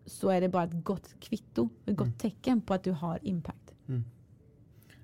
[0.06, 2.18] så är det bara ett gott kvitto, ett gott mm.
[2.18, 3.74] tecken på att du har impact.
[3.88, 4.04] Mm.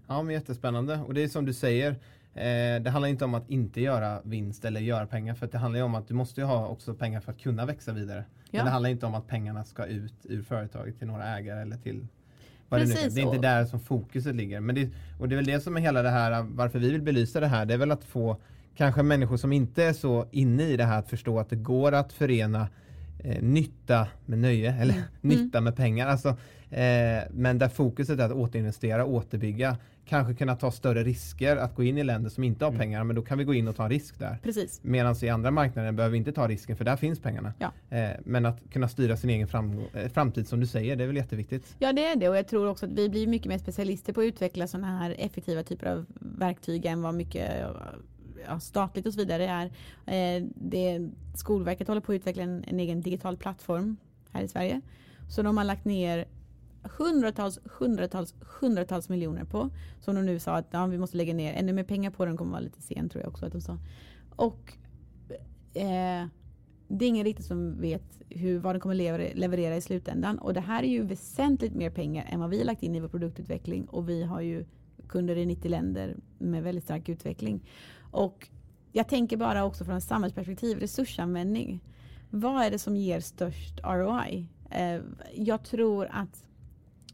[0.06, 1.96] Ja men jättespännande och det är som du säger
[2.34, 5.78] Eh, det handlar inte om att inte göra vinst eller göra pengar för det handlar
[5.78, 8.24] ju om att du måste ha också pengar för att kunna växa vidare.
[8.50, 8.58] Ja.
[8.58, 11.76] Men det handlar inte om att pengarna ska ut ur företaget till några ägare eller
[11.76, 12.06] till
[12.68, 12.94] vad det, nu är.
[12.94, 14.60] Precis, det är inte där som fokuset ligger.
[14.60, 17.02] Men det, och det är väl det som är hela det här, varför vi vill
[17.02, 18.36] belysa det här, det är väl att få
[18.76, 21.92] kanske människor som inte är så inne i det här att förstå att det går
[21.92, 22.68] att förena
[23.18, 25.04] eh, nytta med nöje, eller Mm.
[25.20, 26.06] nytta med pengar.
[26.06, 26.28] Alltså,
[26.70, 31.82] eh, men där fokuset är att återinvestera, återbygga, kanske kunna ta större risker, att gå
[31.82, 32.78] in i länder som inte har Mm.
[32.80, 34.38] pengar, men då kan vi gå in och ta en risk där.
[34.42, 34.80] Precis.
[34.82, 37.52] Medan i andra marknader behöver vi inte ta risken för där finns pengarna.
[37.58, 37.96] Ja.
[37.96, 41.06] Eh, men att kunna styra sin egen fram, eh, framtid som du säger, det är
[41.06, 41.76] väl jätteviktigt.
[41.78, 44.20] Ja det är det och jag tror också att vi blir mycket mer specialister på
[44.20, 47.50] att utveckla sådana här effektiva typer av verktyg än vad mycket
[48.46, 49.66] ja, statligt och så vidare är.
[50.06, 53.96] Eh, det, Skolverket håller på att utveckla en, en egen digital plattform
[54.30, 54.80] här i Sverige.
[55.28, 56.28] Så de har lagt ner
[56.82, 59.70] hundratals, hundratals, hundratals miljoner på.
[60.00, 62.36] Som de nu sa att ja, vi måste lägga ner ännu mer pengar på den
[62.36, 63.78] kommer vara lite sen tror jag också att de sa.
[64.36, 64.72] Och
[65.74, 66.26] eh,
[66.88, 70.38] det är ingen riktigt som vet hur, vad den kommer leverera, leverera i slutändan.
[70.38, 73.00] Och det här är ju väsentligt mer pengar än vad vi har lagt in i
[73.00, 73.84] vår produktutveckling.
[73.84, 74.64] Och vi har ju
[75.08, 77.60] kunder i 90 länder med väldigt stark utveckling.
[78.12, 78.48] Och
[78.92, 81.80] jag tänker bara också från ett samhällsperspektiv, resursanvändning.
[82.30, 84.46] Vad är det som ger störst ROI?
[84.70, 85.00] Eh,
[85.34, 86.46] jag tror att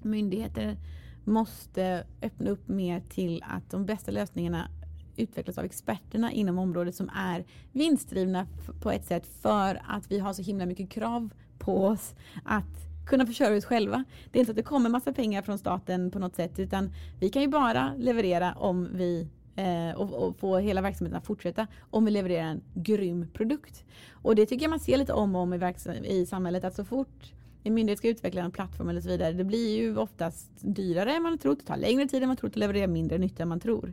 [0.02, 0.76] myndigheter
[1.24, 4.68] måste öppna upp mer till att de bästa lösningarna
[5.16, 8.46] utvecklas av experterna inom området som är vinstdrivna
[8.82, 13.26] på ett sätt för att vi har så himla mycket krav på oss att kunna
[13.26, 14.04] försörja oss själva.
[14.30, 16.92] Det är inte så att det kommer massa pengar från staten på något sätt utan
[17.20, 19.28] vi kan ju bara leverera om vi
[19.58, 23.84] eh, och, och få hela verksamheten att fortsätta om vi levererar en grym produkt.
[24.12, 26.84] Och det tycker jag man ser lite om och om i, i samhället att så
[26.84, 27.32] fort
[27.62, 29.32] en myndighet ska utveckla en plattform eller så vidare.
[29.32, 31.58] Det blir ju oftast dyrare än man har trott.
[31.58, 33.92] Det tar längre tid än man trott och levererar mindre nytta än man tror.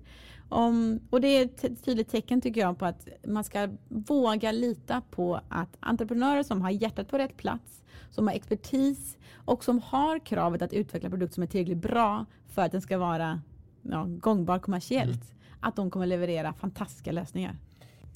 [0.49, 5.01] Om, och det är ett tydligt tecken tycker jag på att man ska våga lita
[5.11, 10.20] på att entreprenörer som har hjärtat på rätt plats, som har expertis och som har
[10.20, 13.41] kravet att utveckla produkt som är tillräckligt bra för att den ska vara
[13.82, 15.24] ja, gångbar kommersiellt.
[15.24, 15.36] Mm.
[15.66, 17.55] Att de kommer leverera fantastiska lösningar.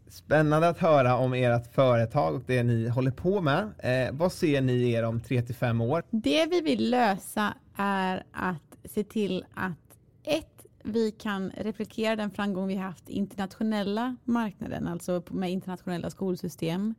[0.08, 3.70] Spännande att höra om ert företag och det ni håller på med.
[3.80, 6.04] Eh, vad ser ni er om 3 till 5 år?
[6.10, 12.68] Det vi vill lösa är att se till att ett, vi kan replikera den framgång
[12.68, 16.96] vi haft i internationella marknaden, alltså med internationella skolsystem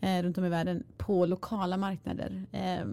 [0.00, 2.42] eh, runt om i världen på lokala marknader.
[2.52, 2.86] Eh,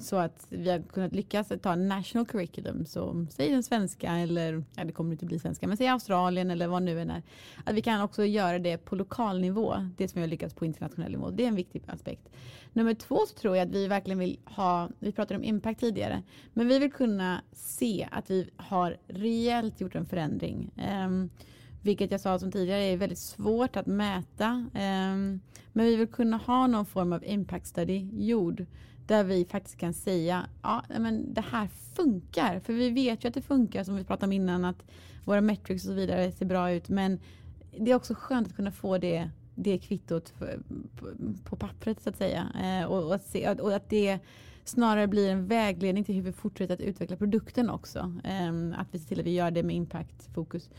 [0.00, 4.64] så att vi har kunnat lyckas ta en national curriculum, som säg den svenska eller,
[4.74, 7.22] ja det kommer inte bli svenska, men säg Australien eller vad nu än är.
[7.64, 10.64] Att vi kan också göra det på lokal nivå, det som vi har lyckats på
[10.64, 11.30] internationell nivå.
[11.30, 12.28] Det är en viktig aspekt.
[12.72, 16.22] Nummer två så tror jag att vi verkligen vill ha, vi pratade om impact tidigare,
[16.52, 20.70] men vi vill kunna se att vi har rejält gjort en förändring.
[20.76, 21.10] Eh,
[21.82, 24.66] vilket jag sa som tidigare är väldigt svårt att mäta.
[24.74, 25.40] Ehm,
[25.72, 28.66] men vi vill kunna ha någon form av impact study gjord.
[29.06, 32.60] Där vi faktiskt kan säga, ja men det här funkar.
[32.60, 34.84] För vi vet ju att det funkar som vi pratade om innan att
[35.24, 36.88] våra metrics och så vidare ser bra ut.
[36.88, 37.20] Men
[37.78, 40.32] det är också skönt att kunna få det, det kvittot
[41.44, 42.46] på, pappret så att säga.
[42.62, 44.18] Ehm, och, och, att se, och att det
[44.64, 48.14] snarare blir en vägledning till hur vi fortsätter att utveckla produkten också.
[48.24, 50.70] Ehm, att vi ser till att vi gör det med impact-fokus.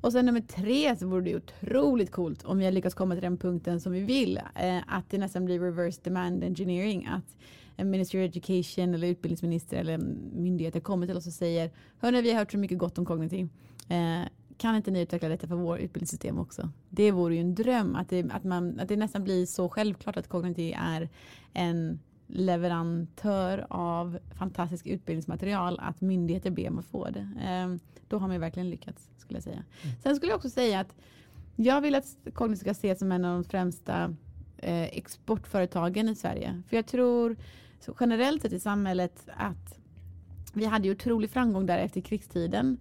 [0.00, 3.22] Och sen nummer tre så vore det otroligt coolt om vi har lyckats komma till
[3.22, 4.40] den punkten som vi vill.
[4.54, 7.06] Eh, att det nästan blir reverse demand engineering.
[7.06, 7.36] Att
[7.76, 9.98] en minister of Education eller utbildningsminister eller
[10.32, 13.48] myndigheter kommer till oss och säger Hörni, vi har hört så mycket gott om kognitiv.
[13.88, 16.70] Eh, kan inte ni utveckla detta för vårt utbildningssystem också?
[16.88, 20.16] Det vore ju en dröm att det, att man, att det nästan blir så självklart
[20.16, 21.08] att kognitiv är
[21.52, 27.28] en leverantör av fantastisk utbildningsmaterial att myndigheter ber om att få det.
[27.44, 27.76] Eh,
[28.08, 29.64] då har man ju verkligen lyckats skulle jag säga.
[30.02, 30.96] Sen skulle jag också säga att
[31.56, 34.14] jag vill att Cognit ska ses som en av de främsta
[34.58, 36.62] eh, exportföretagen i Sverige.
[36.68, 37.36] För jag tror
[38.00, 39.78] generellt sett i samhället att
[40.52, 42.78] vi hade ju otrolig framgång där efter krigstiden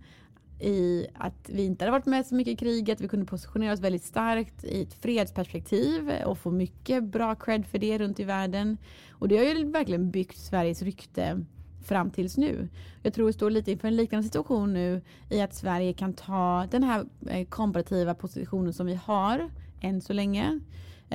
[0.59, 3.01] i att vi inte hade varit med så mycket i kriget.
[3.01, 7.77] Vi kunde positionera oss väldigt starkt i ett fredsperspektiv och få mycket bra cred för
[7.77, 8.77] det runt i världen.
[9.11, 11.45] Och det har ju verkligen byggt Sveriges rykte
[11.83, 12.69] fram tills nu.
[13.03, 16.67] Jag tror vi står lite inför en liknande situation nu i att Sverige kan ta
[16.71, 19.49] den här eh, komparativa positionen som vi har
[19.81, 20.59] än så länge.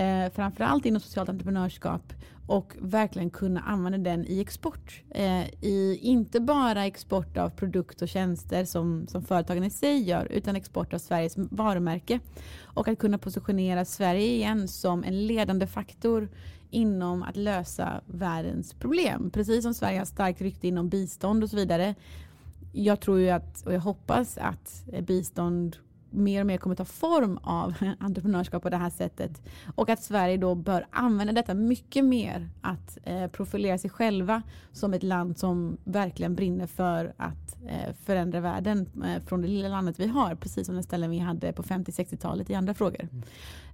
[0.00, 2.12] Eh, framförallt inom socialt entreprenörskap
[2.46, 5.02] och verkligen kunna använda den i export.
[5.10, 10.26] Eh, i inte bara export av produkt och tjänster som, som företagen i sig gör
[10.30, 12.20] utan export av Sveriges varumärke.
[12.64, 16.28] Och att kunna positionera Sverige igen som en ledande faktor
[16.70, 19.30] inom att lösa världens problem.
[19.30, 21.94] Precis som Sverige har starkt rykte inom bistånd och så vidare.
[22.72, 25.76] Jag tror ju att, och jag hoppas att eh, bistånd
[26.10, 29.42] mer och mer kommer ta form av entreprenörskap på det här sättet.
[29.74, 34.42] Och att Sverige då bör använda detta mycket mer att eh, profilera sig själva
[34.72, 39.68] som ett land som verkligen brinner för att eh, förändra världen eh, från det lilla
[39.68, 43.08] landet vi har, precis som den ställen vi hade på 50-60-talet i andra frågor.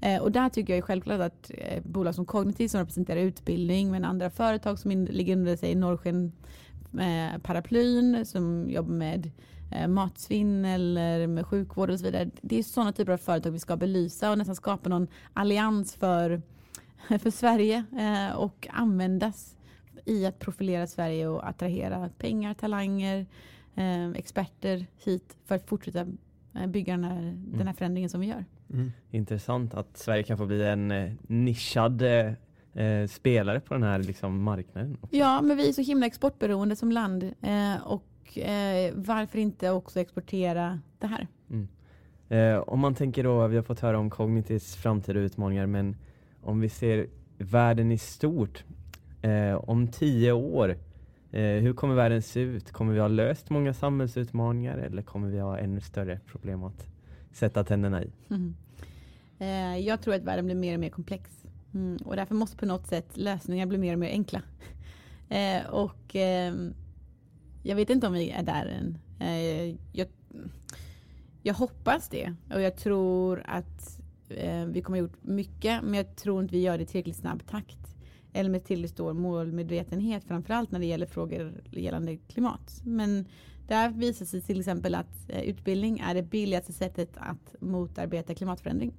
[0.00, 0.22] Mm.
[0.22, 1.50] Och där tycker jag självklart att
[1.84, 6.32] bolag som Cognitive som representerar utbildning men andra företag som in, ligger under sig Norrsken
[7.42, 9.30] paraplyn som jobbar med
[9.88, 12.30] matsvinn eller med sjukvård och så vidare.
[12.42, 16.42] Det är sådana typer av företag vi ska belysa och nästan skapa någon allians för,
[17.18, 19.56] för Sverige eh, och användas
[20.04, 23.26] i att profilera Sverige och attrahera pengar, talanger,
[23.74, 26.06] eh, experter hit för att fortsätta
[26.54, 27.52] eh, bygga den här, mm.
[27.58, 28.44] den här förändringen som vi gör.
[28.72, 28.92] Mm.
[29.10, 32.32] Intressant att Sverige kan få bli en eh, nischad eh,
[32.84, 34.98] eh, spelare på den här liksom, marknaden.
[35.00, 35.16] Också.
[35.16, 40.00] Ja, men vi är så himla exportberoende som land eh, och eh, varför inte också
[40.00, 41.26] exportera det här?
[41.50, 41.68] Mm.
[42.28, 45.96] Eh, om man tänker då, vi har fått höra om Cognitis framtida utmaningar, men
[46.42, 47.06] om vi ser
[47.38, 48.64] världen i stort,
[49.22, 50.78] eh, om tio år,
[51.30, 52.72] eh, hur kommer världen se ut?
[52.72, 56.88] Kommer vi ha löst många samhällsutmaningar eller kommer vi ha ännu större problem att
[57.32, 58.10] sätta tänderna i?
[58.30, 58.56] Mm.
[59.84, 61.46] jag tror att världen blir mer och mer komplex.
[61.74, 64.42] Mm, och därför måste på något sätt lösningar bli mer och mer enkla.
[65.28, 66.54] Eh, och eh,
[67.66, 68.98] jag vet inte om vi är där än.
[69.20, 70.08] Eh, jag,
[71.42, 76.16] jag, hoppas det och jag tror att eh, vi kommer ha gjort mycket men jag
[76.16, 77.96] tror inte vi gör det i tillräckligt snabb takt.
[78.32, 82.80] Eller med tillräckligt stor målmedvetenhet framförallt när det gäller frågor gällande klimat.
[82.84, 83.26] Men
[83.68, 88.92] där visar sig till exempel att eh, utbildning är det billigaste sättet att motarbeta klimatförändring.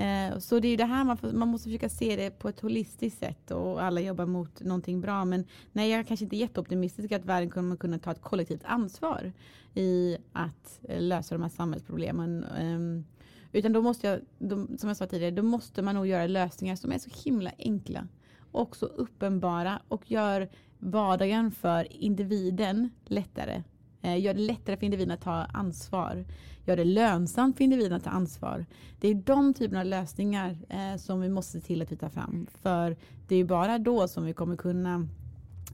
[0.00, 2.60] Eh, så det är det här man, får, man måste försöka se det på ett
[2.60, 5.24] holistiskt sätt och alla jobbar mot någonting bra.
[5.24, 9.32] Men nej, jag är kanske inte jätteoptimistisk att världen kommer kunna ta ett kollektivt ansvar
[9.74, 12.44] i att eh, lösa de här samhällsproblemen.
[12.44, 13.04] Ehm,
[13.52, 16.76] utan då måste jag, då, som jag sa tidigare, då måste man nog göra lösningar
[16.76, 18.08] som är så himla enkla
[18.52, 20.48] och så uppenbara och gör
[20.78, 23.62] vardagen för individen lättare
[24.02, 26.24] gör det lättare för individen att ta ansvar.
[26.64, 28.66] Gör det lönsamt för individen att ta ansvar.
[29.00, 32.08] Det är de typerna av lösningar eh, som vi måste se till att vi tar
[32.08, 32.46] fram.
[32.62, 32.96] För
[33.28, 35.08] det är bara då som vi kommer kunna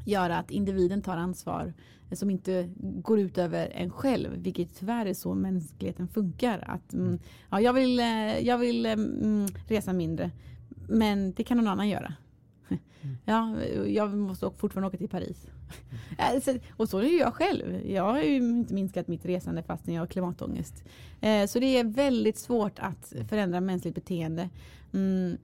[0.04, 1.72] göra att individen tar ansvar
[2.10, 6.64] eh, som inte går ut över en själv, vilket tyvärr är så mänskligheten funkar.
[6.66, 7.18] Att, mm,
[7.50, 7.98] ja, jag vill,
[8.42, 10.30] jag vill mm, resa mindre,
[10.88, 12.14] men det kan någon annan göra.
[13.24, 15.46] Ja, jag måste fortfarande åka till Paris.
[16.18, 16.60] Mm.
[16.76, 17.86] och så är ju jag själv.
[17.86, 20.84] Jag har ju inte minskat mitt resande fastän jag har klimatångest.
[21.20, 24.48] Eh, så det är väldigt svårt att förändra mänskligt beteende
[24.92, 25.36] mm,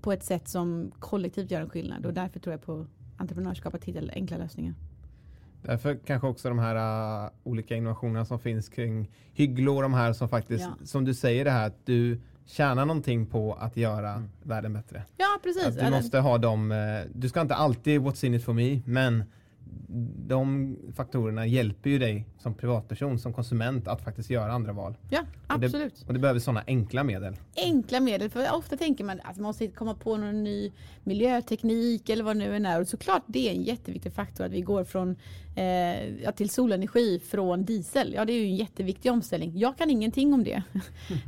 [0.00, 2.06] på ett sätt som kollektivt gör en skillnad.
[2.06, 4.74] Och därför tror jag på entreprenörskap att hitta enkla lösningar.
[5.62, 10.12] Därför kanske också de här uh, olika innovationerna som finns kring Hygglo och de här
[10.12, 10.86] som faktiskt, ja.
[10.86, 14.28] som du säger det här att du tjäna någonting på att göra mm.
[14.42, 15.02] världen bättre.
[15.16, 15.66] Ja, precis.
[15.66, 16.78] Att du måste ha dem, eh,
[17.14, 19.24] du ska inte alltid what's in it for me, men
[20.26, 24.94] de faktorerna hjälper ju dig som privatperson, som konsument att faktiskt göra andra val.
[25.10, 25.92] Ja, absolut.
[25.92, 27.36] Och det, och det behöver sådana enkla medel.
[27.56, 30.72] Enkla medel, för ofta tänker man att man måste komma på någon ny
[31.04, 32.80] miljöteknik eller vad det nu än är.
[32.80, 35.16] Och såklart det är en jätteviktig faktor att vi går från
[35.56, 38.12] eh, till solenergi från diesel.
[38.14, 39.58] Ja, det är ju en jätteviktig omställning.
[39.58, 40.62] Jag kan ingenting om det.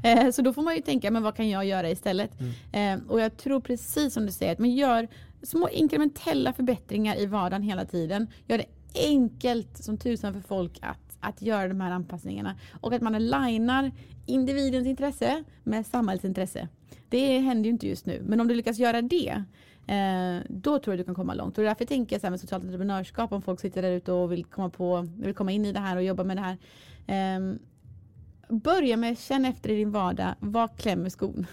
[0.03, 0.33] Mm.
[0.33, 2.31] så då får man ju tänka, men vad kan jag göra istället?
[2.73, 3.01] Mm.
[3.01, 5.09] Eh, och jag tror precis som du säger, att man gör
[5.43, 8.27] små inkrementella förbättringar i vardagen hela tiden.
[8.47, 12.59] Gör det enkelt som tusan för folk att, att göra de här anpassningarna.
[12.81, 13.93] Och att man alignar
[14.27, 16.69] individens intresse med samhällsintresse.
[17.09, 18.23] Det händer ju inte just nu.
[18.27, 19.45] Men om du lyckas göra det
[19.87, 21.59] Eh, då tror jag du kan komma långt.
[21.59, 24.33] Och därför tänker jag så här med socialt entreprenörskap om folk sitter där ute och
[24.33, 26.59] vill komma, på, vill komma in i det här och jobba med det här.
[27.07, 27.57] Eh,
[28.49, 31.47] börja med känn efter i din vardag, vad klämmer skon?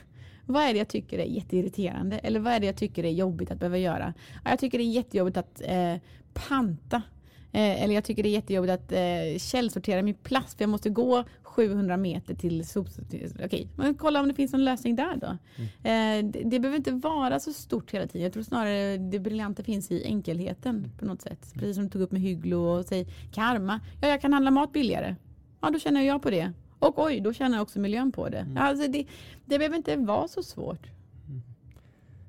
[0.46, 2.18] Vad är det jag tycker är jätteirriterande?
[2.18, 4.14] Eller vad är det jag tycker är jobbigt att behöva göra?
[4.46, 5.96] Jag tycker det är jättejobbigt att eh,
[6.34, 7.02] panta.
[7.52, 10.90] Eh, eller jag tycker det är jättejobbigt att eh, källsortera min plast för jag måste
[10.90, 13.30] gå 700 meter till sopsortering.
[13.46, 15.38] Okej, men kolla om det finns någon lösning där då.
[15.56, 16.26] Mm.
[16.26, 18.22] Eh, det, det, behöver inte vara så stort hela tiden.
[18.22, 20.92] Jag tror snarare det briljanta finns i enkelheten mm.
[21.00, 21.54] på något sätt.
[21.54, 23.80] Precis som du tog upp med Hygglo och säg karma.
[24.02, 25.16] Ja, jag kan handla mat billigare.
[25.62, 26.54] Ja, då känner jag på det.
[26.88, 28.38] Och oj, då känner jag också miljön på det.
[28.38, 28.58] Mm.
[28.58, 29.06] Alltså det,
[29.46, 30.88] det behöver inte vara så svårt.
[31.28, 31.42] Mm.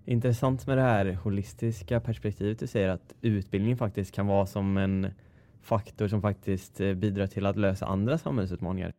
[0.05, 5.11] Intressant med det här holistiska perspektivet du säger att utbildning faktiskt kan vara som en
[5.63, 8.93] faktor som faktiskt eh, bidrar till att lösa andra samhällsutmaningar.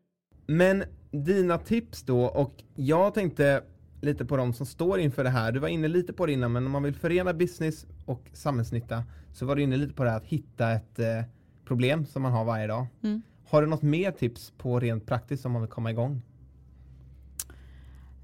[0.48, 3.64] Men dina tips då och jag tänkte
[4.02, 5.52] lite på de som står inför det här.
[5.52, 9.04] Du var inne lite på det innan men om man vill förena business och samhällsnytta
[9.34, 11.22] så var du inne lite på det här att hitta ett eh,
[11.66, 12.86] problem som man har varje dag.
[13.04, 16.22] Mm har du något mer tips på rent praktiskt om man vill komma igång?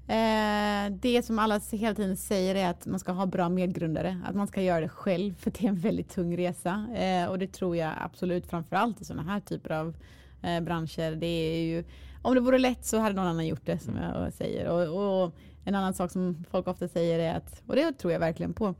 [0.06, 4.34] Eh, det som alla hela tiden säger är att man ska ha bra medgrundare, att
[4.34, 7.52] man ska göra det själv för det är en väldigt tung resa eh, och det
[7.52, 9.96] tror jag absolut framförallt i sådana här typer av
[10.42, 11.16] eh, branscher.
[11.16, 11.84] Det är ju,
[12.22, 15.34] om det vore lätt så hade någon annan gjort det som jag säger och, och
[15.64, 18.74] en annan sak som folk ofta säger är att, och det tror jag verkligen på,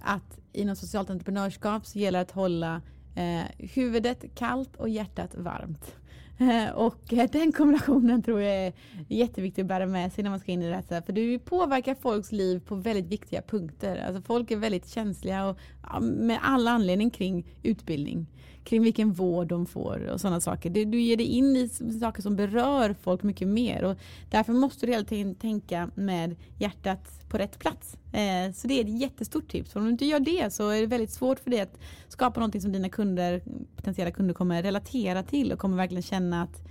[0.00, 2.82] att inom socialt entreprenörskap så gäller det att hålla
[3.14, 5.96] eh, huvudet kallt och hjärtat varmt.
[6.38, 8.72] Eh, och eh, den kombinationen tror jag är
[9.08, 11.00] jätteviktig att bära med sig när man ska in i det här.
[11.00, 14.04] För du påverkar folks liv på väldigt viktiga punkter.
[14.06, 15.58] Alltså folk är väldigt känsliga och
[16.02, 18.26] med all anledning kring utbildning
[18.64, 20.70] kring vilken vård de får och sådana saker.
[20.70, 21.68] Du, du ger dig in i
[22.00, 23.96] saker som berör folk mycket mer och
[24.30, 27.96] därför måste du hela tiden tänka med hjärtat på rätt plats.
[28.12, 29.72] Eh, så det är ett jättestort tips.
[29.72, 31.78] För om du inte gör det så är det väldigt svårt för dig att
[32.08, 33.42] skapa någonting som dina kunder,
[33.76, 36.62] potentiella kunder kommer relatera till och kommer verkligen känna att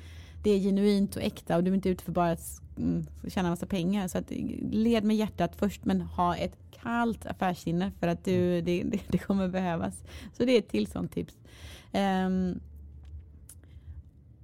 [0.43, 3.49] det är genuint och äkta och du är inte ute för bara att mm, tjäna
[3.49, 4.07] massa pengar.
[4.07, 4.31] Så att
[4.71, 9.17] led med hjärtat först men ha ett kallt affärssinne för att du, det, det, det
[9.17, 10.03] kommer behövas.
[10.37, 11.33] Så det är ett till sånt tips.
[11.93, 12.59] Um,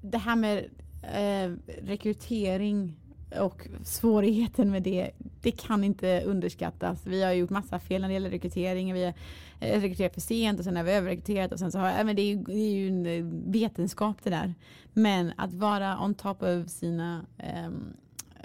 [0.02, 0.64] det här med
[1.04, 2.96] uh, rekrytering
[3.40, 5.12] och svårigheten med det,
[5.42, 7.08] det kan inte underskattas.
[7.08, 8.94] Vi har gjort massa fel när det gäller rekrytering.
[8.94, 9.14] Vi har
[9.60, 12.22] eh, rekryterat för sent och sen har vi överrekryterat och sen så har, men det,
[12.22, 14.54] är ju, det är ju en eh, vetenskap det där.
[14.94, 17.26] Men att vara on top of sina
[17.68, 17.94] um,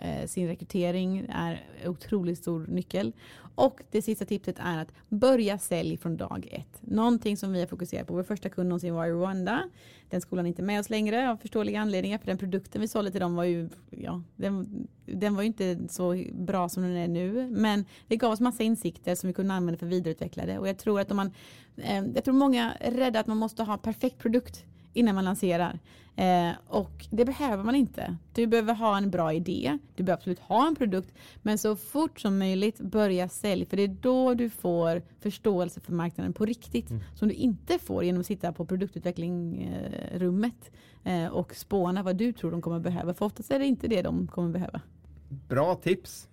[0.05, 3.13] Eh, sin rekrytering är otroligt stor nyckel.
[3.55, 6.79] Och det sista tipset är att börja sälj från dag ett.
[6.81, 8.15] Någonting som vi har fokuserat på.
[8.15, 9.63] Vår första kund någonsin var i Rwanda.
[10.11, 12.19] Den skolan är inte med oss längre av förståeliga anledningar.
[12.19, 15.79] För den produkten vi sålde till dem var ju, ja, den, den var ju inte
[15.89, 17.51] så bra som den är nu.
[17.51, 20.59] Men det gav oss massa insikter som vi kunde använda för att vidareutveckla det.
[20.59, 21.31] Och jag tror att om man,
[21.77, 25.79] eh, jag tror många är rädda att man måste ha perfekt produkt innan man lanserar.
[26.17, 28.17] Eh, och det behöver man inte.
[28.33, 29.79] Du behöver ha en bra idé.
[29.95, 31.15] Du behöver absolut ha en produkt.
[31.43, 33.67] Men så fort som möjligt börja sälja.
[33.67, 36.91] För det är då du får förståelse för marknaden på riktigt.
[36.91, 37.03] Mm.
[37.15, 40.71] Som du inte får genom att sitta på produktutvecklingrummet
[41.05, 43.15] eh, och spåna vad du tror de kommer behöva.
[43.15, 44.81] För oftast är det inte det de kommer behöva.
[45.29, 46.29] Bra tips.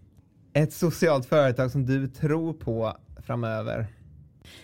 [0.54, 3.88] Ett socialt företag som du tror på framöver?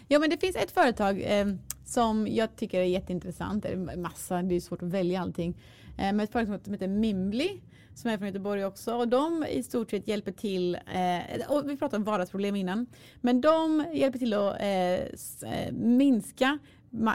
[0.08, 1.48] Ja men det finns ett företag eh,
[1.86, 3.64] som jag tycker är jätteintressant.
[3.64, 5.62] Det är massa, det är svårt att välja allting.
[5.98, 7.62] Eh, men ett företag som heter Mimbly
[7.96, 8.96] som är från Göteborg också.
[8.96, 12.88] Och de i stort sett hjälper till, eh, och vi pratade om vardagsproblem innan,
[13.22, 14.94] men de hjälper till att eh,
[15.54, 16.60] eh minska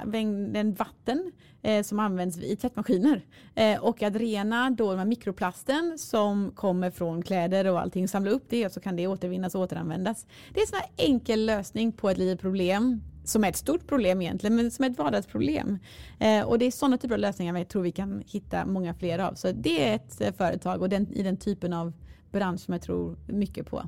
[0.05, 1.33] mängden vatten
[1.63, 3.25] eh, som används i tvättmaskiner
[3.55, 8.45] eh, och att rena då med mikroplasten som kommer från kläder och allting, samla upp
[8.49, 10.27] det och så kan det återvinnas och återanvändas.
[10.55, 13.87] Det är en sån här enkel lösning på ett litet problem som är ett stort
[13.87, 15.79] problem egentligen, men som är ett vardagsproblem.
[16.19, 19.19] Eh, och det är sådana typer av lösningar jag tror vi kan hitta många fler
[19.19, 19.35] av.
[19.35, 21.93] Så det är ett eh, företag och den, i den typen av
[22.33, 23.83] bransch som jag tror mycket på.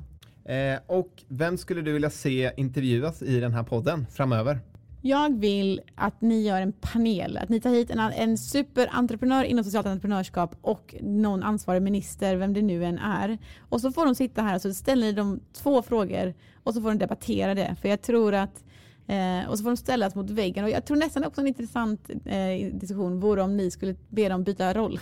[0.45, 4.59] Eh, och vem skulle du vilja se intervjuas i den här podden framöver?
[5.05, 9.63] Jag vill att ni gör en panel, att ni tar hit en, en superentreprenör inom
[9.63, 13.37] socialt entreprenörskap och någon ansvarig minister, vem det nu än är.
[13.59, 16.33] Och så får de sitta här och så ställer ni dem två frågor
[16.63, 17.75] och så får de debattera det.
[17.81, 18.63] För jag tror att
[19.07, 20.63] Eh, och så får de ställas mot väggen.
[20.63, 24.43] Och jag tror nästan också en intressant eh, diskussion vore om ni skulle be dem
[24.43, 24.99] byta roll.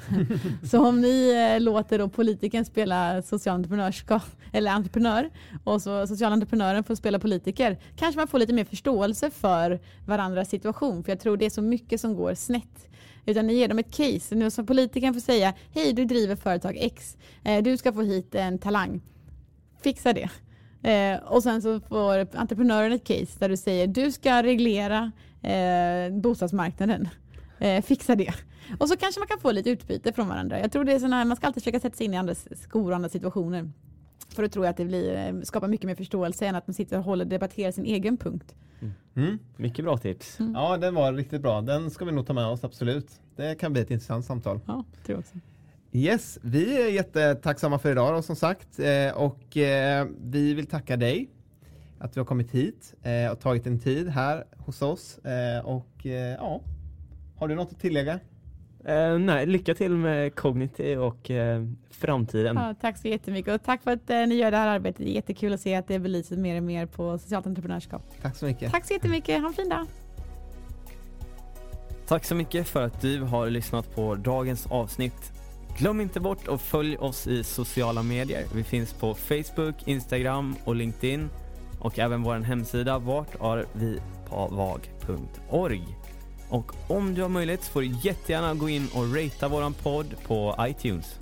[0.70, 5.30] så om ni eh, låter då politikern spela social entreprenörskap, eller entreprenör
[5.64, 7.78] och så social entreprenören får spela politiker.
[7.96, 11.04] Kanske man får lite mer förståelse för varandras situation.
[11.04, 12.88] För jag tror det är så mycket som går snett.
[13.26, 14.34] Utan ni ger dem ett case.
[14.34, 17.16] Nu som politikern får säga, hej du driver företag X.
[17.44, 19.02] Eh, du ska få hit en talang.
[19.82, 20.30] Fixa det.
[20.84, 25.12] Eh, och sen så får entreprenören ett case där du säger du ska reglera
[25.42, 27.08] eh, bostadsmarknaden.
[27.58, 28.34] Eh, fixa det.
[28.78, 30.60] Och så kanske man kan få lite utbyte från varandra.
[30.60, 32.48] Jag tror det är sån här, man ska alltid försöka sätta sig in i andras
[32.62, 33.70] skor och andra situationer.
[34.28, 36.74] För då tror jag att det blir, eh, skapar mycket mer förståelse än att man
[36.74, 38.54] sitter och håller, debatterar sin egen punkt.
[38.80, 38.94] Mm.
[39.16, 39.38] Mm.
[39.56, 40.40] Mycket bra tips.
[40.40, 40.52] Mm.
[40.54, 41.60] Ja, den var riktigt bra.
[41.60, 43.10] Den ska vi nog ta med oss, absolut.
[43.36, 44.60] Det kan bli ett intressant samtal.
[44.66, 45.34] Ja, tror jag också.
[45.96, 50.96] Yes, vi är jättetacksamma för idag då, som sagt eh, och eh, vi vill tacka
[50.96, 51.30] dig
[51.98, 55.18] att du har kommit hit eh, och tagit en tid här hos oss
[55.64, 56.06] och
[56.38, 56.60] ja,
[57.36, 58.20] har du något att tillägga?
[58.88, 62.56] Uh, nej, lycka till med Cognity och uh, framtiden.
[62.56, 64.98] Ja, tack så jättemycket och tack för att uh, ni gör det här arbetet.
[64.98, 68.02] Det är jättekul att se att det belyses mer och mer på socialt entreprenörskap.
[68.22, 68.72] Tack så mycket.
[68.72, 69.40] Tack så jättemycket.
[69.40, 69.86] Ha en fin dag.
[72.06, 75.32] Tack så mycket för att du har lyssnat på dagens avsnitt.
[75.78, 78.44] Glöm inte bort att följa oss i sociala medier.
[78.54, 81.28] Vi finns på Facebook, Instagram och LinkedIn
[81.80, 85.82] och även vår hemsida vartarvipavag.org.
[86.48, 90.14] Och om du har möjlighet så får du jättegärna gå in och ratea våran podd
[90.26, 91.18] på iTunes.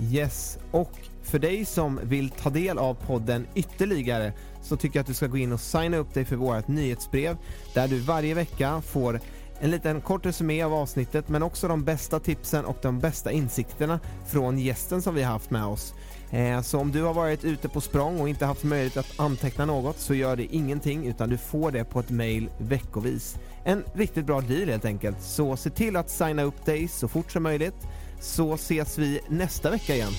[0.00, 0.92] Yes, och
[1.22, 4.32] för dig som vill ta del av podden ytterligare
[4.62, 7.36] så tycker jag att du ska gå in och signa upp dig för vårt nyhetsbrev
[7.74, 9.20] där du varje vecka får
[9.64, 14.00] en liten kort resumé av avsnittet men också de bästa tipsen och de bästa insikterna
[14.26, 15.94] från gästen som vi har haft med oss.
[16.30, 19.64] Eh, så om du har varit ute på språng och inte haft möjlighet att anteckna
[19.64, 23.36] något så gör det ingenting utan du får det på ett mail veckovis.
[23.64, 25.22] En riktigt bra deal helt enkelt.
[25.22, 27.86] Så se till att signa upp dig så fort som möjligt
[28.20, 30.12] så ses vi nästa vecka igen.